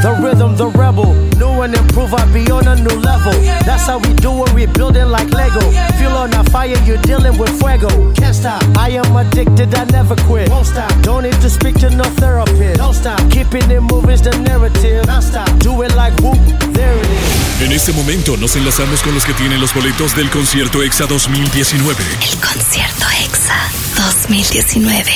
The 0.00 0.14
rhythm, 0.22 0.54
the 0.56 0.68
rebel. 0.78 1.12
New 1.38 1.62
and 1.62 1.74
improve, 1.74 2.14
I 2.14 2.24
be 2.32 2.46
on 2.52 2.68
a 2.68 2.76
new 2.76 2.96
level. 3.02 3.32
That's 3.66 3.86
how 3.86 3.98
we 3.98 4.14
do 4.14 4.30
it, 4.44 4.52
we 4.54 4.66
building 4.66 5.10
like 5.10 5.30
Lego. 5.30 5.58
Feel 5.98 6.14
on 6.14 6.32
a 6.34 6.44
fire, 6.50 6.78
you're 6.86 7.02
dealing 7.02 7.36
with 7.36 7.50
fuego. 7.58 7.88
Can't 8.14 8.34
stop, 8.34 8.62
I 8.76 8.90
am 8.90 9.16
addicted, 9.16 9.74
I 9.74 9.84
never 9.90 10.14
quit. 10.22 10.50
Won't 10.50 10.66
stop, 10.66 10.92
don't 11.02 11.24
need 11.24 11.40
to 11.40 11.50
speak 11.50 11.74
to 11.80 11.90
no 11.90 12.04
therapist. 12.22 12.78
Don't 12.78 12.94
stop, 12.94 13.18
keeping 13.30 13.68
it 13.70 13.80
moving's 13.80 14.22
the 14.22 14.30
narrative. 14.38 15.04
Don't 15.06 15.22
stop, 15.22 15.48
do 15.58 15.82
it 15.82 15.94
like 15.96 16.14
whoop, 16.22 16.38
there 16.72 16.96
it 16.96 17.10
is. 17.10 17.62
En 17.62 17.72
este 17.72 17.92
momento 17.92 18.36
nos 18.36 18.54
enlazamos 18.54 19.02
con 19.02 19.14
los 19.14 19.24
que 19.24 19.34
tienen 19.34 19.60
los 19.60 19.74
boletos 19.74 20.14
del 20.14 20.30
concierto 20.30 20.80
EXA 20.80 21.06
2019. 21.06 22.04
El 22.22 22.38
concierto 22.38 23.04
EXA 23.24 23.56
2019. 23.96 25.10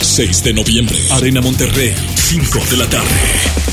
6 0.00 0.42
de 0.42 0.52
noviembre, 0.54 0.98
Arena 1.12 1.40
Monterrey, 1.40 1.94
5 2.16 2.58
de 2.68 2.76
la 2.76 2.86
tarde. 2.88 3.68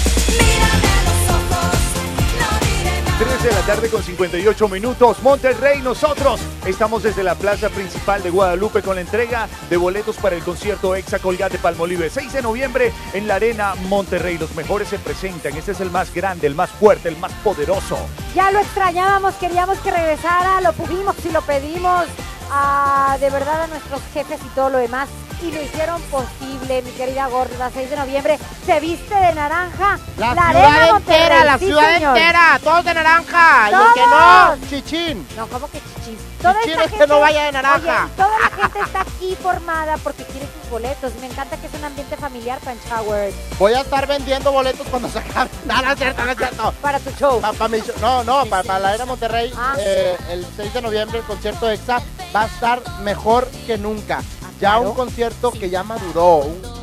De 3.45 3.51
la 3.51 3.61
tarde 3.61 3.89
con 3.89 4.01
58 4.01 4.67
minutos. 4.69 5.21
Monterrey, 5.21 5.79
nosotros 5.79 6.39
estamos 6.65 7.03
desde 7.03 7.21
la 7.21 7.35
plaza 7.35 7.69
principal 7.69 8.23
de 8.23 8.31
Guadalupe 8.31 8.81
con 8.81 8.95
la 8.95 9.01
entrega 9.01 9.47
de 9.69 9.77
boletos 9.77 10.15
para 10.17 10.35
el 10.35 10.43
concierto 10.43 10.95
Exa 10.95 11.19
Colgate 11.19 11.59
Palmolive. 11.59 12.09
6 12.09 12.33
de 12.33 12.41
noviembre 12.41 12.91
en 13.13 13.27
la 13.27 13.35
Arena 13.35 13.75
Monterrey. 13.87 14.39
Los 14.39 14.55
mejores 14.55 14.87
se 14.87 14.97
presentan. 14.97 15.55
Este 15.55 15.73
es 15.73 15.79
el 15.79 15.91
más 15.91 16.11
grande, 16.11 16.47
el 16.47 16.55
más 16.55 16.71
fuerte, 16.71 17.07
el 17.09 17.17
más 17.17 17.31
poderoso. 17.43 17.99
Ya 18.33 18.49
lo 18.49 18.59
extrañábamos, 18.59 19.35
queríamos 19.35 19.77
que 19.77 19.91
regresara, 19.91 20.59
lo 20.61 20.73
pudimos 20.73 21.15
y 21.23 21.29
lo 21.29 21.43
pedimos 21.43 22.05
a, 22.51 23.15
de 23.19 23.29
verdad 23.29 23.63
a 23.63 23.67
nuestros 23.67 24.01
jefes 24.11 24.39
y 24.43 24.55
todo 24.55 24.71
lo 24.71 24.79
demás. 24.79 25.07
Y 25.41 25.51
lo 25.51 25.61
hicieron 25.61 26.01
posible, 26.03 26.81
mi 26.81 26.91
querida 26.91 27.27
gorda. 27.27 27.69
6 27.73 27.89
de 27.89 27.95
noviembre 27.97 28.39
se 28.65 28.79
viste 28.79 29.13
de 29.15 29.33
naranja. 29.33 29.99
La, 30.17 30.31
Arena 30.31 30.51
ciudad 30.51 30.97
entera, 30.97 31.43
la 31.43 31.57
sí, 31.59 31.65
ciudad 31.65 31.93
señor. 31.95 32.17
entera, 32.17 32.59
todos 32.63 32.85
de 32.85 32.93
naranja. 32.93 33.69
Y 33.69 33.73
el 33.73 33.79
que 33.93 33.99
¡Todos! 34.01 34.59
no, 34.59 34.67
chichín. 34.69 35.27
No, 35.37 35.47
¿cómo 35.47 35.67
que 35.69 35.79
chichín? 35.79 36.17
Toda 36.41 36.55
Chichín 36.61 36.71
esta 36.79 36.83
es 36.85 36.91
que 37.01 37.07
no 37.07 37.19
vaya 37.19 37.43
de 37.45 37.51
naranja. 37.51 38.03
Oye, 38.05 38.11
toda 38.15 38.39
la 38.39 38.49
gente 38.49 38.79
está 38.79 39.01
aquí 39.01 39.37
formada 39.41 39.97
porque 39.97 40.23
quiere 40.25 40.47
sus 40.61 40.69
boletos. 40.69 41.13
Me 41.19 41.27
encanta 41.27 41.57
que 41.57 41.67
es 41.67 41.73
un 41.73 41.83
ambiente 41.83 42.17
familiar, 42.17 42.59
Punch 42.59 42.79
Howard. 42.91 43.33
Voy 43.59 43.73
a 43.73 43.81
estar 43.81 44.07
vendiendo 44.07 44.51
boletos 44.51 44.87
cuando 44.87 45.09
se 45.09 45.19
acabe. 45.19 45.49
No, 45.65 45.81
no 45.81 45.91
es 45.91 45.97
cierto, 45.97 46.23
no 46.23 46.31
es 46.31 46.37
cierto. 46.37 46.71
Para 46.81 46.99
tu 46.99 47.09
show. 47.11 47.41
Para 47.41 47.67
mi 47.67 47.79
show. 47.81 47.95
No, 47.99 48.23
no, 48.23 48.45
para, 48.45 48.63
para 48.63 48.79
la 48.79 48.89
Arena 48.89 49.05
Monterrey, 49.05 49.51
Ah. 49.57 49.75
eh, 49.79 50.15
el 50.29 50.45
6 50.55 50.73
de 50.73 50.81
noviembre, 50.81 51.19
el 51.19 51.25
concierto 51.25 51.69
EXA 51.69 52.01
va 52.35 52.43
a 52.43 52.45
estar 52.45 52.81
mejor 53.01 53.47
que 53.65 53.77
nunca. 53.77 54.21
Ya 54.59 54.71
claro. 54.71 54.89
un 54.91 54.95
concierto 54.95 55.51
que 55.51 55.69
ya 55.69 55.83
maduró. 55.83 56.37
un- 56.45 56.75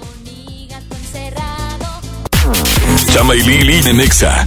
Chama 3.13 3.35
y 3.35 3.43
Lili 3.43 3.89
en 3.89 4.01
EXA. 4.01 4.47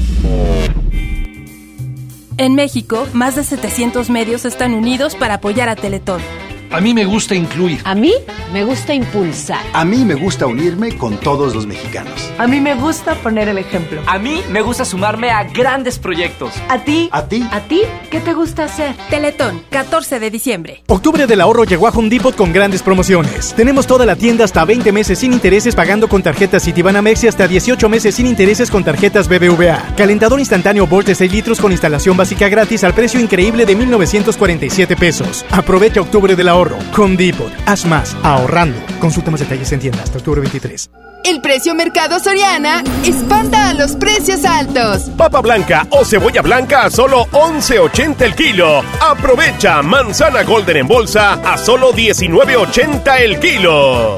En 2.38 2.56
México, 2.56 3.08
más 3.14 3.36
de 3.36 3.44
700 3.44 4.10
medios 4.10 4.44
están 4.46 4.74
unidos 4.74 5.16
para 5.16 5.36
apoyar 5.36 5.70
a 5.70 5.76
Teletón. 5.76 6.22
A 6.76 6.82
mí 6.82 6.94
me 6.94 7.06
gusta 7.06 7.34
incluir. 7.34 7.80
A 7.86 7.96
mí 7.96 8.12
me 8.52 8.66
gusta 8.66 8.94
impulsar. 8.94 9.62
A 9.72 9.86
mí 9.86 10.04
me 10.04 10.14
gusta 10.14 10.46
unirme 10.46 10.98
con 10.98 11.18
todos 11.18 11.56
los 11.56 11.66
mexicanos. 11.66 12.30
A 12.38 12.48
mí 12.48 12.60
me 12.60 12.76
gusta 12.76 13.16
poner 13.16 13.48
el 13.48 13.58
ejemplo. 13.58 14.02
A 14.08 14.20
mí 14.20 14.42
me 14.52 14.62
gusta 14.62 14.84
sumarme 14.84 15.32
a 15.32 15.46
grandes 15.46 15.98
proyectos. 16.00 16.52
¿A 16.68 16.80
ti? 16.84 17.08
¿A 17.14 17.28
ti? 17.30 17.48
¿A 17.50 17.62
ti? 17.62 17.84
¿Qué 18.12 18.20
te 18.20 18.34
gusta 18.34 18.66
hacer? 18.66 18.94
Teletón, 19.10 19.62
14 19.70 20.20
de 20.20 20.30
diciembre. 20.30 20.84
Octubre 20.88 21.28
del 21.28 21.40
ahorro 21.40 21.64
llegó 21.64 21.88
a 21.88 21.92
Home 21.92 22.10
Depot 22.10 22.36
con 22.36 22.52
grandes 22.52 22.84
promociones. 22.84 23.54
Tenemos 23.56 23.88
toda 23.88 24.06
la 24.06 24.18
tienda 24.18 24.44
hasta 24.44 24.66
20 24.66 24.92
meses 24.92 25.20
sin 25.20 25.32
intereses 25.32 25.76
pagando 25.76 26.10
con 26.10 26.24
tarjetas 26.24 26.66
Citibanamex 26.66 27.24
y 27.24 27.30
hasta 27.30 27.48
18 27.48 27.88
meses 27.88 28.16
sin 28.16 28.28
intereses 28.28 28.70
con 28.70 28.84
tarjetas 28.84 29.30
BBVA. 29.30 29.94
Calentador 29.96 30.40
instantáneo 30.40 30.88
Bosch 30.88 31.06
de 31.06 31.16
6 31.16 31.32
litros 31.32 31.62
con 31.62 31.72
instalación 31.72 32.18
básica 32.18 32.50
gratis 32.50 32.84
al 32.84 32.94
precio 32.94 33.22
increíble 33.22 33.66
de 33.66 33.78
1947 33.78 34.98
pesos. 34.98 35.46
Aprovecha 35.52 36.02
octubre 36.02 36.36
del 36.36 36.50
ahorro. 36.50 36.65
Home 36.98 37.16
Depot. 37.18 37.52
Haz 37.66 37.86
más 37.86 38.16
ahorrando. 38.24 38.78
Consulta 39.00 39.32
más 39.32 39.40
detalles 39.40 39.72
en 39.72 39.80
tienda 39.80 40.02
hasta 40.04 40.18
octubre 40.18 40.42
23. 40.42 40.90
El 41.26 41.42
precio 41.42 41.74
Mercado 41.74 42.20
Soriana 42.20 42.84
espanta 43.04 43.70
a 43.70 43.74
los 43.74 43.96
precios 43.96 44.46
altos. 44.46 45.10
Papa 45.18 45.42
blanca 45.42 45.88
o 45.90 46.06
cebolla 46.06 46.44
blanca 46.44 46.84
a 46.84 46.92
solo 46.92 47.26
11.80 47.32 48.22
el 48.22 48.36
kilo. 48.36 48.84
Aprovecha 49.02 49.82
manzana 49.82 50.44
golden 50.44 50.78
en 50.78 50.88
bolsa 50.88 51.34
a 51.34 51.58
solo 51.58 51.94
19.80 51.94 53.20
el 53.22 53.40
kilo. 53.40 54.18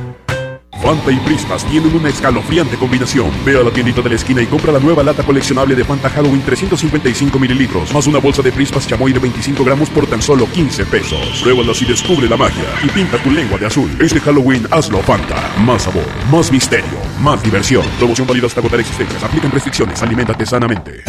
Fanta 0.81 1.11
y 1.11 1.17
Prismas 1.17 1.63
tienen 1.65 1.95
una 1.95 2.09
escalofriante 2.09 2.75
combinación. 2.75 3.29
Ve 3.45 3.59
a 3.59 3.63
la 3.63 3.71
tiendita 3.71 4.01
de 4.01 4.09
la 4.09 4.15
esquina 4.15 4.41
y 4.41 4.47
compra 4.47 4.71
la 4.71 4.79
nueva 4.79 5.03
lata 5.03 5.23
coleccionable 5.23 5.75
de 5.75 5.83
Fanta 5.83 6.09
Halloween 6.09 6.41
355 6.41 7.37
mililitros, 7.37 7.93
más 7.93 8.07
una 8.07 8.19
bolsa 8.19 8.41
de 8.41 8.51
Prismas 8.51 8.87
chamoy 8.87 9.13
de 9.13 9.19
25 9.19 9.63
gramos 9.63 9.89
por 9.89 10.07
tan 10.07 10.21
solo 10.21 10.47
15 10.47 10.85
pesos. 10.85 11.41
Pruébalas 11.41 11.81
y 11.81 11.85
descubre 11.85 12.27
la 12.27 12.37
magia 12.37 12.65
y 12.83 12.89
pinta 12.89 13.21
tu 13.21 13.29
lengua 13.29 13.57
de 13.57 13.67
azul. 13.67 13.89
Este 13.99 14.19
Halloween 14.19 14.67
hazlo 14.71 14.99
Fanta. 15.03 15.53
Más 15.59 15.83
sabor, 15.83 16.07
más 16.31 16.51
misterio, 16.51 16.97
más 17.19 17.41
diversión. 17.43 17.85
Promoción 17.99 18.27
válida 18.27 18.47
hasta 18.47 18.59
agotar 18.59 18.79
existencias. 18.79 19.23
Aplican 19.23 19.51
restricciones. 19.51 20.01
Aliméntate 20.01 20.45
sanamente. 20.45 21.03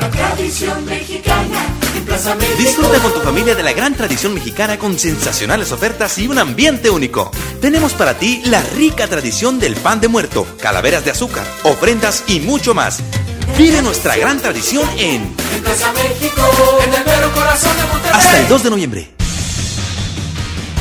La 0.00 0.10
tradición 0.10 0.84
mexicana. 0.84 1.21
Disfruta 2.56 3.00
con 3.00 3.12
tu 3.12 3.20
familia 3.20 3.56
de 3.56 3.64
la 3.64 3.72
gran 3.72 3.96
tradición 3.96 4.32
mexicana 4.32 4.78
con 4.78 4.96
sensacionales 4.96 5.72
ofertas 5.72 6.16
y 6.18 6.28
un 6.28 6.38
ambiente 6.38 6.88
único. 6.88 7.32
Tenemos 7.60 7.94
para 7.94 8.14
ti 8.14 8.42
la 8.44 8.62
rica 8.62 9.08
tradición 9.08 9.58
del 9.58 9.74
pan 9.74 10.00
de 10.00 10.06
muerto, 10.06 10.46
calaveras 10.60 11.04
de 11.04 11.10
azúcar, 11.10 11.44
ofrendas 11.64 12.22
y 12.28 12.38
mucho 12.38 12.74
más. 12.74 13.00
Vive 13.58 13.82
nuestra 13.82 14.16
gran 14.16 14.38
tradición 14.38 14.88
en 14.98 15.34
México, 15.34 16.48
en 16.84 16.94
el 16.94 17.04
mero 17.04 17.32
corazón 17.34 17.76
de 17.76 17.82
Monterrey. 17.86 18.12
hasta 18.14 18.38
el 18.38 18.48
2 18.48 18.62
de 18.62 18.70
noviembre. 18.70 19.10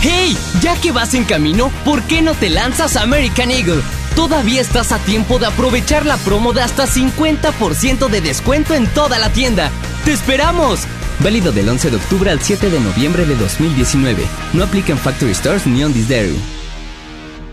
¡Hey! 0.02 0.38
Ya 0.62 0.80
que 0.80 0.92
vas 0.92 1.16
en 1.16 1.24
camino, 1.24 1.72
¿por 1.84 2.04
qué 2.04 2.22
no 2.22 2.36
te 2.36 2.52
lanzas 2.52 2.96
a 2.96 3.02
American 3.02 3.50
Eagle? 3.50 3.82
Todavía 4.16 4.62
estás 4.62 4.92
a 4.92 5.00
tiempo 5.00 5.40
de 5.40 5.48
aprovechar 5.48 6.06
la 6.06 6.18
promo 6.18 6.54
de 6.54 6.62
hasta 6.62 6.86
50% 6.86 8.10
de 8.10 8.22
descuento 8.22 8.76
en 8.76 8.86
toda 8.94 9.18
la 9.18 9.34
tienda. 9.34 9.72
¡Te 10.06 10.14
esperamos! 10.14 10.82
Válido 11.24 11.52
del 11.52 11.70
11 11.70 11.92
de 11.92 11.98
octubre 11.98 12.32
al 12.32 12.42
7 12.42 12.72
de 12.72 12.80
noviembre 12.80 13.26
de 13.26 13.36
2019. 13.36 14.24
No 14.54 14.64
aplica 14.64 14.92
en 14.92 14.98
Factory 14.98 15.36
Stores 15.36 15.68
ni 15.68 15.84
on 15.84 15.94
this 15.94 16.10
dairy. 16.10 16.61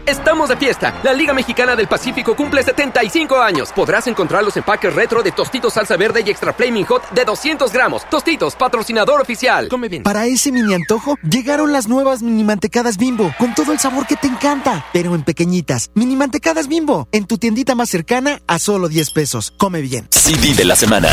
Estamos 0.09 0.49
de 0.49 0.57
fiesta. 0.57 0.99
La 1.03 1.13
Liga 1.13 1.35
Mexicana 1.35 1.77
del 1.77 1.87
Pacífico 1.87 2.35
cumple 2.35 2.63
75 2.63 3.43
años. 3.43 3.71
Podrás 3.75 4.07
encontrar 4.07 4.43
los 4.43 4.57
empaques 4.57 4.95
retro 4.95 5.23
de 5.23 5.33
Tostitos 5.33 5.75
Salsa 5.75 5.99
Verde 5.99 6.23
y 6.25 6.31
Extra 6.31 6.55
Flaming 6.55 6.87
Hot 6.87 7.11
de 7.11 7.27
200 7.27 7.71
gramos. 7.71 8.09
Tostitos, 8.09 8.57
patrocinador 8.57 9.21
oficial. 9.21 9.69
Come 9.69 9.91
bien. 9.91 10.05
Para 10.05 10.25
ese 10.25 10.51
mini 10.51 10.73
antojo, 10.73 11.19
llegaron 11.29 11.75
las 11.75 11.89
nuevas 11.89 12.23
mini 12.23 12.43
mantecadas 12.43 12.97
bimbo, 12.97 13.35
con 13.39 13.55
todo 13.55 13.71
el 13.73 13.79
sabor 13.81 14.07
que 14.07 14.17
te 14.17 14.29
encanta, 14.29 14.87
pero 14.95 15.15
en 15.15 15.25
pequeñitas. 15.25 15.91
Mini 15.93 16.17
mantecadas 16.17 16.69
bimbo, 16.69 17.07
en 17.13 17.27
tu 17.27 17.37
tiendita 17.37 17.75
más 17.75 17.91
cercana 17.91 18.41
a 18.47 18.59
solo 18.59 18.89
10 18.89 19.11
pesos. 19.11 19.53
Come 19.59 19.83
bien. 19.83 20.09
CD 20.11 20.55
de 20.55 20.65
la 20.65 20.75
semana. 20.77 21.11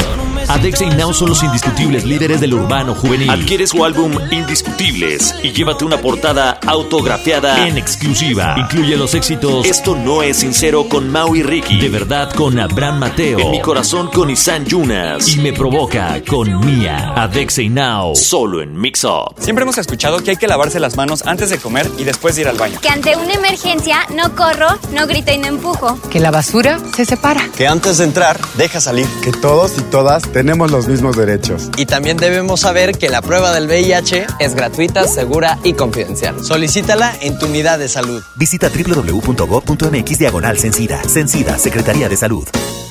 Adexa 0.48 0.86
y 0.86 0.90
Now 0.92 1.14
son 1.14 1.30
los 1.30 1.44
indiscutibles 1.44 2.06
líderes 2.06 2.40
del 2.40 2.54
urbano 2.54 2.96
juvenil. 2.96 3.30
Adquiere 3.30 3.68
su 3.68 3.84
álbum 3.84 4.14
Indiscutibles 4.32 5.36
y 5.44 5.52
llévate 5.52 5.84
una 5.84 5.98
portada 5.98 6.60
autografiada 6.66 7.68
en 7.68 7.78
exclusiva. 7.78 8.56
Incluye 8.58 8.85
los 8.94 9.16
éxitos 9.16 9.66
Esto 9.66 9.96
no 9.96 10.22
es 10.22 10.38
sincero 10.38 10.88
con 10.88 11.10
Mau 11.10 11.36
y 11.36 11.42
Ricky. 11.42 11.78
De 11.78 11.90
verdad 11.90 12.32
con 12.32 12.60
Abraham 12.60 13.00
Mateo. 13.00 13.40
En 13.40 13.52
mi 13.52 13.60
corazón 13.60 14.10
con 14.14 14.30
Isan 14.30 14.66
Yunas. 14.66 15.28
Y 15.28 15.40
me 15.40 15.54
provoca 15.54 16.22
con 16.28 16.64
Mia. 16.66 17.14
Adexa 17.16 17.64
y 17.64 17.70
Now. 17.70 18.16
Solo 18.16 18.62
en 18.62 18.80
Mix 18.80 19.04
Up. 19.04 19.36
Siempre 19.40 19.64
hemos 19.64 19.78
escuchado 19.80 20.20
que 20.24 20.32
hay 20.32 20.38
que 20.38 20.48
lavarse 20.48 20.80
las 20.80 20.96
manos 20.96 21.24
antes 21.26 21.50
de 21.50 21.58
comer 21.58 21.90
y 21.98 22.04
después 22.04 22.36
de 22.36 22.42
ir 22.42 22.48
al 22.48 22.58
baño. 22.58 22.80
Que 22.80 22.90
ante 22.90 23.16
una 23.18 23.34
emergencia 23.34 24.08
no 24.14 24.36
corro, 24.36 24.68
no 24.94 25.08
grito 25.08 25.32
y 25.34 25.40
no 25.40 25.48
empujo. 25.48 26.00
Que 26.12 26.20
la 26.20 26.30
basura 26.30 26.80
se 26.96 27.06
separa. 27.06 27.50
Que 27.58 27.68
antes 27.68 27.98
de 27.98 28.04
entrar, 28.04 28.40
deja 28.56 28.80
salir. 28.80 29.08
Que 29.24 29.32
todos 29.32 29.78
y 29.80 29.82
todas 29.82 30.24
tenemos 30.32 30.70
los 30.70 30.88
mismos 30.88 31.18
derechos. 31.18 31.70
Y 31.78 31.88
también 31.88 32.18
debemos 32.18 32.62
saber 32.62 32.98
que 32.98 33.10
la 33.10 33.24
prueba 33.24 33.52
del 33.52 33.66
VIH 33.66 34.28
es 34.40 34.54
gratuita, 34.54 35.08
segura 35.08 35.58
y 35.64 35.74
confidencial. 35.74 36.44
Solicítala 36.44 37.16
en 37.22 37.40
tu 37.40 37.48
unidad 37.48 37.80
de 37.80 37.90
salud. 37.90 38.22
Visita 38.36 38.70
www.gov.mx 38.76 40.20
diagonal 40.20 40.58
Censida. 40.58 41.02
Censida, 41.04 41.58
Secretaría 41.58 42.10
de 42.10 42.18
Salud. 42.18 42.46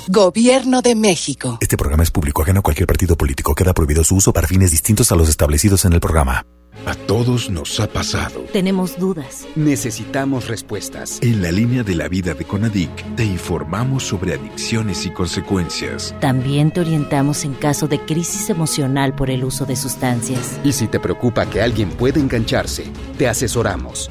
Gobierno 0.09 0.83
de 0.83 0.95
México. 0.95 1.59
Este 1.61 1.77
programa 1.77 2.03
es 2.03 2.11
público 2.11 2.43
ajeno 2.43 2.61
a 2.61 2.63
cualquier 2.63 2.87
partido 2.87 3.17
político. 3.17 3.55
Queda 3.55 3.73
prohibido 3.73 4.05
su 4.05 4.17
uso 4.17 4.33
para 4.33 4.47
fines 4.47 4.71
distintos 4.71 5.11
a 5.13 5.17
los 5.17 5.29
establecidos 5.29 5.85
en 5.85 5.95
el 5.95 6.01
programa. 6.01 6.45
A 6.87 6.95
todos 6.95 7.49
nos 7.49 7.81
ha 7.81 7.87
pasado. 7.87 8.41
Tenemos 8.53 8.99
dudas. 8.99 9.47
Necesitamos 9.55 10.49
respuestas. 10.49 11.19
En 11.23 11.41
la 11.41 11.51
línea 11.51 11.83
de 11.83 11.95
la 11.95 12.09
vida 12.09 12.35
de 12.35 12.45
Conadic 12.45 13.15
te 13.17 13.25
informamos 13.25 14.03
sobre 14.03 14.35
adicciones 14.35 15.07
y 15.07 15.11
consecuencias. 15.11 16.15
También 16.21 16.71
te 16.71 16.81
orientamos 16.81 17.45
en 17.45 17.55
caso 17.55 17.89
de 17.89 18.01
crisis 18.01 18.51
emocional 18.51 19.15
por 19.15 19.31
el 19.31 19.45
uso 19.45 19.65
de 19.65 19.77
sustancias. 19.77 20.59
Y 20.65 20.73
si 20.73 20.87
te 20.87 21.01
preocupa 21.01 21.47
que 21.47 21.63
alguien 21.63 21.89
pueda 21.89 22.21
engancharse, 22.21 22.85
te 23.17 23.29
asesoramos. 23.29 24.11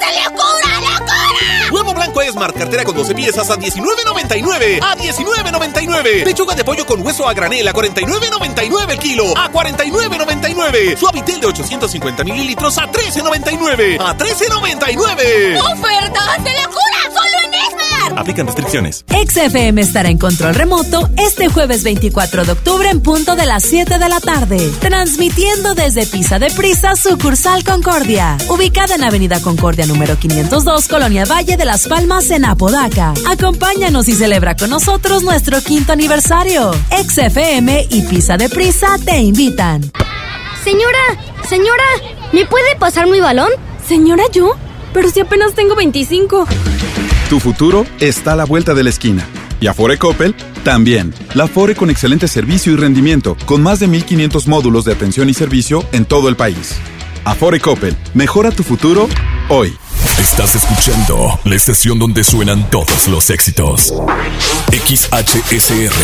de 0.00 0.22
locura, 0.24 0.80
locura! 0.80 1.70
Huevo 1.72 1.94
blanco 1.94 2.22
Esmar, 2.22 2.52
cartera 2.52 2.84
con 2.84 2.94
12 2.96 3.14
piezas 3.14 3.50
a 3.50 3.56
$19.99. 3.56 4.78
A 4.82 4.96
$19.99. 4.96 6.24
Pechuga 6.24 6.54
de 6.54 6.64
pollo 6.64 6.86
con 6.86 7.04
hueso 7.04 7.28
a 7.28 7.34
granel 7.34 7.66
a 7.66 7.72
$49.99 7.72 8.90
el 8.90 8.98
kilo. 8.98 9.36
A 9.36 9.50
$49.99. 9.50 10.96
Suavitel 10.96 11.40
de 11.40 11.46
850 11.46 12.24
mililitros 12.24 12.78
a 12.78 12.86
$13.99. 12.86 13.96
A 14.00 14.16
$13.99. 14.16 15.60
¡Ofertas 15.60 16.44
de 16.44 16.52
locura! 16.52 17.00
¡Solo 17.12 17.38
en 17.44 17.54
Esmar! 17.54 17.83
Celular. 18.04 18.18
Aplican 18.18 18.46
restricciones. 18.46 19.04
XFM 19.08 19.80
estará 19.80 20.08
en 20.08 20.18
control 20.18 20.54
remoto 20.54 21.08
este 21.16 21.48
jueves 21.48 21.82
24 21.82 22.44
de 22.44 22.52
octubre 22.52 22.88
en 22.88 23.00
punto 23.00 23.36
de 23.36 23.46
las 23.46 23.62
7 23.64 23.98
de 23.98 24.08
la 24.08 24.20
tarde. 24.20 24.70
Transmitiendo 24.80 25.74
desde 25.74 26.06
Pisa 26.06 26.38
de 26.38 26.50
Prisa, 26.50 26.96
sucursal 26.96 27.64
Concordia. 27.64 28.36
Ubicada 28.48 28.94
en 28.94 29.04
Avenida 29.04 29.40
Concordia 29.40 29.86
número 29.86 30.16
502, 30.16 30.88
Colonia 30.88 31.24
Valle 31.24 31.56
de 31.56 31.64
las 31.64 31.86
Palmas, 31.86 32.30
en 32.30 32.44
Apodaca. 32.44 33.14
Acompáñanos 33.26 34.08
y 34.08 34.12
celebra 34.12 34.56
con 34.56 34.70
nosotros 34.70 35.22
nuestro 35.22 35.60
quinto 35.60 35.92
aniversario. 35.92 36.72
XFM 36.90 37.86
y 37.90 38.02
Pisa 38.02 38.36
de 38.36 38.48
Prisa 38.48 38.96
te 39.04 39.18
invitan. 39.18 39.90
Señora, 40.62 40.98
señora, 41.48 41.84
¿me 42.32 42.46
puede 42.46 42.76
pasar 42.76 43.06
mi 43.06 43.20
balón? 43.20 43.50
Señora, 43.86 44.24
yo, 44.32 44.52
pero 44.94 45.10
si 45.10 45.20
apenas 45.20 45.54
tengo 45.54 45.74
25. 45.74 46.46
Tu 47.28 47.40
futuro 47.40 47.86
está 48.00 48.32
a 48.32 48.36
la 48.36 48.44
vuelta 48.44 48.74
de 48.74 48.84
la 48.84 48.90
esquina. 48.90 49.26
Y 49.60 49.66
Afore 49.66 49.96
Coppel 49.98 50.34
también. 50.62 51.14
La 51.34 51.44
Afore 51.44 51.74
con 51.74 51.88
excelente 51.90 52.28
servicio 52.28 52.72
y 52.72 52.76
rendimiento, 52.76 53.36
con 53.46 53.62
más 53.62 53.80
de 53.80 53.86
1500 53.88 54.46
módulos 54.46 54.84
de 54.84 54.92
atención 54.92 55.30
y 55.30 55.34
servicio 55.34 55.84
en 55.92 56.04
todo 56.04 56.28
el 56.28 56.36
país. 56.36 56.74
Afore 57.24 57.60
Coppel, 57.60 57.96
mejora 58.12 58.50
tu 58.50 58.62
futuro 58.62 59.08
hoy. 59.48 59.74
Estás 60.18 60.54
escuchando 60.54 61.40
la 61.44 61.56
estación 61.56 61.98
donde 61.98 62.22
suenan 62.24 62.68
todos 62.70 63.08
los 63.08 63.30
éxitos. 63.30 63.92
XHSR. 64.70 65.94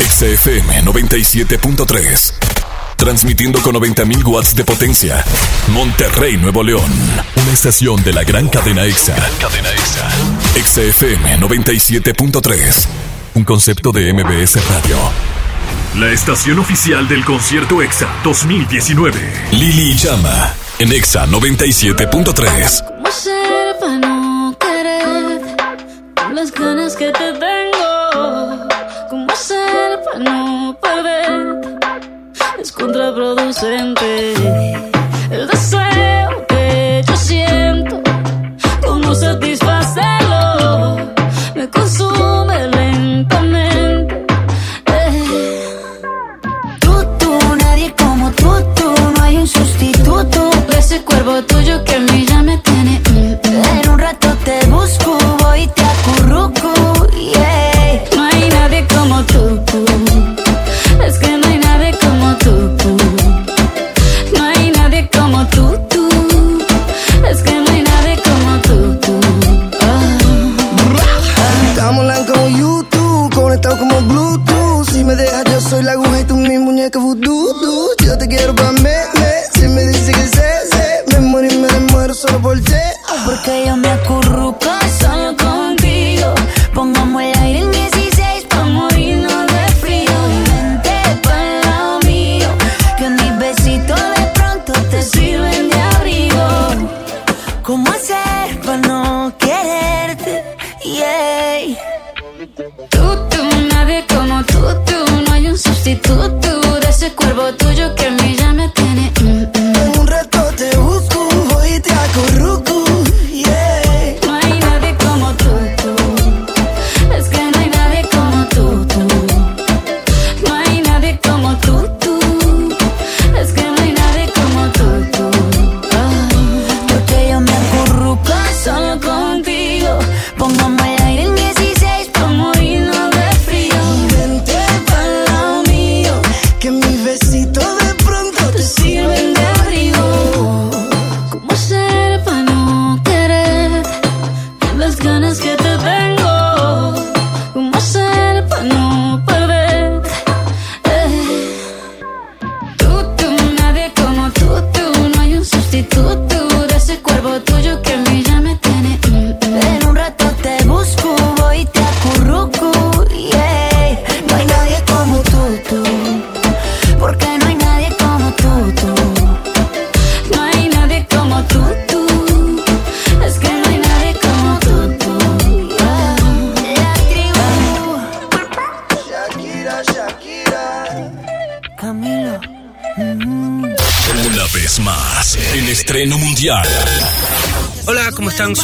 XFM 0.00 0.82
97.3. 0.84 2.57
Transmitiendo 2.98 3.60
con 3.62 3.74
90.000 3.76 4.26
watts 4.26 4.54
de 4.54 4.64
potencia. 4.64 5.24
Monterrey, 5.68 6.36
Nuevo 6.36 6.62
León. 6.62 6.82
Una 7.36 7.52
estación 7.52 8.02
de 8.02 8.12
la 8.12 8.24
gran 8.24 8.48
cadena 8.48 8.84
EXA. 8.84 9.14
cadena 9.40 9.70
EXA. 9.70 10.10
XFM 10.62 11.38
97.3. 11.38 12.86
Un 13.34 13.44
concepto 13.44 13.92
de 13.92 14.12
MBS 14.12 14.56
Radio. 14.68 14.96
La 15.96 16.10
estación 16.10 16.58
oficial 16.58 17.08
del 17.08 17.24
concierto 17.24 17.80
EXA 17.80 18.08
2019. 18.24 19.32
Lili 19.52 19.94
Llama. 19.96 20.52
En 20.80 20.92
EXA 20.92 21.26
97.3. 21.26 22.84
¿Cómo 22.84 23.10
ser 23.12 23.76
para 23.80 23.96
no 23.98 24.56
querer? 24.58 25.40
Con 26.14 26.34
las 26.34 26.52
ganas 26.52 26.94
que 26.96 27.06
te 27.12 27.32
tengo. 27.32 28.68
¿Cómo 29.08 29.34
ser 29.36 30.00
para 30.04 30.18
no 30.18 30.76
perder? 30.82 31.17
Es 32.60 32.72
contraproducente. 32.72 34.34
El 35.30 35.46
deseo 35.46 36.46
que 36.48 37.02
yo 37.06 37.16
siento. 37.16 38.02
¿Cómo 38.84 39.14
satisfacerlo? 39.14 40.96
Me 41.54 41.68
consume 41.70 42.66
lentamente. 42.68 44.26
Eh. 44.86 45.90
Tú, 46.80 47.06
tú, 47.18 47.38
nadie 47.60 47.94
como 47.96 48.30
tú, 48.32 48.50
tú, 48.74 48.92
no 49.16 49.22
hay 49.22 49.36
un 49.36 49.46
sustituto. 49.46 50.50
Ese 50.76 51.02
cuerpo 51.02 51.42
tuyo 51.42 51.84
que 51.84 51.94
a 51.94 52.00
mí 52.00 52.26
ya 52.26 52.42
me 52.42 52.58
tiene. 52.58 53.07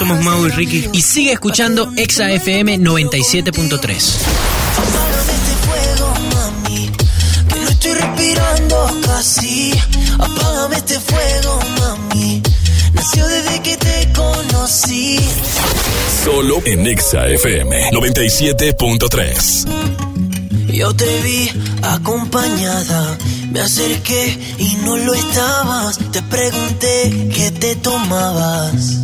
Somos 0.04 0.22
Mau 0.22 0.46
y 0.46 0.50
Ricky. 0.50 0.90
Y 0.92 1.00
sigue 1.00 1.32
escuchando 1.32 1.90
Exa 1.96 2.30
FM 2.30 2.78
97.3. 2.78 4.18
fuego, 5.64 6.12
mami. 6.34 6.90
Que 7.48 7.58
no 7.58 7.68
estoy 7.70 7.94
respirando 7.94 9.00
casi. 9.06 9.72
Apágame 10.18 10.76
este 10.76 11.00
fuego, 11.00 11.58
mami. 11.80 12.42
Nació 12.92 13.26
desde 13.28 13.62
que 13.62 13.78
te 13.78 14.12
conocí. 14.12 15.18
Solo 16.22 16.60
en 16.66 16.86
Exa 16.86 17.26
FM 17.26 17.90
97.3. 17.92 19.66
Yo 20.70 20.94
te 20.94 21.22
vi 21.22 21.50
acompañada. 21.80 23.16
Me 23.52 23.62
acerqué 23.62 24.38
y 24.58 24.76
no 24.84 24.98
lo 24.98 25.14
estabas. 25.14 25.98
Te 26.12 26.20
pregunté 26.20 27.30
qué 27.34 27.50
te 27.52 27.76
tomabas. 27.76 29.03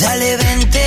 Dale, 0.00 0.36
vente 0.36 0.78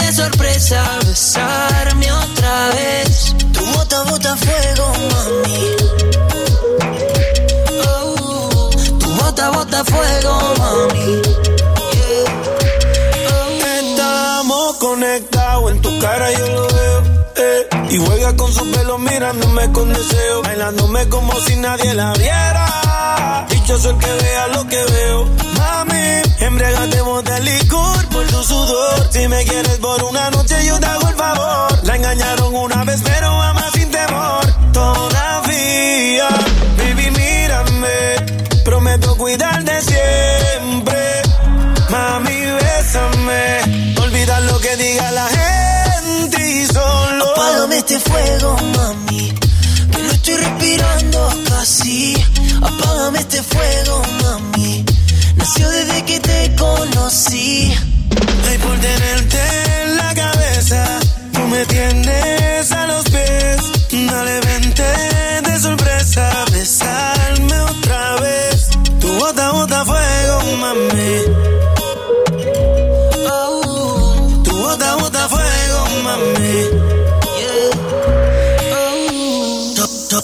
de 0.00 0.12
sorpresa 0.12 0.82
a 0.82 0.98
besarme 1.04 2.12
otra 2.12 2.70
vez. 2.70 3.34
Tu 3.52 3.64
bota 3.64 4.02
bota 4.04 4.36
fuego, 4.36 4.92
mami. 5.10 5.76
Oh, 7.86 8.70
tu 8.98 9.08
bota 9.14 9.50
bota 9.50 9.84
fuego, 9.84 10.54
mami. 10.58 11.22
Oh. 13.28 13.60
Estamos 13.80 14.76
conectados 14.76 15.70
en 15.72 15.80
tu 15.80 15.98
cara 16.00 16.32
yo 16.32 16.46
lo 16.48 16.69
Juega 17.98 18.36
con 18.36 18.52
su 18.52 18.70
pelo 18.70 18.98
mirándome 18.98 19.72
con 19.72 19.92
deseo, 19.92 20.42
bailándome 20.42 21.08
como 21.08 21.32
si 21.40 21.56
nadie 21.56 21.92
la 21.94 22.12
viera. 22.12 23.46
Dichoso 23.48 23.90
el 23.90 23.98
que 23.98 24.12
vea 24.12 24.46
lo 24.48 24.66
que 24.68 24.84
veo. 24.84 25.24
Mami, 25.58 26.22
embriagatemos 26.38 27.24
de 27.24 27.40
licor 27.40 28.08
por 28.08 28.26
tu 28.26 28.42
sudor. 28.44 29.08
Si 29.10 29.26
me 29.26 29.44
quieres 29.44 29.78
por 29.78 30.04
una 30.04 30.30
noche, 30.30 30.64
yo 30.64 30.78
te 30.78 30.86
hago 30.86 31.08
el 31.08 31.14
favor. 31.16 31.84
La 31.84 31.96
engañaron 31.96 32.54
una 32.54 32.84
vez, 32.84 33.00
pero 33.02 33.42
ama 33.42 33.64
sin 33.72 33.90
temor. 33.90 34.72
Todavía, 34.72 36.28
baby, 36.78 37.10
mírame. 37.10 38.62
Prometo 38.64 39.16
cuidarte 39.16 39.80
siempre. 39.82 41.22
Mami, 41.90 42.40
bésame. 42.40 43.96
Olvidar 44.00 44.42
lo 44.42 44.60
que 44.60 44.76
diga 44.76 45.10
la 45.10 45.26
gente 45.26 45.39
y 45.39 45.39
este 47.80 47.98
fuego, 47.98 48.56
mami. 48.76 49.32
Que 49.90 50.02
no 50.02 50.10
estoy 50.10 50.36
respirando 50.36 51.32
casi. 51.48 52.14
Apágame 52.62 53.18
este 53.20 53.42
fuego, 53.42 54.02
mami. 54.22 54.84
Nació 55.36 55.68
desde 55.70 56.04
que 56.04 56.20
te 56.20 56.54
conocí. 56.56 57.72
Ay, 58.48 58.58
por 58.58 58.76
tenerte 58.78 59.40
en 59.82 59.96
la 59.96 60.14
cabeza. 60.14 61.00
Tú 61.32 61.40
me 61.48 61.64
tienes 61.66 62.72
a 62.72 62.86
los 62.86 63.04
pies. 63.04 63.60
Dale, 64.10 64.40
vente 64.40 64.88
de 65.46 65.60
sorpresa. 65.60 66.44
Besarme 66.52 67.09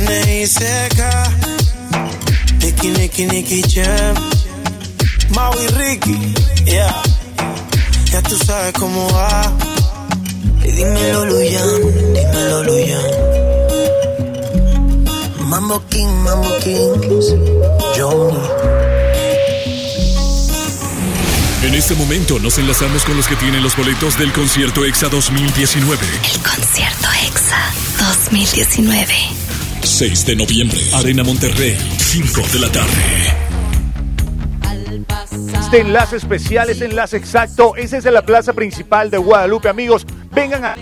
N.I.C.K. 0.00 1.00
Nicky, 2.62 2.88
Nicky, 2.88 3.26
Nicky 3.26 3.62
Jam. 3.62 4.14
Mau 5.34 5.52
y 5.60 5.66
Ricky. 5.76 6.34
Yeah. 6.64 7.02
Ya 8.10 8.22
tú 8.22 8.36
sabes 8.38 8.72
cómo 8.72 9.08
va. 9.12 9.52
Y 10.64 10.70
dímelo, 10.72 11.26
Luyan, 11.26 11.68
dímelo, 12.14 12.64
Luyan. 12.64 13.02
Mambo 15.40 15.82
King, 15.90 16.08
Mambo 16.24 16.48
Kings. 16.64 17.34
Johnny. 17.96 18.38
En 21.62 21.74
este 21.74 21.94
momento 21.94 22.38
nos 22.38 22.56
enlazamos 22.56 23.04
con 23.04 23.16
los 23.18 23.28
que 23.28 23.36
tienen 23.36 23.62
los 23.62 23.76
boletos 23.76 24.18
del 24.18 24.32
concierto 24.32 24.82
EXA 24.84 25.10
2019. 25.10 26.06
El 26.32 26.42
concierto 26.42 27.08
EXA 27.26 27.58
2019. 27.98 29.59
6 29.82 30.26
de 30.26 30.36
noviembre, 30.36 30.78
Arena 30.94 31.22
Monterrey, 31.24 31.76
5 31.98 32.42
de 32.52 32.58
la 32.58 32.68
tarde. 32.70 32.90
Este 35.60 35.80
enlace 35.80 36.16
especial, 36.16 36.68
este 36.70 36.86
enlace 36.86 37.16
exacto, 37.16 37.76
ese 37.76 37.98
es 37.98 38.04
de 38.04 38.10
la 38.10 38.22
plaza 38.22 38.52
principal 38.52 39.10
de 39.10 39.18
Guadalupe, 39.18 39.68
amigos. 39.68 40.06
Vengan 40.32 40.64
a 40.64 40.76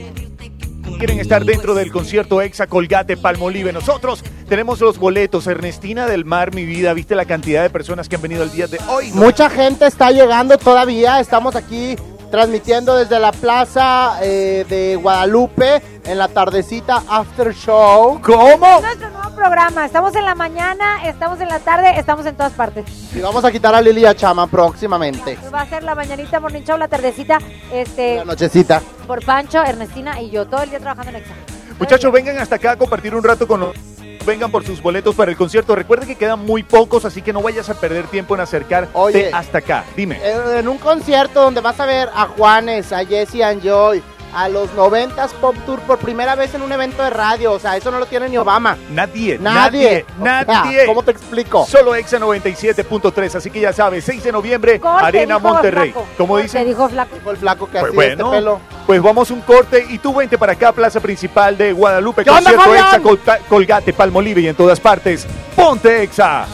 quieren 0.98 1.20
estar 1.20 1.44
dentro 1.44 1.74
del 1.74 1.92
concierto 1.92 2.42
Exa 2.42 2.66
Colgate 2.66 3.16
Palmolive. 3.16 3.72
Nosotros 3.72 4.24
tenemos 4.48 4.80
los 4.80 4.98
boletos. 4.98 5.46
Ernestina 5.46 6.06
del 6.06 6.24
Mar, 6.24 6.54
mi 6.54 6.64
vida, 6.64 6.92
¿viste 6.92 7.14
la 7.14 7.24
cantidad 7.24 7.62
de 7.62 7.70
personas 7.70 8.08
que 8.08 8.16
han 8.16 8.22
venido 8.22 8.42
el 8.42 8.50
día 8.50 8.66
de 8.66 8.78
hoy? 8.88 9.10
Mucha 9.12 9.48
gente 9.48 9.86
está 9.86 10.10
llegando 10.10 10.58
todavía. 10.58 11.20
Estamos 11.20 11.54
aquí 11.54 11.96
transmitiendo 12.30 12.96
desde 12.96 13.18
la 13.18 13.32
plaza 13.32 14.18
eh, 14.22 14.64
de 14.68 14.96
Guadalupe 14.96 15.82
en 16.04 16.18
la 16.18 16.28
tardecita 16.28 17.02
After 17.08 17.54
Show. 17.54 18.20
¿Cómo? 18.22 18.80
Nuestro 18.80 19.10
nuevo 19.10 19.30
programa. 19.34 19.84
Estamos 19.84 20.14
en 20.16 20.24
la 20.24 20.34
mañana, 20.34 21.04
estamos 21.06 21.40
en 21.40 21.48
la 21.48 21.58
tarde, 21.60 21.98
estamos 21.98 22.26
en 22.26 22.36
todas 22.36 22.52
partes. 22.52 22.84
Y 23.14 23.20
vamos 23.20 23.44
a 23.44 23.52
quitar 23.52 23.74
a 23.74 23.80
Lili 23.80 24.02
y 24.02 24.06
a 24.06 24.14
Chama 24.14 24.46
próximamente. 24.46 25.38
Va 25.52 25.62
a 25.62 25.66
ser 25.66 25.82
la 25.82 25.94
mañanita, 25.94 26.40
morning 26.40 26.62
show, 26.62 26.76
la 26.76 26.88
tardecita, 26.88 27.38
este, 27.72 28.16
La 28.16 28.24
nochecita. 28.24 28.82
por 29.06 29.24
Pancho, 29.24 29.62
Ernestina 29.64 30.20
y 30.20 30.30
yo, 30.30 30.46
todo 30.46 30.62
el 30.62 30.70
día 30.70 30.78
trabajando 30.80 31.10
en 31.10 31.16
Exa. 31.16 31.34
Muchachos, 31.78 32.12
vengan 32.12 32.38
hasta 32.38 32.56
acá 32.56 32.72
a 32.72 32.76
compartir 32.76 33.14
un 33.14 33.22
rato 33.22 33.46
con 33.46 33.60
nosotros. 33.60 33.84
Vengan 34.28 34.50
por 34.50 34.62
sus 34.62 34.82
boletos 34.82 35.14
para 35.14 35.30
el 35.30 35.38
concierto. 35.38 35.74
Recuerden 35.74 36.06
que 36.06 36.14
quedan 36.14 36.44
muy 36.44 36.62
pocos, 36.62 37.06
así 37.06 37.22
que 37.22 37.32
no 37.32 37.40
vayas 37.40 37.70
a 37.70 37.74
perder 37.80 38.08
tiempo 38.08 38.34
en 38.34 38.42
acercarte 38.42 38.90
Oye. 38.92 39.30
hasta 39.32 39.56
acá. 39.58 39.86
Dime. 39.96 40.20
Eh, 40.22 40.58
En 40.58 40.68
un 40.68 40.76
concierto 40.76 41.40
donde 41.40 41.62
vas 41.62 41.80
a 41.80 41.86
ver 41.86 42.10
a 42.14 42.26
Juanes, 42.26 42.92
a 42.92 43.06
Jesse 43.06 43.40
and 43.42 43.62
Joy, 43.62 44.02
a 44.34 44.48
los 44.48 44.70
90s 44.74 45.32
Pop 45.40 45.56
Tour 45.66 45.80
por 45.80 45.98
primera 45.98 46.34
vez 46.34 46.54
en 46.54 46.62
un 46.62 46.70
evento 46.72 47.02
de 47.02 47.10
radio. 47.10 47.52
O 47.52 47.58
sea, 47.58 47.76
eso 47.76 47.90
no 47.90 47.98
lo 47.98 48.06
tiene 48.06 48.28
ni 48.28 48.36
Obama. 48.38 48.76
Nadie, 48.90 49.38
Nadie. 49.38 50.04
nadie, 50.04 50.06
O 50.20 50.24
sea, 50.24 50.44
nadie. 50.44 50.86
¿Cómo 50.86 51.02
te 51.02 51.10
explico? 51.12 51.66
Solo 51.66 51.94
Exa 51.94 52.18
97.3, 52.18 53.34
así 53.36 53.50
que 53.50 53.60
ya 53.60 53.72
sabes, 53.72 54.04
6 54.04 54.24
de 54.24 54.32
noviembre, 54.32 54.78
Corte, 54.80 55.04
Arena 55.06 55.36
dijo 55.36 55.48
Monterrey. 55.48 55.90
Flaco. 55.92 56.06
¿Cómo 56.16 56.28
Corte, 56.34 56.42
dicen? 56.44 56.66
dijo 56.66 56.88
Flaco. 56.88 57.14
Dijo 57.16 57.30
el 57.30 57.36
flaco 57.36 57.66
que 57.66 57.72
Pues 57.78 57.84
así 57.84 57.94
bueno, 57.94 58.24
este 58.26 58.36
pelo. 58.36 58.60
pues 58.86 59.02
vamos 59.02 59.30
un 59.30 59.40
corte 59.40 59.86
y 59.88 59.98
tú 59.98 60.14
vente 60.14 60.36
para 60.38 60.52
acá, 60.52 60.72
Plaza 60.72 61.00
Principal 61.00 61.56
de 61.56 61.72
Guadalupe, 61.72 62.22
¿Qué 62.24 62.30
onda, 62.30 62.52
concierto? 62.54 62.74
Exa, 62.74 63.00
Colta- 63.00 63.38
Colgate, 63.48 63.92
Palmolive 63.92 64.40
y 64.42 64.48
en 64.48 64.54
todas 64.56 64.78
partes. 64.80 65.26
Ponte 65.56 66.02
Exa. 66.02 66.46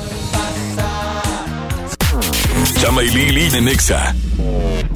Chama 2.81 3.03
y 3.03 3.09
Lili 3.11 3.57
en 3.57 3.69
EXA. 3.69 4.15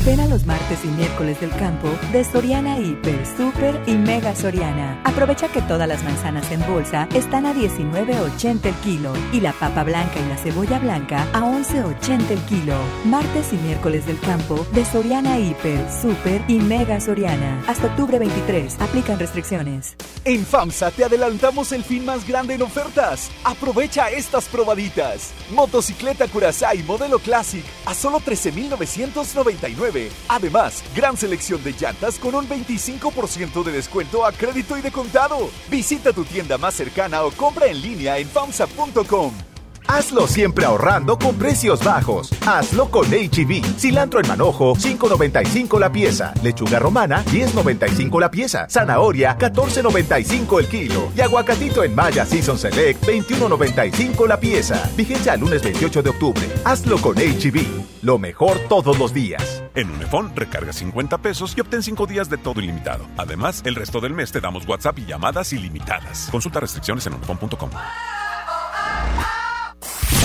Ven 0.08 0.20
a 0.20 0.26
los 0.26 0.46
martes 0.46 0.86
y 0.86 0.88
miércoles 0.88 1.38
del 1.38 1.50
campo 1.50 1.86
de 2.12 2.24
Soriana 2.24 2.78
Hiper, 2.78 3.26
Super 3.36 3.78
y 3.86 3.92
Mega 3.92 4.34
Soriana. 4.34 5.02
Aprovecha 5.04 5.48
que 5.48 5.60
todas 5.60 5.86
las 5.86 6.02
manzanas 6.02 6.50
en 6.50 6.66
bolsa 6.66 7.06
están 7.12 7.44
a 7.44 7.52
19.80 7.52 8.64
el 8.64 8.74
kilo 8.76 9.12
y 9.34 9.40
la 9.42 9.52
papa 9.52 9.84
blanca 9.84 10.18
y 10.18 10.26
la 10.30 10.38
cebolla 10.38 10.78
blanca 10.78 11.26
a 11.34 11.42
11.80 11.42 12.30
el 12.30 12.40
kilo. 12.46 12.74
Martes 13.04 13.52
y 13.52 13.56
miércoles 13.56 14.06
del 14.06 14.18
campo 14.20 14.66
de 14.72 14.82
Soriana 14.86 15.38
Hiper, 15.38 15.78
Super 15.92 16.42
y 16.48 16.54
Mega 16.54 17.00
Soriana. 17.00 17.62
Hasta 17.66 17.88
octubre 17.88 18.18
23. 18.18 18.80
Aplican 18.80 19.18
restricciones. 19.18 19.94
En 20.24 20.46
FAMSA 20.46 20.90
te 20.90 21.04
adelantamos 21.04 21.70
el 21.72 21.84
fin 21.84 22.06
más 22.06 22.26
grande 22.26 22.54
en 22.54 22.62
ofertas. 22.62 23.30
Aprovecha 23.44 24.08
estas 24.08 24.46
probaditas. 24.46 25.32
Motocicleta 25.50 26.26
Curaçao 26.28 26.82
modelo 26.86 27.18
Classic 27.18 27.64
a 27.84 27.92
solo 27.92 28.20
13,999. 28.20 29.97
Además, 30.28 30.82
gran 30.94 31.16
selección 31.16 31.62
de 31.62 31.72
llantas 31.72 32.18
con 32.18 32.34
un 32.34 32.48
25% 32.48 33.62
de 33.64 33.72
descuento 33.72 34.24
a 34.24 34.32
crédito 34.32 34.76
y 34.76 34.80
de 34.80 34.92
contado. 34.92 35.50
Visita 35.70 36.12
tu 36.12 36.24
tienda 36.24 36.58
más 36.58 36.74
cercana 36.74 37.24
o 37.24 37.30
compra 37.30 37.66
en 37.66 37.80
línea 37.80 38.18
en 38.18 38.28
FAMSA.com. 38.28 39.57
Hazlo 39.88 40.26
siempre 40.26 40.66
ahorrando 40.66 41.18
con 41.18 41.34
precios 41.36 41.82
bajos. 41.82 42.30
Hazlo 42.46 42.90
con 42.90 43.06
HB. 43.06 43.64
Cilantro 43.78 44.20
en 44.20 44.28
manojo, 44.28 44.74
5.95 44.74 45.80
la 45.80 45.90
pieza. 45.90 46.34
Lechuga 46.42 46.78
romana, 46.78 47.24
10.95 47.24 48.20
la 48.20 48.30
pieza. 48.30 48.66
Zanahoria, 48.68 49.38
14.95 49.38 50.60
el 50.60 50.68
kilo. 50.68 51.10
Y 51.16 51.22
aguacatito 51.22 51.82
en 51.84 51.94
Maya 51.94 52.26
Season 52.26 52.58
Select, 52.58 53.02
21.95 53.06 54.28
la 54.28 54.38
pieza. 54.38 54.90
Vigencia 54.94 55.32
al 55.32 55.40
lunes 55.40 55.62
28 55.62 56.02
de 56.02 56.10
octubre. 56.10 56.48
Hazlo 56.66 56.98
con 56.98 57.16
HB. 57.16 58.02
Lo 58.02 58.18
mejor 58.18 58.58
todos 58.68 58.98
los 58.98 59.14
días. 59.14 59.64
En 59.74 59.90
Unifón 59.90 60.36
recarga 60.36 60.72
50 60.72 61.18
pesos 61.18 61.54
y 61.56 61.62
obtén 61.62 61.82
5 61.82 62.06
días 62.06 62.28
de 62.28 62.36
todo 62.36 62.60
ilimitado. 62.60 63.06
Además, 63.16 63.62
el 63.64 63.74
resto 63.74 64.00
del 64.00 64.12
mes 64.12 64.30
te 64.32 64.40
damos 64.40 64.68
WhatsApp 64.68 64.98
y 64.98 65.06
llamadas 65.06 65.52
ilimitadas. 65.54 66.28
Consulta 66.30 66.60
restricciones 66.60 67.06
en 67.06 67.14
unifón.com. 67.14 67.70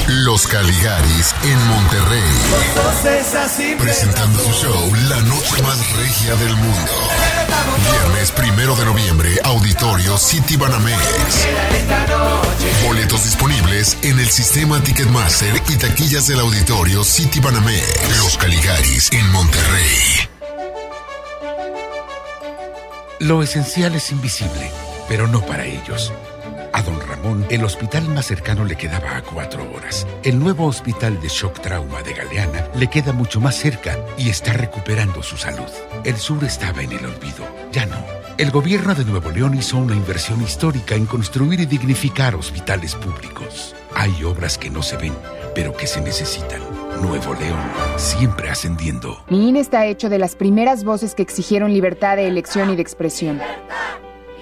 Los 0.07 0.47
Caligaris 0.47 1.33
en 1.43 1.67
Monterrey. 1.67 2.23
Presentando 3.79 4.39
su 4.39 4.51
show 4.51 4.95
La 5.07 5.21
Noche 5.21 5.61
Más 5.63 5.95
Regia 5.95 6.35
del 6.35 6.53
Mundo. 6.57 6.91
Viernes 7.89 8.31
primero 8.31 8.75
de 8.75 8.83
noviembre, 8.83 9.39
Auditorio 9.43 10.17
City 10.17 10.57
Banamex. 10.57 10.99
Boletos 12.85 13.23
disponibles 13.23 13.97
en 14.01 14.19
el 14.19 14.29
sistema 14.29 14.83
Ticketmaster 14.83 15.61
y 15.69 15.77
taquillas 15.77 16.27
del 16.27 16.41
Auditorio 16.41 17.05
City 17.05 17.39
Banamex. 17.39 18.17
Los 18.17 18.37
Caligaris 18.37 19.09
en 19.13 19.31
Monterrey. 19.31 20.29
Lo 23.19 23.41
esencial 23.41 23.95
es 23.95 24.11
invisible, 24.11 24.69
pero 25.07 25.27
no 25.27 25.45
para 25.45 25.65
ellos. 25.65 26.11
A 26.73 26.81
don 26.81 26.99
Ramón, 26.99 27.45
el 27.51 27.63
hospital 27.63 28.09
más 28.09 28.25
cercano 28.25 28.65
le 28.65 28.75
quedaba 28.75 29.15
a 29.15 29.21
cuatro 29.21 29.63
horas. 29.73 30.07
El 30.23 30.39
nuevo 30.39 30.65
hospital 30.65 31.21
de 31.21 31.27
shock 31.27 31.59
trauma 31.61 32.01
de 32.01 32.13
Galeana 32.13 32.67
le 32.75 32.89
queda 32.89 33.13
mucho 33.13 33.39
más 33.39 33.55
cerca 33.55 33.95
y 34.17 34.29
está 34.29 34.53
recuperando 34.53 35.21
su 35.21 35.37
salud. 35.37 35.69
El 36.03 36.17
sur 36.17 36.43
estaba 36.43 36.81
en 36.81 36.91
el 36.91 37.05
olvido, 37.05 37.45
ya 37.71 37.85
no. 37.85 37.97
El 38.39 38.49
gobierno 38.49 38.95
de 38.95 39.05
Nuevo 39.05 39.29
León 39.29 39.55
hizo 39.55 39.77
una 39.77 39.95
inversión 39.95 40.41
histórica 40.41 40.95
en 40.95 41.05
construir 41.05 41.59
y 41.59 41.67
dignificar 41.67 42.33
hospitales 42.33 42.95
públicos. 42.95 43.75
Hay 43.93 44.23
obras 44.23 44.57
que 44.57 44.71
no 44.71 44.81
se 44.81 44.97
ven, 44.97 45.13
pero 45.53 45.77
que 45.77 45.85
se 45.85 46.01
necesitan. 46.01 46.61
Nuevo 47.03 47.35
León, 47.35 47.61
siempre 47.97 48.49
ascendiendo. 48.49 49.23
Mi 49.29 49.49
INE 49.49 49.59
está 49.59 49.85
hecho 49.85 50.09
de 50.09 50.17
las 50.17 50.35
primeras 50.35 50.83
voces 50.83 51.13
que 51.13 51.21
exigieron 51.21 51.71
libertad 51.71 52.15
de 52.15 52.27
elección 52.27 52.71
y 52.71 52.75
de 52.75 52.81
expresión. 52.81 53.39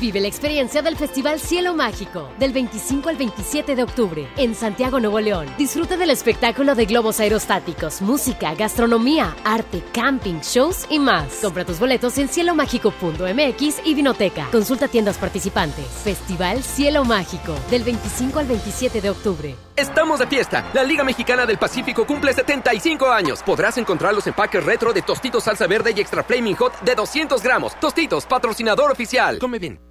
Vive 0.00 0.20
la 0.20 0.28
experiencia 0.28 0.80
del 0.80 0.96
Festival 0.96 1.40
Cielo 1.40 1.74
Mágico 1.74 2.30
del 2.38 2.52
25 2.52 3.08
al 3.08 3.16
27 3.16 3.74
de 3.74 3.82
octubre 3.82 4.28
en 4.36 4.54
Santiago, 4.54 5.00
Nuevo 5.00 5.18
León. 5.18 5.48
Disfruta 5.58 5.96
del 5.96 6.10
espectáculo 6.10 6.76
de 6.76 6.84
globos 6.84 7.18
aerostáticos, 7.18 8.00
música, 8.00 8.54
gastronomía, 8.54 9.34
arte, 9.44 9.82
camping, 9.92 10.38
shows 10.40 10.86
y 10.88 11.00
más. 11.00 11.40
Compra 11.42 11.64
tus 11.64 11.80
boletos 11.80 12.16
en 12.18 12.28
cielomágico.mx 12.28 13.80
y 13.84 13.94
Vinoteca. 13.94 14.46
Consulta 14.52 14.86
tiendas 14.86 15.18
participantes. 15.18 15.86
Festival 16.04 16.62
Cielo 16.62 17.04
Mágico 17.04 17.56
del 17.68 17.82
25 17.82 18.38
al 18.38 18.46
27 18.46 19.00
de 19.00 19.10
octubre. 19.10 19.56
Estamos 19.74 20.20
de 20.20 20.28
fiesta. 20.28 20.70
La 20.74 20.84
Liga 20.84 21.02
Mexicana 21.02 21.44
del 21.44 21.58
Pacífico 21.58 22.06
cumple 22.06 22.32
75 22.32 23.10
años. 23.10 23.42
Podrás 23.42 23.78
encontrar 23.78 24.14
los 24.14 24.26
empaques 24.28 24.64
retro 24.64 24.92
de 24.92 25.02
Tostitos 25.02 25.42
Salsa 25.42 25.66
Verde 25.66 25.92
y 25.96 26.00
Extra 26.00 26.22
Flaming 26.22 26.54
Hot 26.56 26.80
de 26.82 26.94
200 26.94 27.42
gramos. 27.42 27.78
Tostitos, 27.80 28.26
patrocinador 28.26 28.92
oficial. 28.92 29.40
Come 29.40 29.58
bien. 29.58 29.87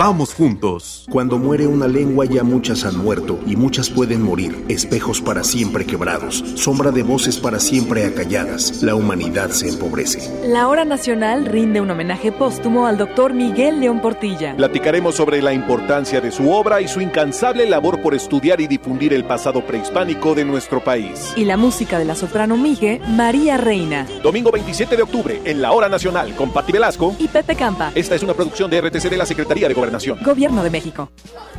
Vamos 0.00 0.32
juntos. 0.32 1.04
Cuando 1.10 1.36
muere 1.36 1.66
una 1.66 1.86
lengua 1.86 2.24
ya 2.24 2.42
muchas 2.42 2.86
han 2.86 2.96
muerto 2.96 3.38
y 3.46 3.54
muchas 3.54 3.90
pueden 3.90 4.22
morir. 4.22 4.64
Espejos 4.70 5.20
para 5.20 5.44
siempre 5.44 5.84
quebrados, 5.84 6.42
sombra 6.54 6.90
de 6.90 7.02
voces 7.02 7.36
para 7.36 7.60
siempre 7.60 8.06
acalladas. 8.06 8.82
La 8.82 8.94
humanidad 8.94 9.50
se 9.50 9.68
empobrece. 9.68 10.48
La 10.48 10.68
Hora 10.68 10.86
Nacional 10.86 11.44
rinde 11.44 11.82
un 11.82 11.90
homenaje 11.90 12.32
póstumo 12.32 12.86
al 12.86 12.96
doctor 12.96 13.34
Miguel 13.34 13.78
León 13.78 14.00
Portilla. 14.00 14.56
Platicaremos 14.56 15.16
sobre 15.16 15.42
la 15.42 15.52
importancia 15.52 16.22
de 16.22 16.32
su 16.32 16.50
obra 16.50 16.80
y 16.80 16.88
su 16.88 17.02
incansable 17.02 17.68
labor 17.68 18.00
por 18.00 18.14
estudiar 18.14 18.62
y 18.62 18.68
difundir 18.68 19.12
el 19.12 19.26
pasado 19.26 19.66
prehispánico 19.66 20.34
de 20.34 20.46
nuestro 20.46 20.82
país. 20.82 21.34
Y 21.36 21.44
la 21.44 21.58
música 21.58 21.98
de 21.98 22.06
la 22.06 22.14
soprano 22.14 22.56
Migue, 22.56 23.02
María 23.06 23.58
Reina. 23.58 24.06
Domingo 24.22 24.50
27 24.50 24.96
de 24.96 25.02
octubre, 25.02 25.42
en 25.44 25.60
la 25.60 25.72
Hora 25.72 25.90
Nacional, 25.90 26.34
con 26.36 26.54
Patti 26.54 26.72
Velasco 26.72 27.14
y 27.18 27.28
Pepe 27.28 27.54
Campa. 27.54 27.92
Esta 27.94 28.14
es 28.14 28.22
una 28.22 28.32
producción 28.32 28.70
de 28.70 28.80
RTC 28.80 29.10
de 29.10 29.18
la 29.18 29.26
Secretaría 29.26 29.68
de 29.68 29.74
Gobernación. 29.74 29.89
Gobierno 30.24 30.62
de 30.62 30.70
México. 30.70 31.10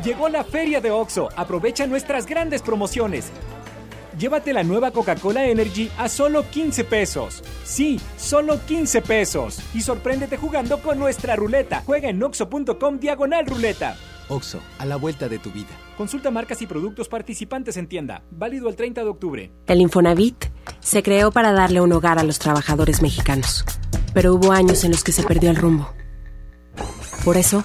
Llegó 0.04 0.28
la 0.28 0.44
feria 0.44 0.80
de 0.80 0.90
OXO. 0.90 1.28
Aprovecha 1.36 1.86
nuestras 1.86 2.26
grandes 2.26 2.62
promociones. 2.62 3.30
Llévate 4.18 4.52
la 4.52 4.62
nueva 4.62 4.90
Coca-Cola 4.90 5.46
Energy 5.46 5.90
a 5.98 6.08
solo 6.08 6.48
15 6.48 6.84
pesos. 6.84 7.42
Sí, 7.64 8.00
solo 8.16 8.58
15 8.66 9.02
pesos. 9.02 9.58
Y 9.74 9.80
sorpréndete 9.80 10.36
jugando 10.36 10.80
con 10.80 10.98
nuestra 10.98 11.36
ruleta. 11.36 11.82
Juega 11.86 12.08
en 12.08 12.22
oxo.com 12.22 12.98
diagonal 12.98 13.46
ruleta. 13.46 13.96
OXO, 14.28 14.60
a 14.78 14.86
la 14.86 14.96
vuelta 14.96 15.28
de 15.28 15.38
tu 15.38 15.50
vida. 15.50 15.70
Consulta 15.96 16.30
marcas 16.30 16.62
y 16.62 16.66
productos 16.66 17.08
participantes 17.08 17.76
en 17.76 17.86
tienda. 17.86 18.22
Válido 18.30 18.68
el 18.68 18.76
30 18.76 19.02
de 19.02 19.08
octubre. 19.08 19.52
El 19.66 19.80
Infonavit 19.80 20.46
se 20.80 21.02
creó 21.02 21.32
para 21.32 21.52
darle 21.52 21.80
un 21.80 21.92
hogar 21.92 22.18
a 22.18 22.22
los 22.22 22.38
trabajadores 22.38 23.02
mexicanos. 23.02 23.64
Pero 24.14 24.34
hubo 24.34 24.52
años 24.52 24.84
en 24.84 24.92
los 24.92 25.04
que 25.04 25.12
se 25.12 25.22
perdió 25.22 25.50
el 25.50 25.56
rumbo. 25.56 25.92
Por 27.24 27.36
eso, 27.36 27.64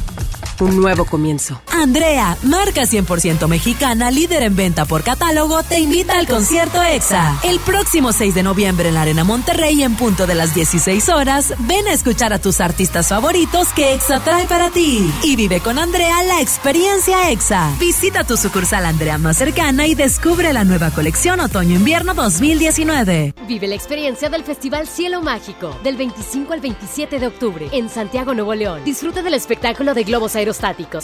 un 0.61 0.79
nuevo 0.79 1.05
comienzo. 1.05 1.61
Andrea, 1.71 2.37
marca 2.43 2.83
100% 2.83 3.47
mexicana, 3.47 4.11
líder 4.11 4.43
en 4.43 4.55
venta 4.55 4.85
por 4.85 5.03
catálogo, 5.03 5.63
te 5.63 5.79
invita 5.79 6.17
al 6.17 6.27
concierto 6.27 6.81
EXA. 6.81 7.39
El 7.43 7.59
próximo 7.59 8.13
6 8.13 8.35
de 8.35 8.43
noviembre 8.43 8.89
en 8.89 8.95
la 8.95 9.01
Arena 9.01 9.23
Monterrey, 9.23 9.83
en 9.83 9.95
punto 9.95 10.27
de 10.27 10.35
las 10.35 10.53
16 10.53 11.09
horas, 11.09 11.53
ven 11.59 11.87
a 11.87 11.93
escuchar 11.93 12.33
a 12.33 12.39
tus 12.39 12.61
artistas 12.61 13.07
favoritos 13.07 13.69
que 13.73 13.93
EXA 13.93 14.19
trae 14.19 14.45
para 14.45 14.69
ti. 14.69 15.11
Y 15.23 15.35
vive 15.35 15.59
con 15.59 15.79
Andrea 15.79 16.21
la 16.23 16.41
experiencia 16.41 17.31
EXA. 17.31 17.71
Visita 17.79 18.23
tu 18.23 18.37
sucursal 18.37 18.85
Andrea 18.85 19.17
más 19.17 19.37
cercana 19.37 19.87
y 19.87 19.95
descubre 19.95 20.53
la 20.53 20.63
nueva 20.63 20.91
colección 20.91 21.39
Otoño-Invierno 21.39 22.13
2019. 22.13 23.33
Vive 23.47 23.67
la 23.67 23.75
experiencia 23.75 24.29
del 24.29 24.43
Festival 24.43 24.87
Cielo 24.87 25.21
Mágico 25.21 25.75
del 25.83 25.97
25 25.97 26.53
al 26.53 26.59
27 26.59 27.19
de 27.19 27.27
octubre 27.27 27.69
en 27.71 27.89
Santiago, 27.89 28.33
Nuevo 28.33 28.53
León. 28.53 28.83
Disfruta 28.83 29.23
del 29.23 29.33
espectáculo 29.33 29.93
de 29.93 30.03
globos 30.03 30.35
aerostáticos, 30.35 30.50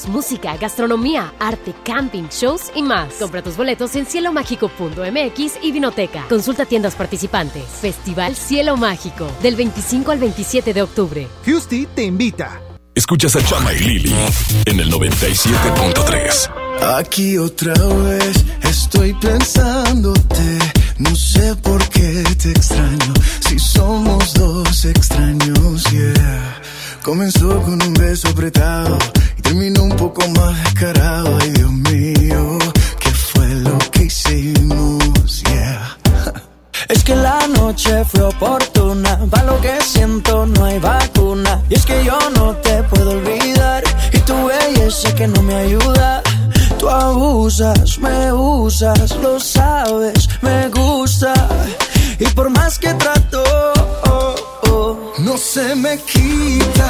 música, 0.07 0.57
gastronomía, 0.57 1.33
arte, 1.39 1.73
camping, 1.83 2.27
shows 2.29 2.71
y 2.75 2.83
más. 2.83 3.13
Compra 3.15 3.41
tus 3.41 3.55
boletos 3.55 3.95
en 3.95 4.05
cielomágico.mx 4.05 5.53
y 5.61 5.71
Vinoteca. 5.71 6.25
Consulta 6.27 6.65
tiendas 6.65 6.95
participantes. 6.95 7.63
Festival 7.81 8.35
Cielo 8.35 8.77
Mágico 8.77 9.27
del 9.41 9.55
25 9.55 10.11
al 10.11 10.19
27 10.19 10.73
de 10.73 10.81
octubre. 10.81 11.27
Fusty 11.43 11.85
te 11.85 12.03
invita. 12.03 12.61
Escuchas 12.93 13.35
a 13.35 13.45
Chama 13.45 13.73
y 13.73 13.79
Lili 13.79 14.15
en 14.65 14.79
el 14.79 14.91
97.3. 14.91 16.49
Aquí 16.97 17.37
otra 17.37 17.73
vez 17.73 18.43
estoy 18.63 19.13
pensándote. 19.13 20.59
No 20.97 21.15
sé 21.15 21.55
por 21.57 21.87
qué 21.89 22.23
te 22.41 22.49
extraño. 22.49 23.13
Si 23.47 23.59
somos 23.59 24.33
dos 24.33 24.85
extraños, 24.85 25.83
yeah. 25.91 26.61
Comenzó 27.03 27.61
con 27.61 27.81
un 27.81 27.93
beso 27.93 28.29
apretado 28.29 28.97
terminó 29.47 29.83
un 29.83 29.95
poco 29.95 30.27
más 30.29 30.63
descarado. 30.63 31.37
Ay, 31.41 31.49
Dios 31.51 31.71
mío, 31.71 32.57
¿qué 32.99 33.11
fue 33.11 33.47
lo 33.47 33.77
que 33.91 34.03
hicimos? 34.03 35.43
Yeah. 35.43 35.97
Es 36.89 37.03
que 37.03 37.15
la 37.15 37.47
noche 37.47 38.05
fue 38.05 38.23
oportuna. 38.23 39.19
Pa' 39.29 39.43
lo 39.43 39.59
que 39.59 39.73
siento 39.81 40.45
no 40.45 40.65
hay 40.65 40.79
vacuna. 40.79 41.61
Y 41.69 41.75
es 41.75 41.85
que 41.85 42.03
yo 42.03 42.17
no 42.37 42.55
te 42.57 42.83
puedo 42.83 43.11
olvidar. 43.11 43.83
Y 44.13 44.19
tu 44.19 44.35
belleza 44.45 45.13
que 45.15 45.27
no 45.27 45.41
me 45.41 45.55
ayuda. 45.55 46.23
Tú 46.79 46.89
abusas, 46.89 47.97
me 47.99 48.31
usas, 48.31 49.15
lo 49.17 49.39
sabes, 49.39 50.29
me 50.41 50.69
gusta. 50.69 51.33
Y 52.19 52.25
por 52.27 52.49
más 52.49 52.79
que 52.79 52.93
trato, 52.93 53.43
oh, 54.05 54.35
oh, 54.69 55.13
no 55.19 55.37
se 55.37 55.75
me 55.75 55.97
quita, 55.97 56.89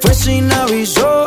fue 0.00 0.14
sin 0.14 0.52
aviso. 0.52 1.26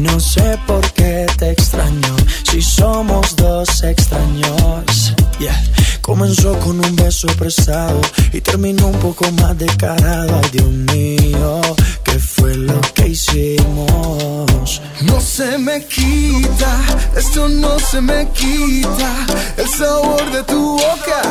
No 0.00 0.18
sé 0.18 0.58
por 0.66 0.80
qué 0.92 1.26
te 1.38 1.50
extraño. 1.50 2.16
Si 2.50 2.62
somos 2.62 3.36
dos 3.36 3.82
extraños. 3.82 5.14
Yeah. 5.38 5.62
Comenzó 6.00 6.58
con 6.60 6.82
un 6.84 6.96
beso 6.96 7.28
prestado 7.38 8.00
y 8.32 8.40
terminó 8.40 8.86
un 8.86 8.98
poco 8.98 9.30
más 9.32 9.58
descarado. 9.58 10.40
Ay, 10.42 10.50
Dios 10.52 10.68
mío, 10.68 11.60
¿qué 12.02 12.18
fue 12.18 12.56
lo 12.56 12.80
que 12.94 13.08
hicimos? 13.08 14.80
No 15.02 15.20
se 15.20 15.58
me 15.58 15.84
quita, 15.84 16.72
esto 17.14 17.48
no 17.48 17.78
se 17.78 18.00
me 18.00 18.26
quita. 18.30 19.12
El 19.58 19.68
sabor 19.68 20.32
de 20.32 20.42
tu 20.44 20.78
boca 20.78 21.22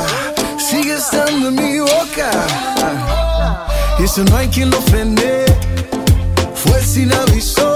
sigue 0.58 0.94
estando 0.94 1.50
en 1.50 1.56
mi 1.56 1.80
boca. 1.80 2.32
Y 4.00 4.04
eso 4.04 4.24
no 4.24 4.38
hay 4.38 4.48
quien 4.48 4.70
lo 4.70 4.80
frene, 4.84 5.46
fue 6.54 6.82
sin 6.84 7.12
aviso. 7.12 7.69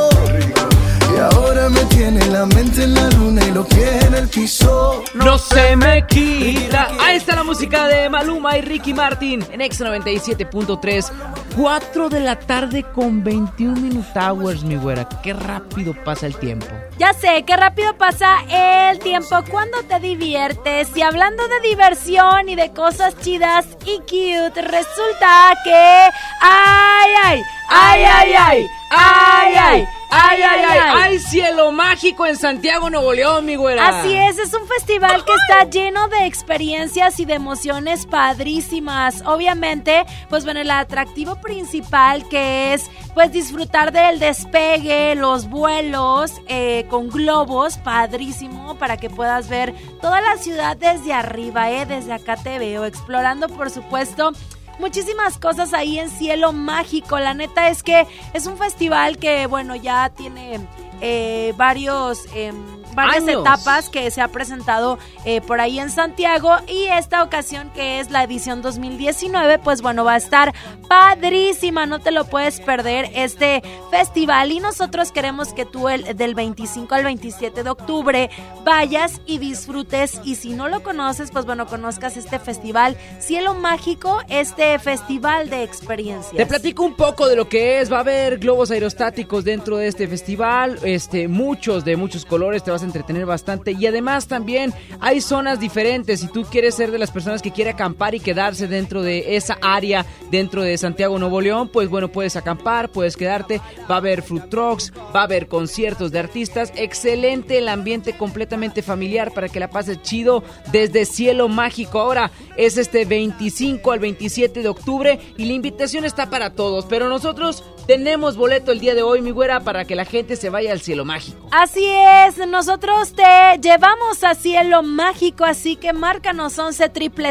Ahora 1.31 1.69
me 1.69 1.79
tiene 1.85 2.25
la 2.27 2.45
mente 2.45 2.83
en 2.83 2.95
la 2.95 3.09
luna 3.11 3.41
y 3.45 3.51
lo 3.51 3.65
que 3.65 3.99
en 3.99 4.13
el 4.13 4.27
piso. 4.27 5.03
No 5.13 5.37
se 5.37 5.75
me 5.77 6.05
quita. 6.07 6.89
Ahí 6.99 7.17
está 7.17 7.35
la 7.35 7.43
música 7.43 7.87
de 7.87 8.09
Maluma 8.09 8.57
y 8.57 8.61
Ricky 8.61 8.93
Martin 8.93 9.45
en 9.51 9.61
X 9.61 9.81
97.3. 9.81 11.11
4 11.55 12.09
de 12.09 12.19
la 12.19 12.37
tarde 12.39 12.83
con 12.83 13.23
21 13.23 13.79
minute 13.79 14.19
hours, 14.19 14.63
mi 14.63 14.75
güera. 14.75 15.07
Qué 15.21 15.33
rápido 15.33 15.93
pasa 16.03 16.25
el 16.25 16.35
tiempo. 16.35 16.67
Ya 16.97 17.13
sé, 17.13 17.43
qué 17.45 17.55
rápido 17.55 17.95
pasa 17.97 18.39
el 18.49 18.99
tiempo 18.99 19.43
cuando 19.49 19.81
te 19.83 19.99
diviertes. 19.99 20.89
Y 20.95 21.01
hablando 21.03 21.47
de 21.47 21.69
diversión 21.69 22.49
y 22.49 22.55
de 22.55 22.73
cosas 22.73 23.15
chidas 23.19 23.65
y 23.85 23.99
cute, 23.99 24.61
resulta 24.61 25.53
que. 25.63 26.09
¡Ay, 26.41 27.11
ay! 27.23 27.41
¡Ay, 27.69 28.03
ay, 28.03 28.33
ay! 28.37 28.67
¡Ay, 28.89 29.55
ay! 29.55 29.87
¡Ay, 30.15 30.41
ay, 30.43 30.61
ay! 30.69 30.79
¡Ay, 30.95 31.19
cielo 31.19 31.71
mágico 31.71 32.27
en 32.27 32.37
Santiago, 32.37 32.89
Nuevo 32.91 33.13
León, 33.13 33.45
mi 33.45 33.55
güera! 33.55 33.87
Así 33.87 34.13
es, 34.13 34.37
es 34.37 34.53
un 34.53 34.67
festival 34.67 35.25
que 35.25 35.33
está 35.33 35.67
lleno 35.67 36.07
de 36.09 36.27
experiencias 36.27 37.19
y 37.19 37.25
de 37.25 37.33
emociones 37.33 38.05
padrísimas. 38.05 39.23
Obviamente, 39.25 40.05
pues 40.29 40.45
bueno, 40.45 40.59
el 40.59 40.69
atractivo 40.69 41.35
principal 41.41 42.27
que 42.29 42.73
es 42.73 42.91
pues 43.15 43.31
disfrutar 43.31 43.91
del 43.91 44.19
despegue, 44.19 45.15
los 45.15 45.49
vuelos 45.49 46.33
eh, 46.47 46.85
con 46.91 47.09
globos, 47.09 47.77
padrísimo, 47.77 48.75
para 48.75 48.97
que 48.97 49.09
puedas 49.09 49.49
ver 49.49 49.73
toda 49.99 50.21
la 50.21 50.37
ciudad 50.37 50.77
desde 50.77 51.13
arriba, 51.13 51.71
eh, 51.71 51.87
desde 51.87 52.13
acá 52.13 52.37
te 52.37 52.59
veo, 52.59 52.85
explorando 52.85 53.49
por 53.49 53.71
supuesto 53.71 54.33
muchísimas 54.79 55.37
cosas 55.37 55.73
ahí 55.73 55.99
en 55.99 56.09
Cielo 56.09 56.53
Mágico. 56.53 57.19
La 57.19 57.33
neta 57.33 57.69
es 57.69 57.83
que 57.83 58.07
es 58.33 58.47
un 58.47 58.57
festival 58.57 59.17
que, 59.17 59.47
bueno, 59.47 59.75
ya 59.75 60.09
tiene 60.09 60.59
eh, 61.01 61.53
varios... 61.57 62.25
em, 62.33 62.82
varias 62.95 63.23
Años. 63.23 63.41
etapas 63.41 63.89
que 63.89 64.09
se 64.11 64.21
ha 64.21 64.27
presentado 64.27 64.97
eh, 65.25 65.41
por 65.41 65.61
ahí 65.61 65.79
en 65.79 65.89
Santiago 65.89 66.51
y 66.67 66.85
esta 66.85 67.23
ocasión 67.23 67.71
que 67.71 67.99
es 67.99 68.11
la 68.11 68.23
edición 68.23 68.61
2019 68.61 69.59
pues 69.59 69.81
bueno 69.81 70.03
va 70.03 70.13
a 70.13 70.17
estar 70.17 70.53
padrísima 70.87 71.85
no 71.85 71.99
te 71.99 72.11
lo 72.11 72.25
puedes 72.25 72.59
perder 72.59 73.09
este 73.13 73.61
festival 73.91 74.51
y 74.51 74.59
nosotros 74.59 75.11
queremos 75.11 75.53
que 75.53 75.65
tú 75.65 75.89
el 75.89 76.15
del 76.15 76.35
25 76.35 76.93
al 76.95 77.03
27 77.05 77.63
de 77.63 77.69
octubre 77.69 78.29
vayas 78.63 79.21
y 79.25 79.37
disfrutes 79.37 80.19
y 80.23 80.35
si 80.35 80.53
no 80.53 80.67
lo 80.67 80.83
conoces 80.83 81.31
pues 81.31 81.45
bueno 81.45 81.67
conozcas 81.67 82.17
este 82.17 82.39
festival 82.39 82.97
Cielo 83.19 83.53
Mágico 83.53 84.21
este 84.29 84.77
festival 84.79 85.49
de 85.49 85.63
experiencias 85.63 86.35
Te 86.35 86.45
platico 86.45 86.83
un 86.83 86.95
poco 86.95 87.27
de 87.27 87.35
lo 87.35 87.49
que 87.49 87.79
es. 87.79 87.91
Va 87.91 87.97
a 87.97 88.01
haber 88.01 88.37
globos 88.37 88.71
aerostáticos 88.71 89.43
dentro 89.43 89.77
de 89.77 89.87
este 89.87 90.07
festival. 90.07 90.79
Este, 90.83 91.27
muchos 91.27 91.85
de 91.85 91.95
muchos 91.95 92.25
colores. 92.25 92.63
Te 92.63 92.71
vas 92.71 92.82
entretener 92.83 93.25
bastante. 93.25 93.71
Y 93.71 93.85
además 93.87 94.27
también 94.27 94.73
hay 94.99 95.21
zonas 95.21 95.59
diferentes. 95.59 96.19
Si 96.19 96.27
tú 96.27 96.43
quieres 96.43 96.75
ser 96.75 96.91
de 96.91 96.99
las 96.99 97.11
personas 97.11 97.41
que 97.41 97.51
quiere 97.51 97.71
acampar 97.71 98.15
y 98.15 98.19
quedarse 98.19 98.67
dentro 98.67 99.01
de 99.01 99.35
esa 99.35 99.57
área, 99.61 100.05
dentro 100.29 100.61
de 100.61 100.77
Santiago 100.77 101.17
Nuevo 101.19 101.41
León, 101.41 101.69
pues 101.69 101.89
bueno, 101.89 102.09
puedes 102.09 102.35
acampar, 102.35 102.89
puedes 102.89 103.17
quedarte. 103.17 103.61
Va 103.89 103.95
a 103.95 103.97
haber 103.99 104.21
fruit 104.21 104.49
trucks, 104.49 104.91
va 105.15 105.21
a 105.21 105.23
haber 105.23 105.47
conciertos 105.47 106.11
de 106.11 106.19
artistas. 106.19 106.71
Excelente 106.75 107.57
el 107.57 107.69
ambiente 107.69 108.17
completamente 108.17 108.81
familiar 108.81 109.31
para 109.31 109.49
que 109.49 109.59
la 109.59 109.69
pases 109.69 110.01
chido 110.01 110.43
desde 110.71 111.05
Cielo 111.05 111.47
Mágico. 111.47 111.99
Ahora 111.99 112.31
es 112.57 112.77
este 112.77 113.05
25 113.05 113.91
al 113.91 113.99
27 113.99 114.61
de 114.61 114.69
octubre 114.69 115.19
y 115.37 115.45
la 115.45 115.53
invitación 115.53 116.05
está 116.05 116.29
para 116.29 116.51
todos. 116.51 116.85
Pero 116.85 117.09
nosotros 117.09 117.63
tenemos 117.87 118.37
boleto 118.37 118.71
el 118.71 118.79
día 118.79 118.95
de 118.95 119.03
hoy, 119.03 119.21
mi 119.21 119.31
güera, 119.31 119.59
para 119.61 119.85
que 119.85 119.95
la 119.95 120.05
gente 120.05 120.35
se 120.35 120.49
vaya 120.49 120.71
al 120.71 120.81
cielo 120.81 121.05
mágico. 121.05 121.47
Así 121.51 121.85
es, 121.85 122.37
nosotros 122.47 122.72
te 122.79 123.59
llevamos 123.61 124.23
a 124.23 124.33
cielo 124.33 124.81
mágico, 124.81 125.45
así 125.45 125.75
que 125.75 125.93
márcanos 125.93 126.57
11 126.57 126.89
triple 126.89 127.29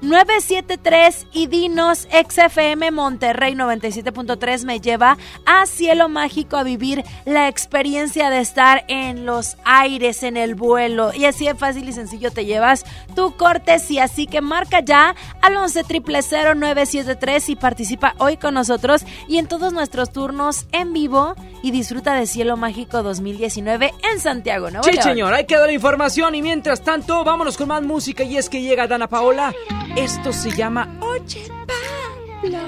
973 0.00 1.26
y 1.32 1.46
dinos 1.46 2.08
XFM 2.10 2.90
Monterrey 2.90 3.54
97.3 3.54 4.64
me 4.64 4.80
lleva 4.80 5.16
a 5.46 5.66
cielo 5.66 6.08
mágico 6.08 6.56
a 6.56 6.64
vivir 6.64 7.04
la 7.24 7.48
experiencia 7.48 8.30
de 8.30 8.40
estar 8.40 8.84
en 8.88 9.26
los 9.26 9.56
aires, 9.64 10.24
en 10.24 10.36
el 10.36 10.56
vuelo. 10.56 11.12
Y 11.14 11.26
así 11.26 11.46
de 11.46 11.54
fácil 11.54 11.88
y 11.88 11.92
sencillo 11.92 12.32
te 12.32 12.44
llevas 12.44 12.84
tu 13.14 13.36
cortesía, 13.36 14.04
así 14.04 14.26
que 14.26 14.40
marca 14.40 14.80
ya 14.80 15.14
al 15.40 15.56
11 15.56 15.84
triple 15.84 16.20
973 16.20 17.48
y 17.50 17.56
participa 17.56 18.14
hoy 18.18 18.36
con 18.36 18.54
nosotros 18.54 19.04
y 19.28 19.38
en 19.38 19.46
todos 19.46 19.72
nuestros 19.72 20.12
turnos 20.12 20.66
en 20.72 20.92
vivo 20.92 21.36
y 21.64 21.70
disfruta 21.70 22.14
de 22.14 22.26
Cielo 22.26 22.58
Mágico 22.58 23.02
2019 23.02 23.94
en 24.12 24.20
Santiago, 24.20 24.70
¿no? 24.70 24.82
Sí, 24.82 24.90
señor, 25.00 25.32
hay 25.32 25.46
que 25.46 25.56
dar 25.56 25.66
la 25.66 25.72
información 25.72 26.34
y 26.34 26.42
mientras 26.42 26.82
tanto, 26.82 27.24
vámonos 27.24 27.56
con 27.56 27.68
más 27.68 27.82
música 27.82 28.22
y 28.22 28.36
es 28.36 28.50
que 28.50 28.60
llega 28.60 28.86
Dana 28.86 29.08
Paola. 29.08 29.54
Esto 29.96 30.34
se 30.34 30.50
llama 30.50 30.98
Oye 31.00 31.48
Pablo. 31.48 32.58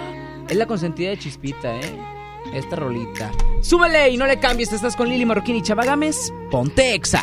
Es 0.48 0.56
la 0.56 0.64
consentida 0.64 1.10
de 1.10 1.18
Chispita, 1.18 1.77
¿eh? 1.77 1.98
Esta 2.55 2.77
rolita. 2.77 3.31
Súbele 3.60 4.09
y 4.09 4.16
no 4.16 4.27
le 4.27 4.40
cambies, 4.40 4.73
estás 4.73 4.97
con 4.97 5.10
Lili 5.10 5.27
Marroquín 5.27 5.56
y 5.56 5.62
Chavagames. 5.62 6.32
Ponte 6.51 6.94
exa. 6.94 7.23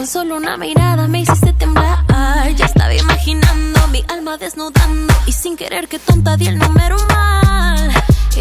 Con 0.00 0.06
solo 0.06 0.38
una 0.38 0.56
mirada 0.56 1.06
me 1.08 1.20
hiciste 1.20 1.52
temblar. 1.52 2.06
Ya 2.56 2.64
estaba 2.64 2.94
imaginando 2.94 3.86
mi 3.88 4.02
alma 4.08 4.38
desnudando. 4.38 5.12
Y 5.26 5.32
sin 5.32 5.58
querer 5.58 5.88
que 5.88 5.98
tonta 5.98 6.38
di 6.38 6.46
el 6.46 6.58
número 6.58 6.96
mal. 7.10 7.90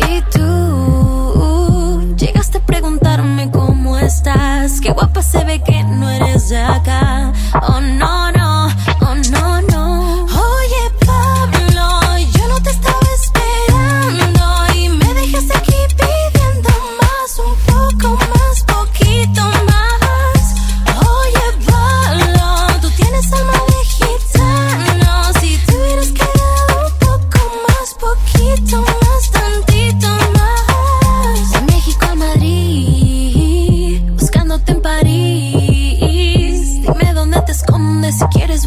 Y 0.07 0.21
tú 0.31 2.15
llegaste 2.15 2.59
a 2.59 2.65
preguntarme 2.65 3.51
cómo 3.51 3.97
estás. 3.97 4.79
Qué 4.79 4.93
guapa 4.93 5.21
se 5.21 5.43
ve 5.43 5.61
que 5.61 5.83
no 5.83 6.09
eres 6.09 6.47
de 6.47 6.59
acá. 6.59 7.33
Oh 7.67 7.81
no, 7.81 8.31
no, 8.31 8.48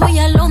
si 0.06 0.12
quieres 0.12 0.41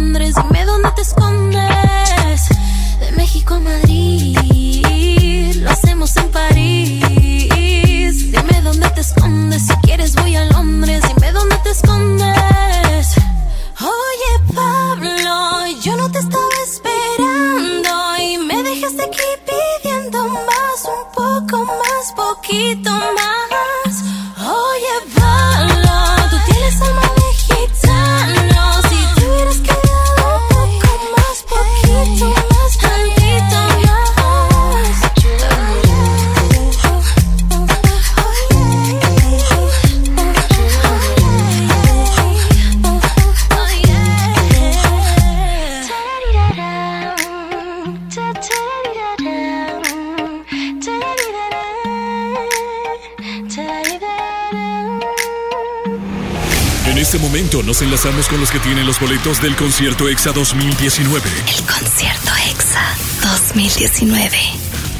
enlazamos 58.01 58.27
con 58.29 58.39
los 58.39 58.49
que 58.49 58.59
tienen 58.59 58.87
los 58.87 58.99
boletos 58.99 59.41
del 59.43 59.55
concierto 59.55 60.09
EXA 60.09 60.31
2019. 60.31 61.29
El 61.29 61.65
concierto 61.65 62.31
EXA 62.49 62.95
2019. 63.21 64.37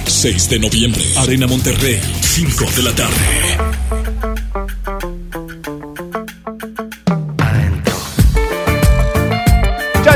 6 0.05 0.49
de 0.49 0.59
noviembre, 0.59 1.03
Arena 1.17 1.47
Monterrey, 1.47 1.99
5 2.21 2.65
de 2.75 2.83
la 2.83 2.93
tarde. 2.93 4.00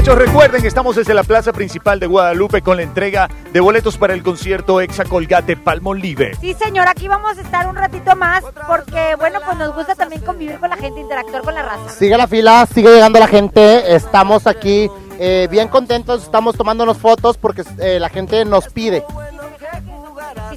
Muchachos, 0.06 0.24
recuerden 0.28 0.62
que 0.62 0.68
estamos 0.68 0.96
desde 0.96 1.16
la 1.16 1.24
plaza 1.24 1.52
principal 1.52 2.00
de 2.00 2.06
Guadalupe 2.06 2.62
con 2.62 2.78
la 2.78 2.84
entrega 2.84 3.28
de 3.52 3.60
boletos 3.60 3.98
para 3.98 4.14
el 4.14 4.22
concierto 4.22 4.80
Exa 4.80 5.04
Colgate 5.04 5.58
Palmolive. 5.58 6.36
Sí, 6.40 6.54
señor, 6.54 6.88
aquí 6.88 7.08
vamos 7.08 7.36
a 7.40 7.42
estar 7.42 7.66
un 7.66 7.76
ratito 7.76 8.16
más 8.16 8.44
porque, 8.68 9.16
bueno, 9.18 9.40
pues 9.44 9.58
nos 9.58 9.74
gusta 9.74 9.96
también 9.96 10.22
convivir 10.22 10.60
con 10.60 10.70
la 10.70 10.78
gente, 10.78 11.00
interactuar 11.00 11.42
con 11.42 11.56
la 11.56 11.64
raza. 11.64 11.90
Sigue 11.90 12.16
la 12.18 12.28
fila, 12.28 12.68
sigue 12.72 12.94
llegando 12.94 13.18
la 13.18 13.26
gente. 13.26 13.96
Estamos 13.96 14.46
aquí 14.46 14.92
eh, 15.18 15.48
bien 15.50 15.70
contentos, 15.70 16.22
estamos 16.22 16.56
tomándonos 16.56 17.00
fotos 17.00 17.40
porque 17.40 17.64
eh, 17.80 18.00
la 18.00 18.10
gente 18.10 18.46
nos 18.46 18.68
pide. 18.68 19.04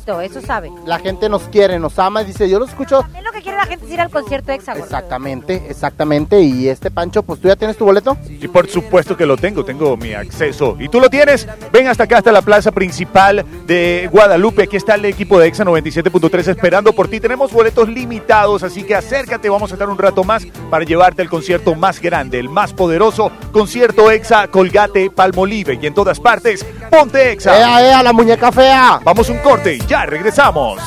Eso 0.09 0.41
sabe. 0.41 0.73
La 0.87 0.99
gente 0.99 1.29
nos 1.29 1.43
quiere, 1.45 1.79
nos 1.79 1.99
ama, 1.99 2.25
dice, 2.25 2.49
yo 2.49 2.59
lo 2.59 2.65
escucho. 2.65 3.05
Es 3.15 3.23
lo 3.23 3.31
que 3.31 3.43
quiere 3.43 3.59
la 3.59 3.67
gente 3.67 3.85
es 3.85 3.93
ir 3.93 4.01
al 4.01 4.09
concierto 4.09 4.53
Exa, 4.53 4.73
güey. 4.73 4.85
Exactamente, 4.85 5.63
exactamente. 5.69 6.41
Y 6.41 6.69
este 6.69 6.91
Pancho, 6.91 7.23
pues 7.23 7.41
tú 7.41 7.49
ya 7.49 7.57
tienes 7.57 7.77
tu 7.77 7.85
boleto. 7.85 8.17
Y 8.27 8.49
por 8.49 8.69
supuesto 8.69 9.17
que 9.17 9.27
lo 9.27 9.37
tengo, 9.37 9.65
tengo 9.65 9.97
mi 9.97 10.15
acceso. 10.15 10.77
¿Y 10.79 10.89
tú 10.89 10.99
lo 11.01 11.11
tienes? 11.11 11.47
Ven 11.73 11.89
hasta 11.89 12.05
acá, 12.05 12.19
hasta 12.19 12.33
la 12.33 12.41
plaza 12.41 12.73
principal 12.73 13.45
de 13.67 14.09
Guadalupe. 14.11 14.63
Aquí 14.63 14.77
está 14.77 14.95
el 14.95 15.05
equipo 15.05 15.39
de 15.39 15.49
Exa 15.49 15.65
97.3 15.65 16.49
esperando 16.49 16.93
por 16.95 17.09
ti. 17.09 17.21
Tenemos 17.21 17.53
boletos 17.53 17.89
limitados, 17.89 18.63
así 18.63 18.83
que 18.85 18.95
acércate. 18.95 19.51
Vamos 19.51 19.71
a 19.73 19.75
estar 19.75 19.91
un 19.91 19.99
rato 19.99 20.25
más 20.25 20.47
para 20.71 20.85
llevarte 20.85 21.21
el 21.21 21.29
concierto 21.29 21.75
más 21.75 22.01
grande, 22.01 22.39
el 22.39 22.49
más 22.49 22.73
poderoso. 22.73 23.31
Concierto 23.53 24.11
Exa 24.11 24.49
Colgate 24.49 25.11
Palmolive. 25.11 25.79
Y 25.83 25.87
en 25.87 25.95
todas 25.95 26.19
partes, 26.21 26.65
ponte 26.91 27.33
Exa. 27.33 27.59
¡Ea, 27.59 27.91
ea, 27.91 28.03
la 28.03 28.13
muñeca 28.13 28.53
fea! 28.53 29.01
Vamos 29.05 29.29
un 29.29 29.39
corte 29.39 29.75
y 29.75 29.81
ya 29.99 30.07
regresamos. 30.07 30.81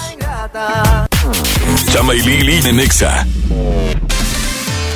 Chama 1.92 2.16
y 2.16 2.22
Lili 2.22 2.70
en 2.70 2.80
EXA. 2.80 3.26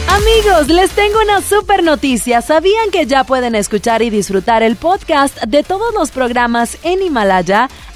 Amigos, 0.07 0.69
les 0.69 0.91
tengo 0.91 1.19
una 1.21 1.41
super 1.41 1.83
noticia. 1.83 2.41
¿Sabían 2.41 2.91
que 2.91 3.05
ya 3.05 3.25
pueden 3.25 3.55
escuchar 3.55 4.01
y 4.01 4.09
disfrutar 4.09 4.63
el 4.63 4.77
podcast 4.77 5.43
de 5.43 5.63
todos 5.63 5.93
los 5.93 6.11
programas 6.11 6.77
en 6.83 7.01
Himalaya? 7.01 7.69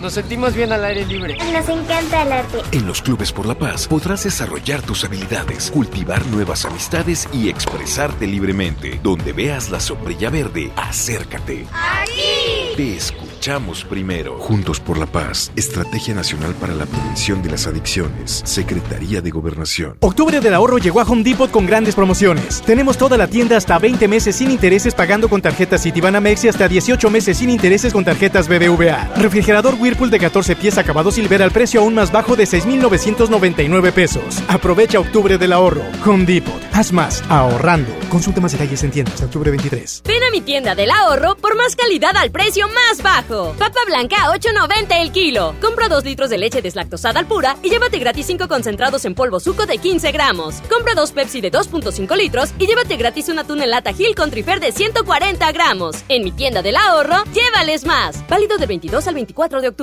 Nos 0.00 0.14
sentimos 0.14 0.54
bien 0.54 0.72
al 0.72 0.84
aire 0.84 1.06
libre. 1.06 1.36
Nos 1.52 1.68
encanta 1.68 2.22
el 2.22 2.32
arte. 2.32 2.62
En 2.72 2.86
los 2.86 3.00
Clubes 3.00 3.32
por 3.32 3.46
la 3.46 3.54
Paz 3.54 3.86
podrás 3.88 4.24
desarrollar 4.24 4.82
tus 4.82 5.04
habilidades, 5.04 5.70
cultivar 5.70 6.26
nuevas 6.26 6.64
amistades 6.64 7.28
y 7.32 7.48
expresarte 7.48 8.26
libremente. 8.26 9.00
Donde 9.02 9.32
veas 9.32 9.70
la 9.70 9.80
sombrilla 9.80 10.30
verde, 10.30 10.70
acércate. 10.76 11.66
¡Aquí! 11.72 12.74
Te 12.76 12.96
escuchamos 12.96 13.84
primero. 13.84 14.36
Juntos 14.40 14.80
por 14.80 14.98
la 14.98 15.06
Paz, 15.06 15.52
Estrategia 15.54 16.12
Nacional 16.12 16.54
para 16.54 16.74
la 16.74 16.86
Prevención 16.86 17.40
de 17.40 17.50
las 17.50 17.68
Adicciones, 17.68 18.42
Secretaría 18.44 19.20
de 19.20 19.30
Gobernación. 19.30 19.96
Octubre 20.00 20.40
del 20.40 20.54
ahorro 20.54 20.78
llegó 20.78 21.00
a 21.00 21.04
Home 21.04 21.22
Depot 21.22 21.48
con 21.50 21.66
grandes 21.66 21.94
promociones. 21.94 22.62
Tenemos 22.62 22.98
toda 22.98 23.16
la 23.16 23.28
tienda 23.28 23.56
hasta 23.56 23.78
20 23.78 24.08
meses 24.08 24.34
sin 24.34 24.50
intereses 24.50 24.92
pagando 24.92 25.28
con 25.28 25.40
tarjetas 25.40 25.82
Citibanamex 25.84 26.44
y 26.44 26.48
hasta 26.48 26.66
18 26.66 27.10
meses 27.10 27.38
sin 27.38 27.48
intereses 27.48 27.92
con 27.92 28.04
tarjetas 28.04 28.48
BBVA. 28.48 29.12
Refrigerador 29.18 29.76
Whirlpool 29.84 30.08
de 30.08 30.18
14 30.18 30.56
pies 30.56 30.78
acabado 30.78 31.10
silver 31.10 31.42
al 31.42 31.50
precio 31.50 31.80
aún 31.80 31.94
más 31.94 32.10
bajo 32.10 32.36
de 32.36 32.46
6,999 32.46 33.92
pesos. 33.92 34.42
Aprovecha 34.48 34.98
octubre 34.98 35.36
del 35.36 35.52
ahorro. 35.52 35.82
Home 36.06 36.24
Depot. 36.24 36.58
Haz 36.72 36.90
más 36.90 37.22
ahorrando. 37.28 37.92
Consulta 38.08 38.40
más 38.40 38.52
detalles 38.52 38.82
en 38.82 38.90
tiendas 38.90 39.20
octubre 39.20 39.50
23. 39.50 40.02
Ven 40.06 40.22
a 40.22 40.30
mi 40.30 40.40
tienda 40.40 40.74
del 40.74 40.90
ahorro 40.90 41.36
por 41.36 41.54
más 41.54 41.76
calidad 41.76 42.16
al 42.16 42.30
precio 42.30 42.66
más 42.68 43.02
bajo. 43.02 43.54
Papa 43.58 43.80
blanca 43.86 44.24
a 44.24 44.34
8.90 44.34 45.02
el 45.02 45.12
kilo. 45.12 45.54
Compra 45.60 45.88
2 45.88 46.02
litros 46.04 46.30
de 46.30 46.38
leche 46.38 46.62
deslactosada 46.62 47.20
al 47.20 47.26
pura 47.26 47.58
y 47.62 47.68
llévate 47.68 47.98
gratis 47.98 48.24
5 48.24 48.48
concentrados 48.48 49.04
en 49.04 49.14
polvo 49.14 49.38
suco 49.38 49.66
de 49.66 49.76
15 49.76 50.12
gramos. 50.12 50.62
Compra 50.70 50.94
2 50.94 51.12
Pepsi 51.12 51.42
de 51.42 51.52
2.5 51.52 52.16
litros 52.16 52.54
y 52.58 52.66
llévate 52.66 52.96
gratis 52.96 53.28
una 53.28 53.44
tuna 53.44 53.64
en 53.64 53.70
lata 53.70 53.92
Gil 53.92 54.14
con 54.14 54.30
trifer 54.30 54.60
de 54.60 54.72
140 54.72 55.52
gramos. 55.52 55.96
En 56.08 56.24
mi 56.24 56.32
tienda 56.32 56.62
del 56.62 56.76
ahorro, 56.76 57.22
llévales 57.34 57.84
más. 57.84 58.26
Válido 58.30 58.56
del 58.56 58.68
22 58.68 59.06
al 59.08 59.14
24 59.14 59.60
de 59.60 59.68
octubre. 59.68 59.73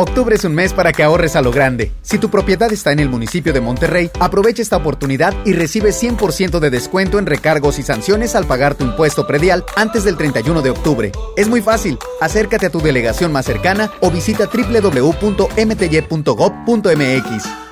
Octubre 0.00 0.34
es 0.34 0.44
un 0.44 0.54
mes 0.54 0.72
para 0.72 0.92
que 0.92 1.02
ahorres 1.02 1.36
a 1.36 1.42
lo 1.42 1.52
grande. 1.52 1.92
Si 2.00 2.16
tu 2.16 2.30
propiedad 2.30 2.72
está 2.72 2.90
en 2.90 3.00
el 3.00 3.10
municipio 3.10 3.52
de 3.52 3.60
Monterrey, 3.60 4.10
aprovecha 4.18 4.62
esta 4.62 4.78
oportunidad 4.78 5.34
y 5.44 5.52
recibe 5.52 5.90
100% 5.90 6.58
de 6.58 6.70
descuento 6.70 7.18
en 7.18 7.26
recargos 7.26 7.78
y 7.78 7.82
sanciones 7.82 8.34
al 8.34 8.46
pagar 8.46 8.76
tu 8.76 8.84
impuesto 8.84 9.26
predial 9.26 9.62
antes 9.76 10.04
del 10.04 10.16
31 10.16 10.62
de 10.62 10.70
octubre. 10.70 11.12
Es 11.36 11.48
muy 11.48 11.60
fácil. 11.60 11.98
Acércate 12.22 12.64
a 12.64 12.70
tu 12.70 12.80
delegación 12.80 13.30
más 13.30 13.44
cercana 13.44 13.92
o 14.00 14.10
visita 14.10 14.46
www.mty.gov.mx. 14.46 14.96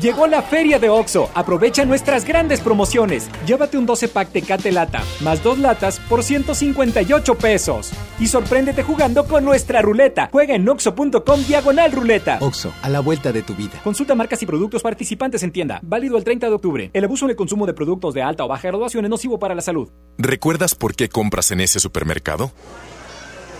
Llegó 0.00 0.26
la 0.26 0.42
feria 0.42 0.80
de 0.80 0.88
OXO. 0.88 1.30
Aprovecha 1.34 1.84
nuestras 1.84 2.24
grandes 2.24 2.60
promociones. 2.60 3.30
Llévate 3.46 3.78
un 3.78 3.86
12 3.86 4.08
pack 4.08 4.32
Tecate 4.32 4.72
Lata, 4.72 5.04
más 5.20 5.40
dos 5.44 5.56
latas 5.58 6.00
por 6.08 6.24
158 6.24 7.34
pesos. 7.36 7.92
Y 8.18 8.26
sorpréndete 8.26 8.82
jugando 8.82 9.24
con 9.28 9.44
nuestra 9.44 9.82
ruleta. 9.82 10.30
Juega 10.32 10.56
en 10.56 10.68
oxo.com 10.68 11.44
diagonal 11.46 11.92
ruleta. 11.92 12.38
OXO, 12.40 12.74
a 12.82 12.88
la 12.88 12.98
vuelta 12.98 13.30
de 13.30 13.42
tu 13.42 13.54
vida. 13.54 13.80
Consulta 13.84 14.16
marcas 14.16 14.42
y 14.42 14.46
productos 14.46 14.82
participantes 14.82 15.44
en 15.44 15.52
tienda. 15.52 15.78
Válido 15.84 16.16
el 16.18 16.24
30 16.24 16.48
de 16.48 16.52
octubre. 16.52 16.90
El 16.92 17.04
abuso 17.04 17.26
en 17.26 17.30
el 17.30 17.36
consumo 17.36 17.64
de 17.64 17.72
productos 17.72 18.14
de 18.14 18.22
alta 18.22 18.44
o 18.44 18.48
baja 18.48 18.66
graduación 18.66 19.04
es 19.04 19.10
nocivo 19.10 19.38
para 19.38 19.54
la 19.54 19.62
salud. 19.62 19.90
¿Recuerdas 20.18 20.74
por 20.74 20.96
qué 20.96 21.08
compras 21.08 21.52
en 21.52 21.60
ese 21.60 21.78
supermercado? 21.78 22.50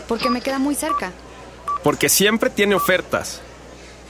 Porque 0.09 0.31
me 0.31 0.41
queda 0.41 0.59
muy 0.59 0.75
cerca. 0.75 1.13
Porque 1.85 2.09
siempre 2.09 2.51
tiene 2.51 2.75
ofertas. 2.75 3.41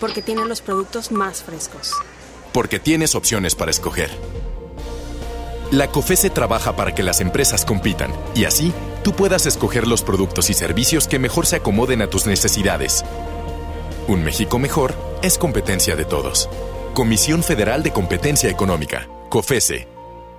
Porque 0.00 0.22
tiene 0.22 0.46
los 0.46 0.62
productos 0.62 1.12
más 1.12 1.42
frescos. 1.42 1.92
Porque 2.54 2.78
tienes 2.78 3.16
opciones 3.16 3.56
para 3.56 3.72
escoger. 3.72 4.10
La 5.72 5.88
COFESE 5.88 6.30
trabaja 6.30 6.76
para 6.76 6.94
que 6.94 7.02
las 7.02 7.20
empresas 7.20 7.64
compitan 7.64 8.12
y 8.36 8.44
así 8.44 8.72
tú 9.02 9.12
puedas 9.12 9.44
escoger 9.44 9.88
los 9.88 10.02
productos 10.02 10.50
y 10.50 10.54
servicios 10.54 11.08
que 11.08 11.18
mejor 11.18 11.46
se 11.46 11.56
acomoden 11.56 12.00
a 12.00 12.06
tus 12.06 12.26
necesidades. 12.26 13.04
Un 14.06 14.22
México 14.22 14.60
mejor 14.60 14.94
es 15.22 15.36
competencia 15.36 15.96
de 15.96 16.04
todos. 16.04 16.48
Comisión 16.94 17.42
Federal 17.42 17.82
de 17.82 17.92
Competencia 17.92 18.48
Económica, 18.48 19.08
COFESE. 19.30 19.93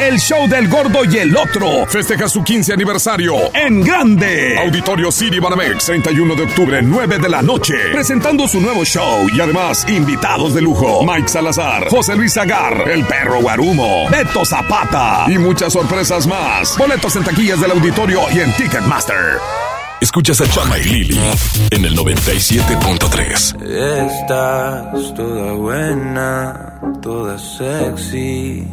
El 0.00 0.20
show 0.20 0.46
del 0.46 0.68
gordo 0.68 1.04
y 1.10 1.16
el 1.16 1.34
otro 1.34 1.86
festeja 1.86 2.28
su 2.28 2.44
15 2.44 2.74
aniversario 2.74 3.34
en 3.54 3.80
grande. 3.80 4.58
Auditorio 4.58 5.10
City 5.10 5.38
Banamex, 5.38 5.86
31 5.86 6.34
de 6.34 6.42
octubre, 6.42 6.82
9 6.82 7.18
de 7.18 7.28
la 7.30 7.40
noche. 7.40 7.74
Presentando 7.92 8.46
su 8.46 8.60
nuevo 8.60 8.84
show 8.84 9.26
y 9.34 9.40
además 9.40 9.86
invitados 9.88 10.52
de 10.52 10.60
lujo: 10.60 11.02
Mike 11.02 11.28
Salazar, 11.28 11.88
José 11.88 12.14
Luis 12.14 12.36
Agar, 12.36 12.84
El 12.90 13.04
Perro 13.04 13.40
Guarumo, 13.40 14.06
Beto 14.10 14.44
Zapata 14.44 15.24
y 15.28 15.38
muchas 15.38 15.72
sorpresas 15.72 16.26
más. 16.26 16.76
Boletos 16.76 17.16
en 17.16 17.24
taquillas 17.24 17.58
del 17.60 17.70
auditorio 17.70 18.20
y 18.34 18.40
en 18.40 18.52
Ticketmaster. 18.52 19.38
Escuchas 19.98 20.42
a 20.42 20.46
Chama 20.46 20.78
y 20.78 20.84
Lili 20.84 21.18
en 21.70 21.84
el 21.86 21.96
97.3. 21.96 23.62
Estás 23.62 25.14
toda 25.14 25.52
buena, 25.54 26.80
toda 27.00 27.38
sexy. 27.38 28.68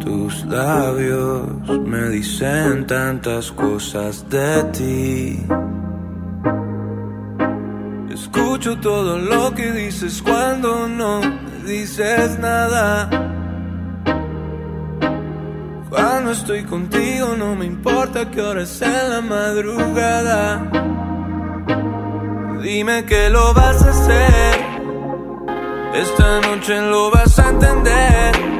Tus 0.00 0.44
labios 0.46 1.46
me 1.84 2.08
dicen 2.08 2.86
tantas 2.86 3.52
cosas 3.52 4.28
de 4.28 4.64
ti. 4.72 5.46
Escucho 8.12 8.78
todo 8.78 9.18
lo 9.18 9.54
que 9.54 9.70
dices 9.72 10.22
cuando 10.22 10.88
no 10.88 11.20
dices 11.66 12.38
nada. 12.38 13.08
Cuando 15.90 16.30
estoy 16.30 16.64
contigo 16.64 17.34
no 17.36 17.54
me 17.54 17.66
importa 17.66 18.30
que 18.30 18.40
hora 18.40 18.62
es 18.62 18.80
en 18.82 19.10
la 19.10 19.20
madrugada. 19.20 20.70
Dime 22.62 23.04
que 23.04 23.30
lo 23.30 23.52
vas 23.54 23.82
a 23.82 23.90
hacer. 23.90 24.60
Esta 25.94 26.40
noche 26.40 26.80
lo 26.82 27.10
vas 27.10 27.38
a 27.38 27.50
entender. 27.50 28.59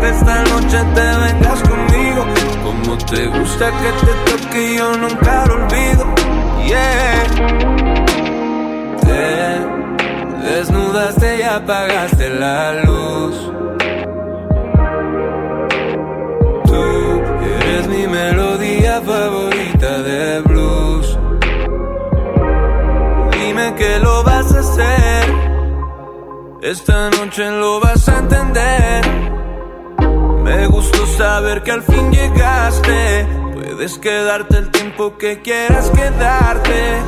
Que 0.00 0.10
esta 0.10 0.42
noche 0.44 0.78
te 0.94 1.06
vengas 1.24 1.62
conmigo. 1.62 2.24
Como 2.62 2.98
te 2.98 3.26
gusta 3.26 3.70
que 3.70 3.90
te 4.06 4.12
toque 4.30 4.74
yo 4.76 4.96
nunca 4.98 5.46
lo 5.46 5.54
olvido. 5.54 6.04
Yeah. 6.66 7.24
Te 9.00 10.48
desnudaste 10.48 11.38
y 11.38 11.42
apagaste 11.42 12.30
la 12.30 12.82
luz. 12.82 13.52
Tú 16.66 16.82
eres 17.60 17.88
mi 17.88 18.06
melodía 18.06 19.00
favorita 19.00 20.02
de 20.02 20.40
blues. 20.42 21.18
Dime 23.32 23.74
que 23.76 23.98
lo 24.00 24.22
vas 24.24 24.54
a 24.54 24.58
hacer. 24.60 25.34
Esta 26.62 27.10
noche 27.10 27.50
lo 27.50 27.80
vas 27.80 28.08
a 28.08 28.18
entender. 28.18 29.33
Me 30.54 30.68
gustó 30.68 31.04
saber 31.18 31.64
que 31.64 31.72
al 31.72 31.82
fin 31.82 32.12
llegaste. 32.12 33.26
Puedes 33.54 33.98
quedarte 33.98 34.58
el 34.58 34.70
tiempo 34.70 35.18
que 35.18 35.42
quieras 35.42 35.90
quedarte. 35.90 37.02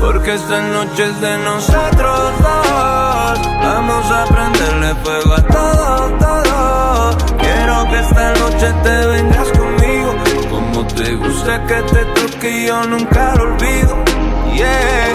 Porque 0.00 0.32
esta 0.34 0.62
noche 0.62 1.04
es 1.04 1.20
de 1.20 1.38
nosotros 1.38 2.32
dos. 2.40 3.40
Vamos 3.62 4.10
a 4.10 4.24
prenderle 4.24 4.94
fuego 5.04 5.34
a 5.34 5.42
todo, 5.42 6.18
todo. 6.18 7.36
Quiero 7.38 7.84
que 7.90 8.00
esta 8.00 8.34
noche 8.40 8.72
te 8.82 9.06
vengas 9.06 9.48
conmigo. 9.52 10.14
Como 10.50 10.86
te 10.86 11.14
gusta 11.16 11.66
que 11.66 11.74
te 11.74 12.04
toque 12.06 12.66
yo 12.66 12.82
nunca 12.84 13.34
lo 13.36 13.42
olvido. 13.44 14.04
Yeah. 14.54 15.12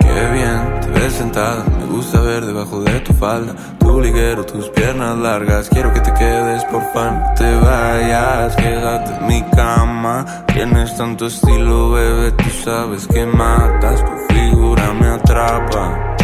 Qué 0.00 0.30
bien 0.32 0.80
te 0.82 1.00
ves 1.00 1.12
sentada. 1.14 1.79
Gusta 1.90 2.20
ver 2.20 2.46
debajo 2.46 2.80
de 2.82 3.00
tu 3.00 3.12
falda. 3.14 3.54
Tu 3.78 4.00
liguero, 4.00 4.46
tus 4.46 4.68
piernas 4.70 5.18
largas. 5.18 5.68
Quiero 5.68 5.92
que 5.92 6.00
te 6.00 6.12
quedes, 6.14 6.64
por 6.66 6.82
fan. 6.92 7.20
No 7.20 7.34
te 7.34 7.54
vayas, 7.56 8.56
quédate 8.56 9.12
en 9.16 9.26
mi 9.26 9.42
cama. 9.50 10.24
Tienes 10.46 10.96
tanto 10.96 11.26
estilo, 11.26 11.90
bebé. 11.90 12.32
Tú 12.32 12.50
sabes 12.64 13.06
que 13.08 13.26
matas. 13.26 14.04
Tu 14.04 14.34
figura 14.34 14.92
me 14.94 15.08
atrapa. 15.08 16.16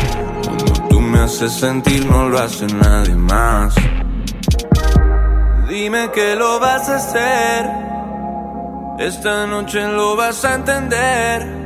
Cuando 0.45 0.73
tú 0.89 1.01
me 1.01 1.19
haces 1.21 1.53
sentir, 1.53 2.07
no 2.07 2.29
lo 2.29 2.39
hace 2.39 2.67
nadie 2.67 3.15
más. 3.17 3.75
Dime 5.69 6.11
que 6.13 6.37
lo 6.37 6.61
vas 6.61 6.89
a 6.89 6.97
hacer. 6.97 7.71
Esta 8.99 9.47
noche 9.47 9.87
lo 9.89 10.17
vas 10.17 10.45
a 10.45 10.55
entender. 10.55 11.66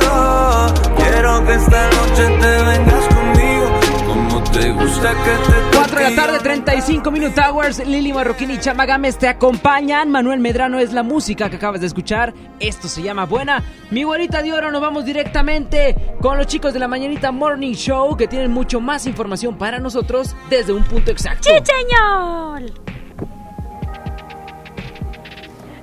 Quiero 1.31 1.45
que 1.45 1.53
esta 1.53 1.89
noche 1.91 2.39
te 2.41 2.63
vengas 2.63 3.07
conmigo. 3.07 3.79
Como 4.05 4.43
te 4.51 4.71
gusta 4.71 5.11
que 5.11 5.31
te 5.31 5.77
4 5.77 5.97
de 5.97 6.09
la 6.09 6.15
tarde, 6.15 6.39
35 6.39 7.09
Minute 7.09 7.41
Hours. 7.41 7.87
Lili 7.87 8.11
Marroquín 8.11 8.51
y 8.51 8.59
Chama 8.59 8.85
Gámez 8.85 9.17
te 9.17 9.29
acompañan. 9.29 10.11
Manuel 10.11 10.41
Medrano 10.41 10.77
es 10.77 10.91
la 10.91 11.03
música 11.03 11.49
que 11.49 11.55
acabas 11.55 11.79
de 11.79 11.87
escuchar. 11.87 12.33
Esto 12.59 12.89
se 12.89 13.01
llama 13.01 13.25
Buena. 13.25 13.63
Mi 13.91 14.03
güerita 14.03 14.41
de 14.41 14.51
oro, 14.51 14.71
nos 14.71 14.81
vamos 14.81 15.05
directamente 15.05 15.95
con 16.19 16.37
los 16.37 16.47
chicos 16.47 16.73
de 16.73 16.79
la 16.79 16.89
Mañanita 16.89 17.31
Morning 17.31 17.75
Show 17.75 18.17
que 18.17 18.27
tienen 18.27 18.51
mucho 18.51 18.81
más 18.81 19.05
información 19.05 19.57
para 19.57 19.79
nosotros 19.79 20.35
desde 20.49 20.73
un 20.73 20.83
punto 20.83 21.11
exacto. 21.11 21.49
¡Sí, 21.49 21.55
señor! 21.63 22.91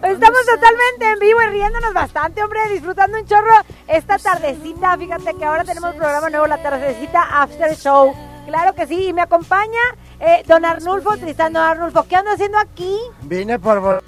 Estamos 0.02 0.46
totalmente 0.46 1.12
en 1.12 1.18
vivo 1.18 1.42
y 1.42 1.46
riéndonos 1.46 1.92
bastante, 1.92 2.42
hombre, 2.42 2.68
disfrutando 2.70 3.18
un 3.18 3.26
chorro 3.26 3.54
esta 3.86 4.18
tardecita. 4.18 4.96
Fíjate 4.96 5.34
que 5.34 5.44
ahora 5.44 5.64
tenemos 5.64 5.94
programa 5.94 6.30
nuevo, 6.30 6.46
la 6.46 6.62
tardecita 6.62 7.42
After 7.42 7.74
Show. 7.74 8.14
Claro 8.46 8.74
que 8.74 8.86
sí, 8.86 9.08
y 9.08 9.12
me 9.12 9.22
acompaña 9.22 9.80
eh, 10.20 10.42
don 10.46 10.64
Arnulfo, 10.64 11.16
Tristano 11.16 11.60
Arnulfo. 11.60 12.04
¿Qué 12.04 12.16
ando 12.16 12.30
haciendo 12.30 12.58
aquí? 12.58 12.96
Vine 13.22 13.58
por... 13.58 14.02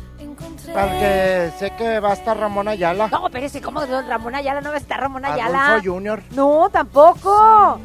Porque 0.72 1.50
sé 1.58 1.72
que 1.76 1.98
va 1.98 2.10
a 2.10 2.12
estar 2.12 2.38
Ramón 2.38 2.68
Ayala. 2.68 3.08
No, 3.08 3.28
pero 3.30 3.46
ese, 3.46 3.60
¿cómo 3.60 3.84
don 3.86 4.06
Ramón 4.08 4.34
Ayala 4.36 4.60
no 4.60 4.68
va 4.68 4.76
a 4.76 4.78
estar 4.78 5.00
Ramón 5.00 5.24
Ayala? 5.24 5.66
Adolfo 5.66 5.90
Junior. 5.92 6.22
No, 6.30 6.68
tampoco. 6.70 7.80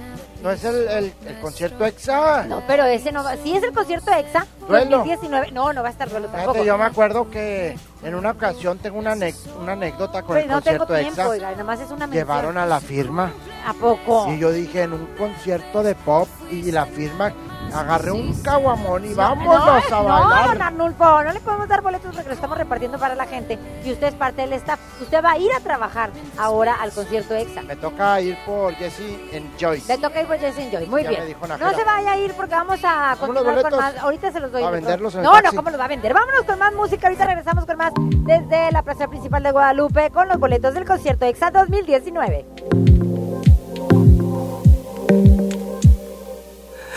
No 0.46 0.52
es 0.52 0.64
el, 0.64 0.88
el, 0.88 1.14
el 1.26 1.40
concierto 1.42 1.84
EXA. 1.88 2.44
No, 2.44 2.62
pero 2.68 2.84
ese 2.86 3.12
no 3.12 3.24
va. 3.24 3.36
¿Sí 3.36 3.56
es 3.58 3.64
el 3.64 3.74
concierto 3.74 4.12
EXA? 4.12 4.46
Duelo. 4.68 4.98
2019. 4.98 5.52
No, 5.52 5.74
no 5.74 5.82
va 5.82 5.88
a 5.88 5.92
estar 5.92 6.08
duelo 6.08 6.28
tampoco. 6.28 6.52
Fíjate, 6.54 6.68
yo 6.68 6.78
me 6.78 6.84
acuerdo 6.84 7.32
que 7.32 7.76
en 8.04 8.14
una 8.14 8.30
ocasión 8.30 8.78
tengo 8.78 9.00
una, 9.00 9.16
una 9.60 9.72
anécdota 9.72 10.22
con 10.22 10.36
Pero 10.36 10.42
el 10.46 10.52
no 10.52 10.62
tengo 10.62 10.86
concierto 10.86 10.94
tiempo, 10.94 11.22
EXA. 11.22 11.30
oiga, 11.30 11.52
nada 11.54 11.64
más 11.64 11.80
es 11.80 11.88
una 11.90 12.06
mención. 12.06 12.28
Llevaron 12.28 12.60
a 12.60 12.68
la 12.68 12.80
firma. 12.80 13.32
¿A 13.66 13.74
poco? 13.74 14.32
Y 14.32 14.38
yo 14.38 14.52
dije, 14.52 14.84
en 14.84 14.94
un 14.94 15.08
concierto 15.18 15.82
de 15.82 15.96
pop 15.96 16.28
y 16.52 16.72
la 16.72 16.86
firma, 16.86 17.34
agarré 17.76 18.12
un 18.12 18.34
caguamón 18.42 19.06
y 19.06 19.14
vámonos 19.14 19.66
no, 19.66 19.98
a 19.98 20.02
No, 20.02 20.04
bailar. 20.30 20.48
don 20.50 20.62
Arnulfo, 20.62 21.24
no 21.24 21.34
le 21.34 21.40
podemos 21.40 21.68
dar 21.68 21.82
boletos 21.82 22.14
porque 22.14 22.30
lo 22.30 22.36
estamos 22.36 22.58
repartiendo 22.58 22.98
para 22.98 23.16
la 23.16 23.26
gente 23.26 23.60
y 23.84 23.92
usted 23.92 24.08
es 24.08 24.14
parte 24.16 24.42
del 24.42 24.54
staff. 24.54 24.80
Usted 25.02 25.24
va 25.24 25.32
a 25.32 25.38
ir 25.38 25.52
a 25.54 25.60
trabajar 25.60 26.10
ahora 26.38 26.76
al 26.82 26.92
concierto 26.92 27.34
EXA. 27.36 27.62
Me 27.64 27.76
toca 27.76 28.20
ir 28.22 28.38
por 28.46 28.74
Jesse 28.76 29.02
Enjoy. 29.32 29.82
Le 29.88 29.98
toca 29.98 30.22
ir 30.22 30.28
por 30.28 30.38
Jesse 30.40 30.60
Enjoy. 30.60 30.86
Muy 30.88 31.04
Ya 31.04 31.10
bien. 31.10 31.22
me 31.22 31.28
dijo 31.28 31.48
No 31.48 31.74
se 31.74 31.84
vaya 31.84 32.12
a 32.14 32.18
ir 32.18 32.34
porque 32.34 32.56
vamos 32.56 32.80
a 32.84 33.16
¿Cómo 33.20 33.34
los 33.34 33.44
continuar 33.44 33.72
con 33.72 33.80
más. 33.80 33.98
Ahorita 33.98 34.32
se 34.32 34.40
los 34.40 34.52
doy. 34.52 34.64
¿A 34.64 34.70
venderlos 34.70 35.14
en 35.16 35.20
el 35.22 35.26
No, 35.26 35.42
no? 35.42 35.52
¿cómo 35.54 35.70
los 35.70 35.80
va 35.80 35.86
a 35.86 35.90
vender? 35.90 36.14
Vámonos 36.14 36.44
con 36.46 36.60
más 36.60 36.74
música. 36.74 37.08
Ahorita 37.08 37.26
regresamos 37.26 37.66
con 37.66 37.78
más 37.78 37.92
desde 37.98 38.72
la 38.72 38.82
plaza 38.84 39.08
principal 39.08 39.44
de 39.44 39.52
Guadalupe 39.52 40.10
con 40.12 40.28
los 40.28 40.40
boletos 40.40 40.74
del 40.74 40.86
concierto 40.86 41.26
EXA 41.26 41.52
2019. 41.52 43.05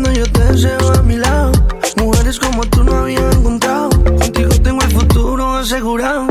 cuando 0.00 0.12
yo 0.12 0.30
te 0.30 0.54
llevo 0.54 0.90
a 0.92 1.02
mi 1.02 1.16
lado. 1.16 1.52
Mujeres 1.96 2.38
como 2.38 2.64
tú 2.66 2.84
no 2.84 2.98
había 2.98 3.30
encontrado. 3.32 3.88
Contigo 3.90 4.50
tengo 4.62 4.82
el 4.82 4.92
futuro 4.92 5.56
asegurado. 5.56 6.26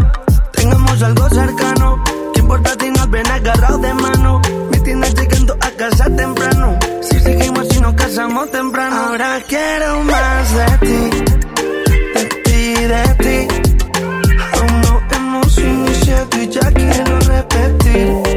Tengamos 0.53 1.01
algo 1.03 1.29
cercano. 1.29 2.01
¿Qué 2.33 2.39
importa 2.39 2.71
si 2.79 2.89
nos 2.91 3.09
ven 3.09 3.27
agarrados 3.27 3.81
de 3.81 3.93
mano? 3.93 4.41
Me 4.71 4.79
tienes 4.79 5.13
llegando 5.15 5.57
a 5.59 5.69
casa 5.71 6.05
temprano. 6.15 6.79
Si 7.01 7.19
seguimos 7.19 7.75
y 7.75 7.81
nos 7.81 7.93
casamos 7.95 8.49
temprano. 8.51 8.95
Ahora 8.95 9.41
quiero 9.45 10.01
más 10.03 10.53
de 10.53 10.87
ti. 10.87 10.99
De 12.15 12.25
ti, 12.45 12.73
de 12.93 13.03
ti. 13.23 13.47
Aún 14.53 14.81
no 14.81 15.01
hemos 15.11 15.57
iniciado 15.57 16.41
y 16.41 16.47
ya 16.47 16.71
quiero 16.71 17.19
repetir. 17.19 18.36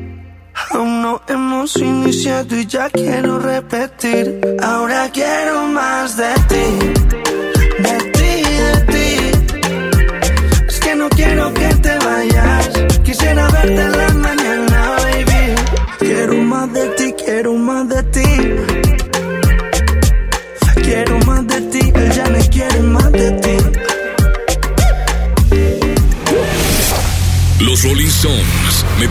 Aún 0.73 1.01
no 1.01 1.21
hemos 1.27 1.75
iniciado 1.77 2.55
y 2.55 2.65
ya 2.65 2.89
quiero 2.89 3.39
repetir. 3.39 4.41
Ahora 4.61 5.09
quiero 5.11 5.67
más 5.67 6.17
de 6.17 6.33
ti, 6.49 6.65
de 7.85 7.97
ti, 8.15 8.33
de 8.65 8.75
ti. 8.91 9.07
Es 10.67 10.79
que 10.79 10.95
no 10.95 11.09
quiero 11.09 11.53
que 11.53 11.67
te 11.75 11.97
vayas. 11.97 12.69
Quisiera 13.03 13.49
verte 13.49 13.81
en 13.81 13.91
la 13.91 14.09
mañana, 14.13 14.40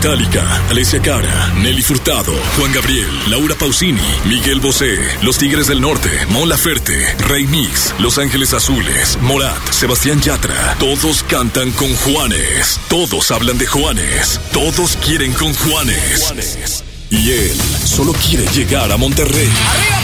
Metallica, 0.01 0.43
Alessia 0.71 0.99
Cara, 0.99 1.53
Nelly 1.57 1.83
Furtado, 1.83 2.33
Juan 2.57 2.71
Gabriel, 2.73 3.07
Laura 3.29 3.53
Pausini, 3.53 4.01
Miguel 4.25 4.59
Bosé, 4.59 4.97
Los 5.21 5.37
Tigres 5.37 5.67
del 5.67 5.79
Norte, 5.79 6.09
Mon 6.29 6.49
Laferte, 6.49 7.15
Rey 7.19 7.45
Mix, 7.45 7.93
Los 7.99 8.17
Ángeles 8.17 8.51
Azules, 8.55 9.19
Morat, 9.21 9.61
Sebastián 9.71 10.19
Yatra, 10.19 10.75
todos 10.79 11.21
cantan 11.21 11.69
con 11.73 11.95
Juanes, 11.97 12.79
todos 12.89 13.29
hablan 13.29 13.59
de 13.59 13.67
Juanes, 13.67 14.41
todos 14.51 14.97
quieren 15.05 15.33
con 15.33 15.53
Juanes. 15.53 16.33
Y 17.11 17.33
él 17.33 17.57
solo 17.85 18.13
quiere 18.13 18.47
llegar 18.47 18.91
a 18.91 18.97
Monterrey. 18.97 19.51
¡Arriba 19.67 20.01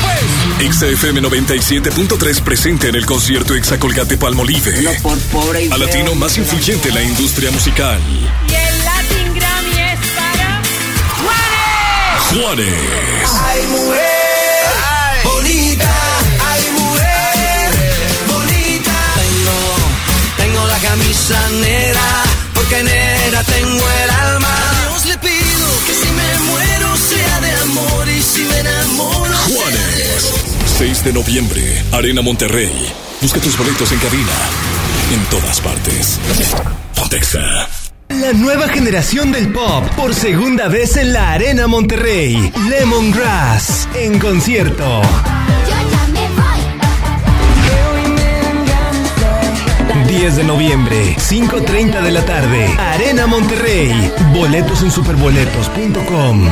pues! 0.60 0.76
XFM 0.76 1.22
97.3 1.24 2.42
presente 2.42 2.90
en 2.90 2.96
el 2.96 3.06
concierto 3.08 3.56
Exacolgate 3.56 4.18
Palmolive. 4.18 5.00
por 5.02 5.18
pobre 5.18 5.66
y 5.66 5.72
A 5.72 5.78
latino 5.80 6.14
más 6.14 6.38
influyente 6.38 6.90
en 6.90 6.96
la 6.96 7.02
industria 7.02 7.50
musical. 7.50 8.00
Y 8.12 8.67
Juanes. 12.34 12.74
Ay, 13.46 13.68
mujer, 13.68 15.24
bonita, 15.24 15.94
ay, 16.46 16.62
mujer, 16.72 17.72
bonita. 18.28 18.92
Tengo, 19.16 19.58
tengo 20.38 20.68
la 20.68 20.78
camisa 20.80 21.50
negra, 21.62 22.24
porque 22.54 22.84
negra 22.84 23.44
tengo 23.44 23.86
el 24.04 24.10
alma. 24.10 24.48
A 24.48 24.90
Dios 24.90 25.06
le 25.06 25.18
pido 25.20 25.68
que 25.86 25.94
si 25.94 26.10
me 26.12 26.52
muero 26.52 26.96
sea 26.98 27.40
de 27.40 27.52
amor 27.64 28.10
y 28.10 28.22
si 28.22 28.44
me 28.44 28.60
enamoro 28.60 29.38
Juanes. 29.38 30.34
6 30.78 31.04
de 31.06 31.14
noviembre, 31.14 31.84
Arena 31.94 32.22
Monterrey. 32.22 32.94
Busca 33.22 33.40
tus 33.40 33.58
boletos 33.58 33.92
en 33.94 34.00
cabina. 34.00 34.34
En 35.12 35.24
todas 35.30 35.62
partes. 35.62 36.20
Pontexa. 36.94 37.87
La 38.22 38.34
nueva 38.34 38.68
generación 38.68 39.32
del 39.32 39.50
pop 39.50 39.86
por 39.96 40.16
segunda 40.16 40.68
vez 40.68 40.98
en 40.98 41.14
la 41.14 41.34
Arena 41.34 41.68
Monterrey. 41.68 42.52
Lemongrass 42.68 43.88
en 43.94 44.18
concierto. 44.18 45.02
10 50.08 50.36
de 50.36 50.44
noviembre, 50.46 51.16
5.30 51.18 52.02
de 52.02 52.12
la 52.12 52.26
tarde. 52.26 52.68
Arena 52.78 53.28
Monterrey. 53.28 54.12
Boletos 54.34 54.82
en 54.82 54.90
superboletos.com. 54.90 56.48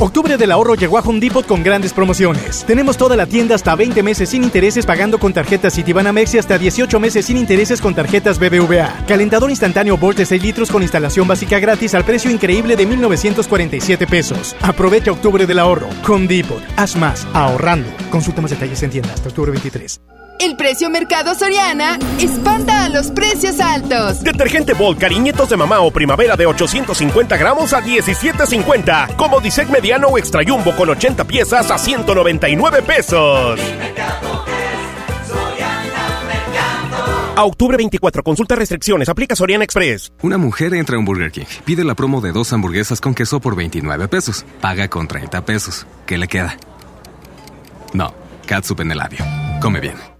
Octubre 0.00 0.38
del 0.38 0.50
ahorro 0.50 0.76
llegó 0.76 0.96
a 0.96 1.02
Home 1.02 1.20
con 1.46 1.62
grandes 1.62 1.92
promociones. 1.92 2.64
Tenemos 2.66 2.96
toda 2.96 3.16
la 3.16 3.26
tienda 3.26 3.54
hasta 3.54 3.76
20 3.76 4.02
meses 4.02 4.30
sin 4.30 4.42
intereses 4.42 4.86
pagando 4.86 5.18
con 5.18 5.34
tarjetas 5.34 5.74
Citibanamex 5.74 6.34
y 6.34 6.38
hasta 6.38 6.56
18 6.56 6.98
meses 6.98 7.26
sin 7.26 7.36
intereses 7.36 7.82
con 7.82 7.94
tarjetas 7.94 8.38
BBVA. 8.38 9.04
Calentador 9.06 9.50
instantáneo 9.50 9.98
Bolt 9.98 10.16
de 10.16 10.24
6 10.24 10.42
litros 10.42 10.70
con 10.70 10.80
instalación 10.80 11.28
básica 11.28 11.58
gratis 11.58 11.94
al 11.94 12.06
precio 12.06 12.30
increíble 12.30 12.76
de 12.76 12.86
1,947 12.86 14.06
pesos. 14.06 14.56
Aprovecha 14.62 15.12
Octubre 15.12 15.46
del 15.46 15.58
ahorro. 15.58 15.90
Home 16.08 16.26
Depot. 16.26 16.62
Haz 16.78 16.96
más 16.96 17.26
ahorrando. 17.34 17.90
Consulta 18.10 18.40
más 18.40 18.52
detalles 18.52 18.82
en 18.82 18.90
tienda 18.90 19.12
hasta 19.12 19.28
octubre 19.28 19.50
23. 19.50 20.00
El 20.40 20.56
precio 20.56 20.88
Mercado 20.88 21.34
Soriana 21.34 21.98
espanta 22.18 22.86
a 22.86 22.88
los 22.88 23.10
precios 23.10 23.60
altos. 23.60 24.24
Detergente 24.24 24.72
Bolt 24.72 24.98
Cariñitos 24.98 25.50
de 25.50 25.56
Mamá 25.58 25.80
o 25.80 25.90
Primavera 25.90 26.34
de 26.34 26.46
850 26.46 27.36
gramos 27.36 27.74
a 27.74 27.82
17.50. 27.82 29.16
Como 29.16 29.38
Disec 29.40 29.68
Mediano 29.68 30.08
o 30.08 30.16
Extra 30.16 30.42
Jumbo 30.42 30.74
con 30.74 30.88
80 30.88 31.24
piezas 31.24 31.70
a 31.70 31.76
199 31.76 32.80
pesos. 32.80 33.60
A 37.36 37.44
octubre 37.44 37.76
24, 37.76 38.22
consulta 38.22 38.56
restricciones, 38.56 39.10
aplica 39.10 39.36
Soriana 39.36 39.64
Express. 39.64 40.10
Una 40.22 40.38
mujer 40.38 40.72
entra 40.72 40.96
a 40.96 40.98
un 40.98 41.04
Burger 41.04 41.32
King, 41.32 41.44
pide 41.66 41.84
la 41.84 41.94
promo 41.94 42.22
de 42.22 42.32
dos 42.32 42.50
hamburguesas 42.54 43.02
con 43.02 43.14
queso 43.14 43.40
por 43.40 43.56
29 43.56 44.08
pesos, 44.08 44.46
paga 44.62 44.88
con 44.88 45.06
30 45.06 45.44
pesos. 45.44 45.86
¿Qué 46.06 46.16
le 46.16 46.28
queda? 46.28 46.56
No, 47.92 48.14
catsup 48.46 48.80
en 48.80 48.92
el 48.92 48.98
labio. 48.98 49.18
Come 49.60 49.80
bien. 49.80 50.19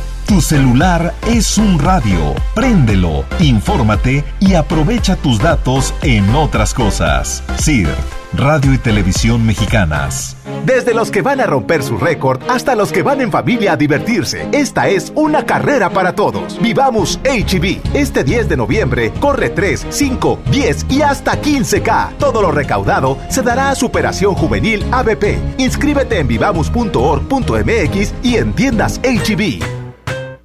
Tu 0.31 0.39
celular 0.39 1.13
es 1.27 1.57
un 1.57 1.77
radio. 1.77 2.33
Préndelo, 2.55 3.25
infórmate 3.41 4.23
y 4.39 4.53
aprovecha 4.53 5.17
tus 5.17 5.39
datos 5.39 5.93
en 6.03 6.33
otras 6.33 6.73
cosas. 6.73 7.43
CIR, 7.59 7.89
Radio 8.31 8.73
y 8.73 8.77
Televisión 8.77 9.45
Mexicanas. 9.45 10.37
Desde 10.65 10.93
los 10.93 11.11
que 11.11 11.21
van 11.21 11.41
a 11.41 11.47
romper 11.47 11.83
su 11.83 11.97
récord 11.97 12.39
hasta 12.47 12.75
los 12.75 12.93
que 12.93 13.03
van 13.03 13.19
en 13.19 13.29
familia 13.29 13.73
a 13.73 13.75
divertirse, 13.75 14.47
esta 14.53 14.87
es 14.87 15.11
una 15.15 15.45
carrera 15.45 15.89
para 15.89 16.15
todos. 16.15 16.57
Vivamos 16.61 17.19
HB. 17.25 17.93
Este 17.93 18.23
10 18.23 18.47
de 18.47 18.55
noviembre 18.55 19.11
corre 19.19 19.49
3, 19.49 19.87
5, 19.89 20.39
10 20.49 20.85
y 20.87 21.01
hasta 21.01 21.41
15K. 21.41 22.15
Todo 22.17 22.41
lo 22.41 22.51
recaudado 22.51 23.17
se 23.27 23.41
dará 23.41 23.69
a 23.69 23.75
Superación 23.75 24.33
Juvenil 24.35 24.85
ABP. 24.93 25.57
Inscríbete 25.57 26.19
en 26.19 26.29
vivamos.org.mx 26.29 28.13
y 28.23 28.35
en 28.37 28.53
tiendas 28.53 29.01
HB. 29.03 29.80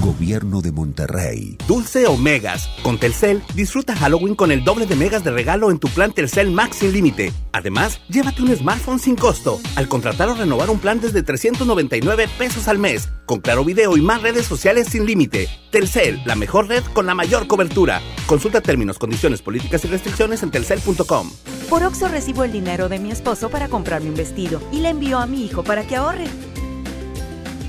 Gobierno 0.00 0.60
de 0.62 0.72
Monterrey. 0.72 1.56
Dulce 1.66 2.06
o 2.06 2.16
megas. 2.16 2.68
Con 2.82 2.98
Telcel, 2.98 3.42
disfruta 3.54 3.94
Halloween 3.94 4.34
con 4.34 4.50
el 4.50 4.64
doble 4.64 4.86
de 4.86 4.96
megas 4.96 5.24
de 5.24 5.30
regalo 5.30 5.70
en 5.70 5.78
tu 5.78 5.88
plan 5.88 6.12
Telcel 6.12 6.50
Max 6.50 6.76
sin 6.76 6.92
límite. 6.92 7.32
Además, 7.52 8.00
llévate 8.08 8.42
un 8.42 8.54
smartphone 8.56 8.98
sin 8.98 9.16
costo 9.16 9.60
al 9.76 9.88
contratar 9.88 10.28
o 10.28 10.34
renovar 10.34 10.70
un 10.70 10.78
plan 10.78 11.00
desde 11.00 11.22
399 11.22 12.28
pesos 12.38 12.68
al 12.68 12.78
mes, 12.78 13.08
con 13.26 13.40
claro 13.40 13.64
video 13.64 13.96
y 13.96 14.00
más 14.00 14.22
redes 14.22 14.46
sociales 14.46 14.88
sin 14.88 15.04
límite. 15.04 15.48
Telcel, 15.70 16.22
la 16.24 16.36
mejor 16.36 16.68
red 16.68 16.82
con 16.94 17.06
la 17.06 17.14
mayor 17.14 17.46
cobertura. 17.46 18.00
Consulta 18.26 18.60
términos, 18.60 18.98
condiciones, 18.98 19.42
políticas 19.42 19.84
y 19.84 19.88
restricciones 19.88 20.42
en 20.42 20.50
telcel.com. 20.50 21.30
Por 21.68 21.82
Oxo 21.82 22.08
recibo 22.08 22.44
el 22.44 22.52
dinero 22.52 22.88
de 22.88 22.98
mi 22.98 23.10
esposo 23.10 23.50
para 23.50 23.68
comprarme 23.68 24.08
un 24.08 24.16
vestido 24.16 24.60
y 24.72 24.80
le 24.80 24.88
envío 24.88 25.18
a 25.18 25.26
mi 25.26 25.44
hijo 25.44 25.62
para 25.62 25.86
que 25.86 25.96
ahorre. 25.96 26.26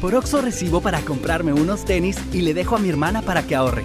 Por 0.01 0.15
Oxo 0.15 0.41
recibo 0.41 0.79
para 0.81 1.01
comprarme 1.01 1.51
unos 1.51 1.83
tenis 1.83 2.17
y 2.31 2.41
le 2.41 2.53
dejo 2.53 2.77
a 2.77 2.79
mi 2.79 2.87
hermana 2.89 3.21
para 3.21 3.43
que 3.43 3.55
ahorre. 3.55 3.83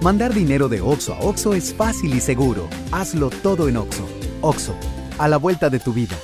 Mandar 0.00 0.32
dinero 0.34 0.68
de 0.68 0.80
Oxo 0.80 1.14
a 1.14 1.20
Oxo 1.20 1.54
es 1.54 1.74
fácil 1.74 2.14
y 2.14 2.20
seguro. 2.20 2.68
Hazlo 2.92 3.30
todo 3.30 3.68
en 3.68 3.76
Oxo. 3.76 4.06
Oxo, 4.40 4.74
a 5.18 5.26
la 5.28 5.38
vuelta 5.38 5.68
de 5.68 5.80
tu 5.80 5.92
vida. 5.92 6.14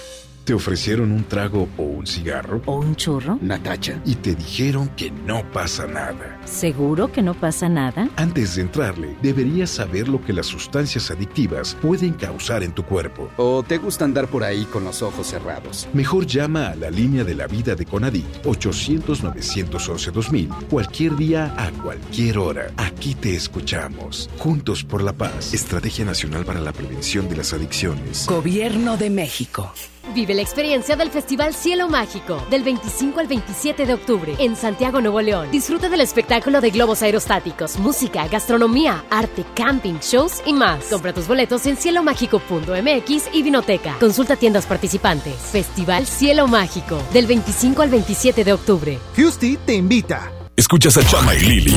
¿Te 0.45 0.55
ofrecieron 0.55 1.13
un 1.13 1.25
trago 1.25 1.69
o 1.77 1.83
un 1.83 2.07
cigarro? 2.07 2.63
¿O 2.67 2.79
un 2.79 2.95
churro? 2.95 3.39
Natacha. 3.41 4.01
Y 4.05 4.17
te 4.17 4.35
dijeron 4.35 4.89
que 4.97 5.11
no 5.11 5.43
pasa 5.53 5.87
nada. 5.87 6.40
¿Seguro 6.51 7.13
que 7.13 7.23
no 7.23 7.35
pasa 7.35 7.69
nada? 7.69 8.09
Antes 8.17 8.57
de 8.57 8.63
entrarle, 8.63 9.17
deberías 9.23 9.71
saber 9.71 10.09
lo 10.09 10.21
que 10.21 10.33
las 10.33 10.47
sustancias 10.47 11.13
adictivas 11.13 11.77
pueden 11.81 12.15
causar 12.15 12.65
en 12.65 12.73
tu 12.73 12.83
cuerpo. 12.83 13.31
¿O 13.37 13.63
te 13.63 13.79
gusta 13.79 14.05
andar 14.05 14.27
por 14.27 14.43
ahí 14.43 14.65
con 14.65 14.83
los 14.83 15.01
ojos 15.01 15.29
cerrados? 15.29 15.87
Mejor 15.95 16.27
llama 16.27 16.71
a 16.71 16.75
la 16.75 16.91
línea 16.91 17.23
de 17.23 17.37
la 17.37 17.47
vida 17.47 17.77
de 17.77 17.87
Conadic 17.87 18.27
800-911-2000 18.43 20.67
cualquier 20.69 21.15
día 21.15 21.55
a 21.57 21.71
cualquier 21.71 22.39
hora. 22.39 22.73
Aquí 22.77 23.15
te 23.15 23.37
escuchamos. 23.37 24.29
Juntos 24.39 24.83
por 24.83 25.05
la 25.05 25.13
paz. 25.13 25.55
Estrategia 25.55 26.05
Nacional 26.05 26.45
para 26.45 26.61
la 26.61 26.73
Prevención 26.73 27.29
de 27.29 27.37
las 27.37 27.53
Adicciones. 27.53 28.27
Gobierno 28.27 28.97
de 28.97 29.09
México. 29.09 29.73
Vive 30.15 30.35
la 30.35 30.43
experiencia 30.43 30.97
del 30.97 31.11
Festival 31.11 31.55
Cielo 31.55 31.89
Mágico 31.89 32.45
del 32.51 32.65
25 32.65 33.21
al 33.21 33.29
27 33.29 33.87
de 33.87 33.95
octubre 33.95 34.35
en 34.41 34.57
Santiago, 34.57 35.01
Nuevo 35.01 35.21
León. 35.21 35.49
Disfruta 35.53 35.89
del 35.89 36.01
espectáculo 36.01 36.40
de 36.41 36.71
globos 36.71 37.03
aerostáticos, 37.03 37.79
música, 37.79 38.27
gastronomía, 38.27 39.05
arte, 39.11 39.45
camping, 39.55 39.99
shows 40.01 40.43
y 40.47 40.53
más. 40.53 40.85
Compra 40.87 41.13
tus 41.13 41.29
boletos 41.29 41.67
en 41.67 41.77
cielomágico.mx 41.77 43.29
y 43.33 43.43
Vinoteca. 43.43 43.97
Consulta 44.01 44.37
tiendas 44.37 44.67
participantes. 44.67 45.35
Festival 45.35 46.07
Cielo 46.07 46.47
Mágico 46.49 47.01
del 47.13 47.27
25 47.27 47.83
al 47.83 47.91
27 47.91 48.45
de 48.45 48.53
octubre. 48.53 48.99
Fusty 49.15 49.59
te 49.59 49.75
invita. 49.75 50.33
Escuchas 50.57 50.97
a 50.97 51.07
Chama 51.07 51.35
y 51.35 51.41
Lili 51.41 51.77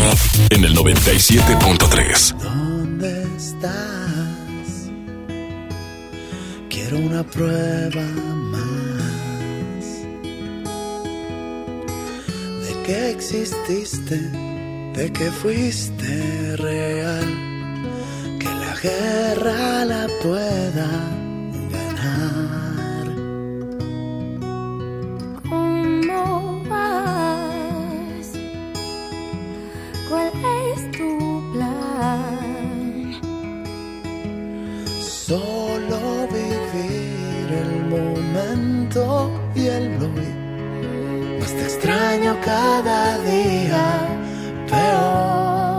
en 0.49 0.63
el 0.63 0.75
97.3. 0.75 2.37
¿Dónde 2.37 3.23
estás? 3.37 4.89
Quiero 6.69 6.97
una 6.97 7.23
prueba 7.23 8.01
más 8.51 8.63
de 12.67 12.83
que 12.85 13.11
exististe, 13.11 14.19
de 14.95 15.11
que 15.11 15.31
fuiste 15.31 16.55
real, 16.57 17.25
que 18.39 18.45
la 18.45 18.75
guerra 18.81 19.85
la 19.85 20.07
pueda 20.21 20.89
ganar. 21.71 23.05
¿Cómo 25.49 26.63
vas? 26.69 28.27
¿Cuál 30.09 30.31
es 30.73 30.91
tu 30.91 31.11
plan? 31.53 33.13
Solo 35.01 36.27
vivir 36.27 37.47
el 37.63 37.73
momento 37.89 39.31
y 39.55 39.65
el 39.67 39.87
hoy. 40.03 40.29
Más 41.39 41.51
te 41.51 41.63
extraño 41.63 42.37
cada 42.43 43.17
día 43.23 44.22
repair. 44.73 45.72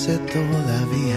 Viviese 0.00 0.18
todavía. 0.32 1.09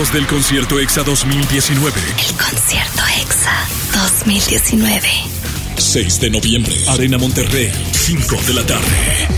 Boletos 0.00 0.12
del 0.12 0.26
concierto 0.26 0.78
EXA 0.78 1.02
2019. 1.02 2.00
El 2.00 2.36
concierto 2.36 3.02
EXA 3.20 3.52
2019. 3.92 5.08
6 5.76 6.20
de 6.20 6.30
noviembre, 6.30 6.74
Arena 6.88 7.18
Monterrey, 7.18 7.70
5 7.92 8.36
de 8.46 8.54
la 8.54 8.66
tarde. 8.66 9.28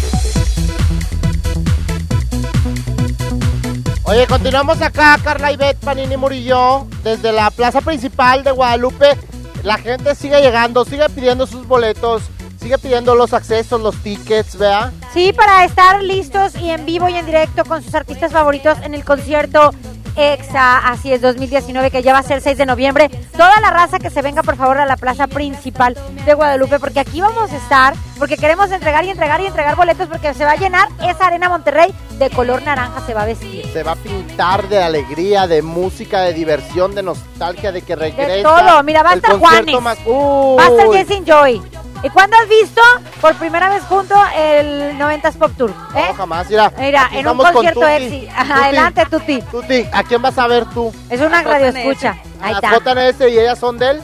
Oye, 4.04 4.26
continuamos 4.26 4.80
acá, 4.82 5.18
Carla 5.22 5.52
Ivette, 5.52 5.78
Panini 5.80 6.16
Murillo, 6.16 6.86
desde 7.02 7.32
la 7.32 7.50
plaza 7.50 7.80
principal 7.80 8.44
de 8.44 8.52
Guadalupe. 8.52 9.16
La 9.62 9.78
gente 9.78 10.14
sigue 10.14 10.40
llegando, 10.40 10.84
sigue 10.84 11.08
pidiendo 11.08 11.46
sus 11.46 11.66
boletos, 11.66 12.22
sigue 12.60 12.78
pidiendo 12.78 13.14
los 13.14 13.32
accesos, 13.32 13.80
los 13.80 13.96
tickets, 14.02 14.56
¿vea? 14.58 14.92
Sí, 15.12 15.32
para 15.32 15.64
estar 15.64 16.02
listos 16.02 16.54
y 16.56 16.70
en 16.70 16.84
vivo 16.86 17.08
y 17.08 17.14
en 17.14 17.26
directo 17.26 17.64
con 17.64 17.82
sus 17.82 17.94
artistas 17.94 18.32
favoritos 18.32 18.78
en 18.82 18.94
el 18.94 19.04
concierto 19.04 19.72
EXA, 20.16 20.78
así 20.78 21.12
es, 21.12 21.20
2019, 21.22 21.90
que 21.90 22.02
ya 22.02 22.12
va 22.12 22.18
a 22.20 22.22
ser 22.22 22.40
6 22.40 22.56
de 22.58 22.66
noviembre. 22.66 23.08
Toda 23.36 23.60
la 23.60 23.70
raza 23.70 23.98
que 23.98 24.10
se 24.10 24.22
venga, 24.22 24.42
por 24.42 24.56
favor, 24.56 24.78
a 24.78 24.86
la 24.86 24.96
plaza 24.96 25.26
principal 25.26 25.96
de 26.24 26.34
Guadalupe, 26.34 26.78
porque 26.78 27.00
aquí 27.00 27.20
vamos 27.20 27.50
a 27.52 27.56
estar, 27.56 27.94
porque 28.18 28.36
queremos 28.36 28.70
entregar 28.70 29.04
y 29.04 29.10
entregar 29.10 29.40
y 29.40 29.46
entregar 29.46 29.76
boletos, 29.76 30.08
porque 30.08 30.34
se 30.34 30.44
va 30.44 30.52
a 30.52 30.56
llenar 30.56 30.88
esa 31.02 31.26
arena 31.26 31.48
Monterrey 31.48 31.94
de 32.18 32.30
color 32.30 32.62
naranja, 32.62 33.04
se 33.06 33.14
va 33.14 33.22
a 33.22 33.26
vestir. 33.26 33.66
Se 33.72 33.82
va 33.82 33.92
a 33.92 33.96
pintar 33.96 34.68
de 34.68 34.82
alegría, 34.82 35.46
de 35.46 35.62
música, 35.62 36.20
de 36.20 36.32
diversión, 36.32 36.94
de 36.94 37.02
nostalgia, 37.02 37.72
de 37.72 37.82
que 37.82 37.96
regresa. 37.96 38.32
De 38.32 38.42
todo, 38.42 38.82
mira, 38.82 39.02
va 39.02 39.10
a 39.10 39.14
estar 39.14 39.38
Juanes, 39.38 39.80
más- 39.80 39.98
va 39.98 40.64
a 40.64 40.68
estar. 40.68 40.92
Jesse 40.92 41.24
Joy. 41.24 41.62
¿Y 42.04 42.10
cuándo 42.10 42.36
has 42.36 42.48
visto 42.48 42.80
por 43.20 43.34
primera 43.36 43.68
vez 43.68 43.84
junto 43.84 44.14
el 44.36 44.98
90s 44.98 45.36
Pop 45.38 45.52
Tour? 45.56 45.70
¿eh? 45.94 46.06
No, 46.08 46.14
jamás, 46.14 46.50
mira. 46.50 46.72
Mira, 46.76 47.08
en 47.12 47.28
un 47.28 47.36
concierto 47.38 47.80
Tuti, 47.80 48.28
Adelante, 48.36 49.06
Tuti. 49.06 49.42
Tuti, 49.42 49.86
¿a 49.92 50.02
quién 50.02 50.20
vas 50.20 50.36
a 50.38 50.48
ver 50.48 50.64
tú? 50.66 50.92
Es 51.08 51.20
una 51.20 51.38
A 51.38 51.42
radio 51.44 51.70
JNS. 51.70 51.76
escucha. 51.78 52.16
Ahí 52.40 52.54
A 52.54 52.56
está. 52.56 52.70
JNS 52.94 53.20
y 53.32 53.38
ellas 53.38 53.58
son 53.58 53.78
del 53.78 54.02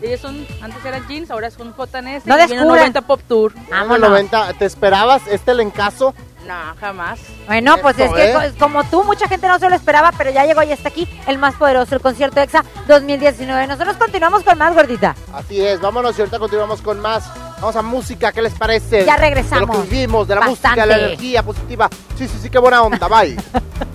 Ellos 0.00 0.20
son, 0.20 0.46
antes 0.60 0.84
eran 0.84 1.06
jeans, 1.08 1.30
ahora 1.32 1.50
son 1.50 1.74
JNS. 1.76 2.26
No 2.26 2.34
y 2.34 2.38
viene 2.38 2.46
descubran. 2.46 2.68
90 2.68 3.00
Pop 3.02 3.20
Tour. 3.26 3.52
Vámonos. 3.70 4.08
90. 4.08 4.52
¿Te 4.54 4.64
esperabas 4.64 5.22
este 5.26 5.54
lencazo? 5.54 6.14
No, 6.46 6.54
jamás. 6.80 7.20
Bueno, 7.46 7.76
pues 7.80 7.98
es 7.98 8.12
que 8.12 8.30
¿eh? 8.30 8.34
co- 8.34 8.58
como 8.58 8.84
tú, 8.84 9.04
mucha 9.04 9.28
gente 9.28 9.46
no 9.46 9.58
se 9.58 9.68
lo 9.68 9.76
esperaba, 9.76 10.12
pero 10.16 10.30
ya 10.30 10.44
llegó 10.44 10.62
y 10.62 10.72
está 10.72 10.88
aquí 10.88 11.08
el 11.26 11.38
más 11.38 11.54
poderoso, 11.54 11.94
el 11.94 12.00
concierto 12.00 12.40
EXA 12.40 12.64
2019. 12.88 13.66
Nosotros 13.68 13.96
continuamos 13.96 14.42
con 14.42 14.58
más, 14.58 14.74
gordita. 14.74 15.14
Así 15.32 15.60
es, 15.64 15.80
vámonos 15.80 16.16
y 16.18 16.22
ahorita 16.22 16.38
continuamos 16.38 16.82
con 16.82 16.98
más. 17.00 17.24
Vamos 17.60 17.76
a 17.76 17.82
música, 17.82 18.32
¿qué 18.32 18.42
les 18.42 18.54
parece? 18.54 19.04
Ya 19.04 19.16
regresamos. 19.16 19.68
De 19.68 19.76
lo 19.78 19.82
que 19.84 19.88
vivimos, 19.88 20.26
de 20.26 20.34
la 20.34 20.40
Bastante. 20.40 20.80
música, 20.80 20.86
la 20.86 20.98
energía 21.06 21.42
positiva. 21.44 21.88
Sí, 22.18 22.26
sí, 22.26 22.38
sí, 22.42 22.50
qué 22.50 22.58
buena 22.58 22.82
onda, 22.82 23.06
bye. 23.08 23.36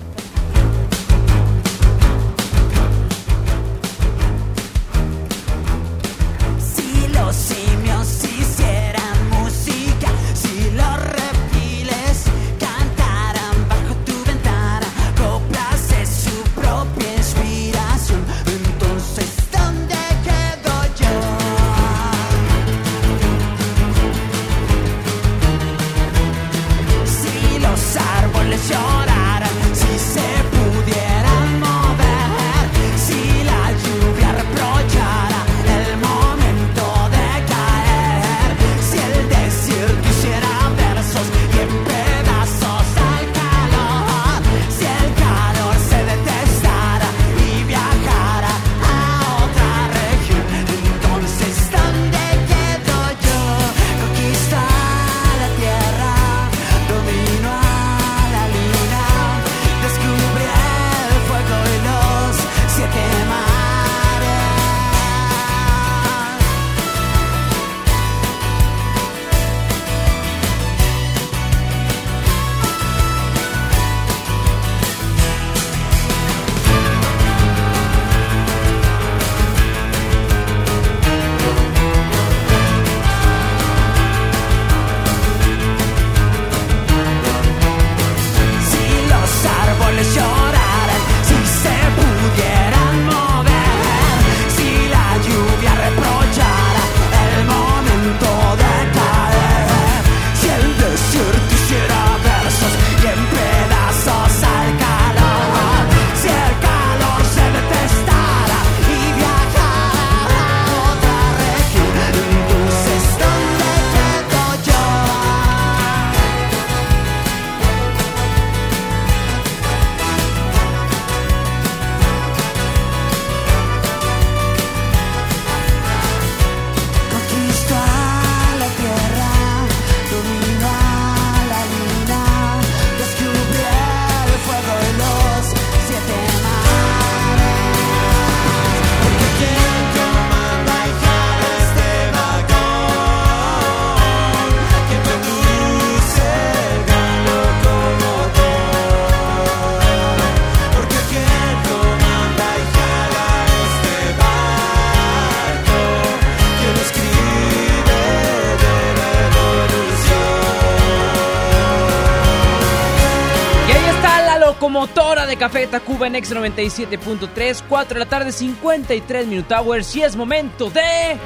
Café 165.38 165.68
Tacuba 165.68 166.08
en 166.08 166.14
X97.3, 166.14 167.62
4 167.68 167.94
de 167.94 168.00
la 168.00 168.10
tarde, 168.10 168.32
53 168.32 169.26
Minute 169.28 169.54
Hours. 169.54 169.94
Y 169.94 170.02
es 170.02 170.16
momento 170.16 170.68
de. 170.68 171.16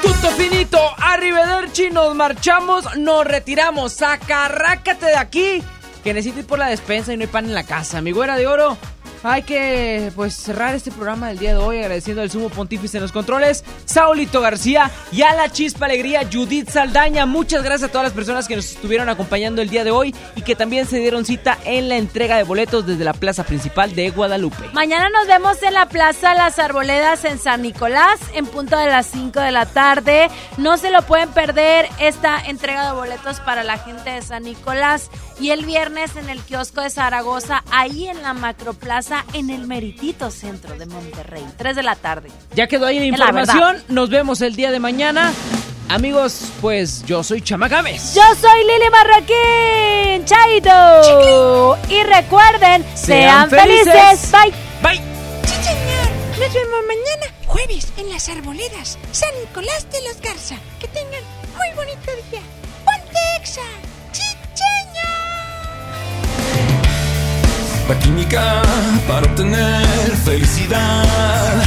Tutto 0.00 0.30
finito, 0.30 0.78
arrivederci, 0.96 1.90
nos 1.90 2.14
marchamos, 2.14 2.96
nos 2.96 3.26
retiramos, 3.26 3.92
sacarrácate 3.92 5.06
de 5.06 5.16
aquí, 5.16 5.62
que 6.02 6.14
necesito 6.14 6.40
ir 6.40 6.46
por 6.46 6.58
la 6.58 6.68
despensa 6.68 7.12
y 7.12 7.18
no 7.18 7.22
hay 7.22 7.28
pan 7.28 7.44
en 7.44 7.54
la 7.54 7.64
casa. 7.64 8.00
Mi 8.00 8.12
güera 8.12 8.36
de 8.36 8.46
oro, 8.46 8.78
hay 9.28 9.42
que 9.42 10.12
pues 10.14 10.34
cerrar 10.34 10.74
este 10.74 10.90
programa 10.90 11.28
del 11.28 11.38
día 11.38 11.50
de 11.50 11.58
hoy 11.58 11.78
agradeciendo 11.78 12.22
al 12.22 12.30
sumo 12.30 12.48
pontífice 12.48 12.98
en 12.98 13.02
los 13.02 13.12
controles, 13.12 13.64
Saulito 13.84 14.40
García 14.40 14.90
y 15.12 15.22
a 15.22 15.34
la 15.34 15.50
chispa 15.50 15.86
alegría 15.86 16.28
Judith 16.30 16.70
Saldaña. 16.70 17.26
Muchas 17.26 17.62
gracias 17.62 17.88
a 17.88 17.92
todas 17.92 18.06
las 18.06 18.12
personas 18.12 18.46
que 18.48 18.56
nos 18.56 18.66
estuvieron 18.66 19.08
acompañando 19.08 19.62
el 19.62 19.70
día 19.70 19.84
de 19.84 19.90
hoy 19.90 20.14
y 20.34 20.42
que 20.42 20.54
también 20.54 20.86
se 20.86 20.98
dieron 20.98 21.24
cita 21.24 21.58
en 21.64 21.88
la 21.88 21.96
entrega 21.96 22.36
de 22.36 22.44
boletos 22.44 22.86
desde 22.86 23.04
la 23.04 23.12
plaza 23.12 23.44
principal 23.44 23.94
de 23.94 24.10
Guadalupe. 24.10 24.68
Mañana 24.72 25.08
nos 25.10 25.26
vemos 25.26 25.62
en 25.62 25.74
la 25.74 25.88
Plaza 25.88 26.34
Las 26.34 26.58
Arboledas 26.58 27.24
en 27.24 27.38
San 27.38 27.62
Nicolás 27.62 28.20
en 28.34 28.46
punto 28.46 28.76
de 28.78 28.86
las 28.86 29.06
5 29.06 29.40
de 29.40 29.50
la 29.50 29.66
tarde. 29.66 30.28
No 30.56 30.76
se 30.76 30.90
lo 30.90 31.02
pueden 31.02 31.30
perder 31.30 31.88
esta 31.98 32.38
entrega 32.46 32.86
de 32.86 32.92
boletos 32.92 33.40
para 33.40 33.64
la 33.64 33.78
gente 33.78 34.10
de 34.10 34.22
San 34.22 34.44
Nicolás. 34.44 35.10
Y 35.38 35.50
el 35.50 35.66
viernes 35.66 36.16
en 36.16 36.30
el 36.30 36.40
kiosco 36.40 36.80
de 36.80 36.88
Zaragoza, 36.88 37.62
ahí 37.70 38.08
en 38.08 38.22
la 38.22 38.32
Macroplaza, 38.32 39.15
en 39.32 39.50
el 39.50 39.66
meritito 39.66 40.30
centro 40.30 40.76
de 40.76 40.86
Monterrey. 40.86 41.44
3 41.56 41.76
de 41.76 41.82
la 41.82 41.96
tarde. 41.96 42.28
Ya 42.54 42.66
quedó 42.66 42.86
ahí 42.86 42.98
la 42.98 43.06
información, 43.06 43.82
nos 43.88 44.10
vemos 44.10 44.40
el 44.40 44.56
día 44.56 44.70
de 44.70 44.80
mañana. 44.80 45.32
Amigos, 45.88 46.50
pues 46.60 47.04
yo 47.06 47.22
soy 47.22 47.40
Chama 47.40 47.68
Gámez. 47.68 48.14
Yo 48.14 48.22
soy 48.40 48.60
Lili 48.64 48.90
Marroquín, 48.90 50.24
Chaito. 50.24 51.78
Y 51.88 52.02
recuerden, 52.02 52.84
sean, 52.94 53.48
Sean 53.48 53.50
felices. 53.50 53.92
felices. 53.94 54.32
Bye. 54.32 54.52
Bye. 54.82 55.00
Nos 56.38 56.52
vemos 56.52 56.80
mañana. 56.88 57.32
jueves 57.46 57.92
en 57.96 58.10
las 58.10 58.28
arboledas 58.28 58.98
San 59.12 59.30
Nicolás 59.40 59.86
de 59.92 60.02
los 60.08 60.20
Garza. 60.20 60.56
Que 60.80 60.88
tengan 60.88 61.22
muy 61.56 61.76
bonito 61.76 62.10
día. 62.30 62.40
¡Ponte 62.84 63.18
Exa! 63.40 63.62
La 67.88 67.96
química 68.00 68.62
para 69.06 69.26
obtener 69.26 69.86
felicidad 70.24 71.62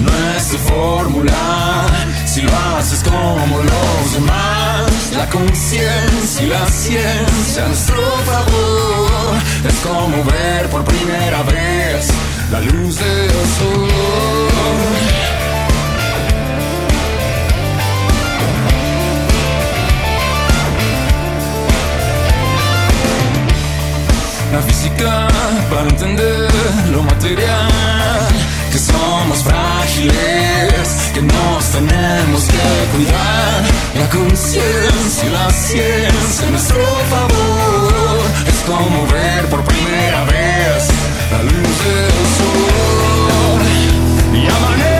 no 0.00 0.10
es 0.36 0.48
tu 0.48 0.58
fórmula 0.58 1.86
si 2.26 2.42
lo 2.42 2.50
haces 2.76 3.04
como 3.04 3.58
los 3.58 4.14
demás. 4.14 4.90
La 5.16 5.28
conciencia 5.28 6.42
y 6.42 6.46
la 6.46 6.66
ciencia 6.66 7.68
nuestro 7.68 8.02
favor 8.26 9.36
es 9.68 9.74
como 9.86 10.24
ver 10.24 10.68
por 10.70 10.84
primera 10.84 11.42
vez 11.44 12.08
la 12.50 12.60
luz 12.60 12.98
del 12.98 13.30
sol. 13.30 13.88
La 24.52 24.60
física 24.62 25.28
para 25.70 25.88
entender 25.88 26.48
lo 26.90 27.02
material, 27.04 28.28
que 28.72 28.78
somos 28.78 29.44
frágiles, 29.44 31.10
que 31.14 31.22
nos 31.22 31.64
tenemos 31.70 32.42
que 32.44 32.96
cuidar. 32.96 33.62
La 33.94 34.08
conciencia 34.08 35.24
y 35.24 35.30
la 35.30 35.50
ciencia 35.50 36.48
a 36.48 36.50
nuestro 36.50 36.82
favor 37.10 38.20
es 38.48 38.58
como 38.66 39.06
ver 39.06 39.46
por 39.46 39.62
primera 39.62 40.24
vez 40.24 40.88
la 41.30 41.42
luz 41.44 41.76
del 41.84 42.26
sol. 42.38 43.62
Y 44.34 44.46
amanece, 44.46 44.99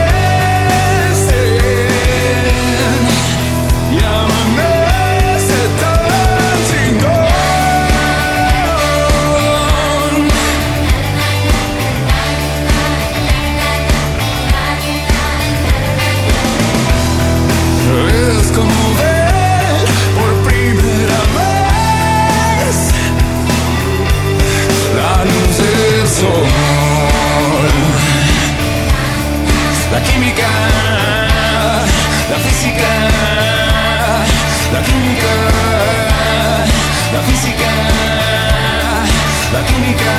la 39.52 39.66
química. 39.66 40.14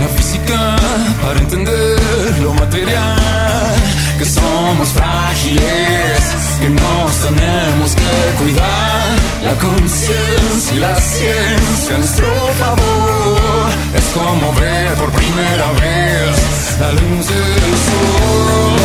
La 0.00 0.08
física 0.16 0.76
para 1.22 1.38
entender 1.40 2.38
lo 2.40 2.54
material, 2.54 3.74
que 4.18 4.24
somos 4.24 4.88
frágiles, 4.90 6.20
que 6.60 6.68
nos 6.70 7.16
tenemos 7.26 7.94
que 7.94 8.44
cuidar. 8.44 9.08
La 9.44 9.54
conciencia 9.54 10.76
y 10.76 10.78
la 10.78 10.94
ciencia 11.00 11.94
a 11.94 11.98
nuestro 11.98 12.26
favor 12.58 13.68
es 13.94 14.04
como 14.14 14.52
ver 14.54 14.94
por 14.94 15.10
primera 15.10 15.70
vez 15.80 16.76
la 16.80 16.92
luz 16.92 17.26
del 17.28 17.72
sol 17.86 18.78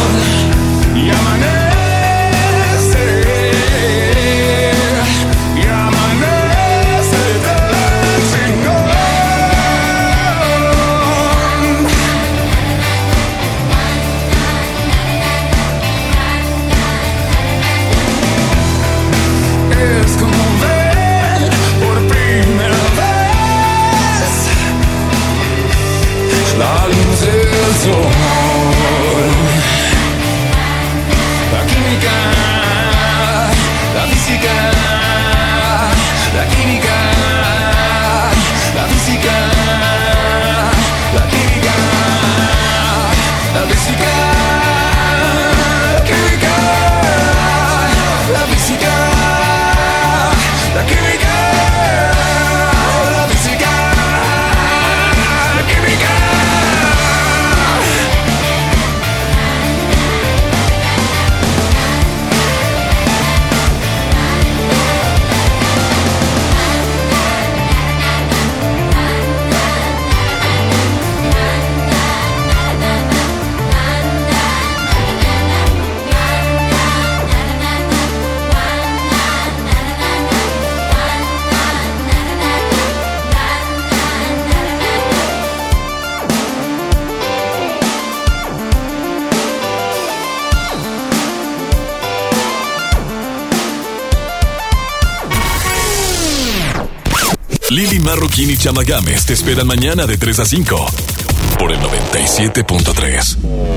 y 0.95 1.09
amanece. 1.09 1.62
Marroquín 98.43 98.49
y 98.49 98.57
Chama 98.57 98.83
te 99.25 99.33
esperan 99.33 99.67
mañana 99.67 100.05
de 100.05 100.17
3 100.17 100.39
a 100.39 100.45
5 100.45 100.85
por 101.57 101.71
el 101.71 101.79
97.3. 101.79 103.72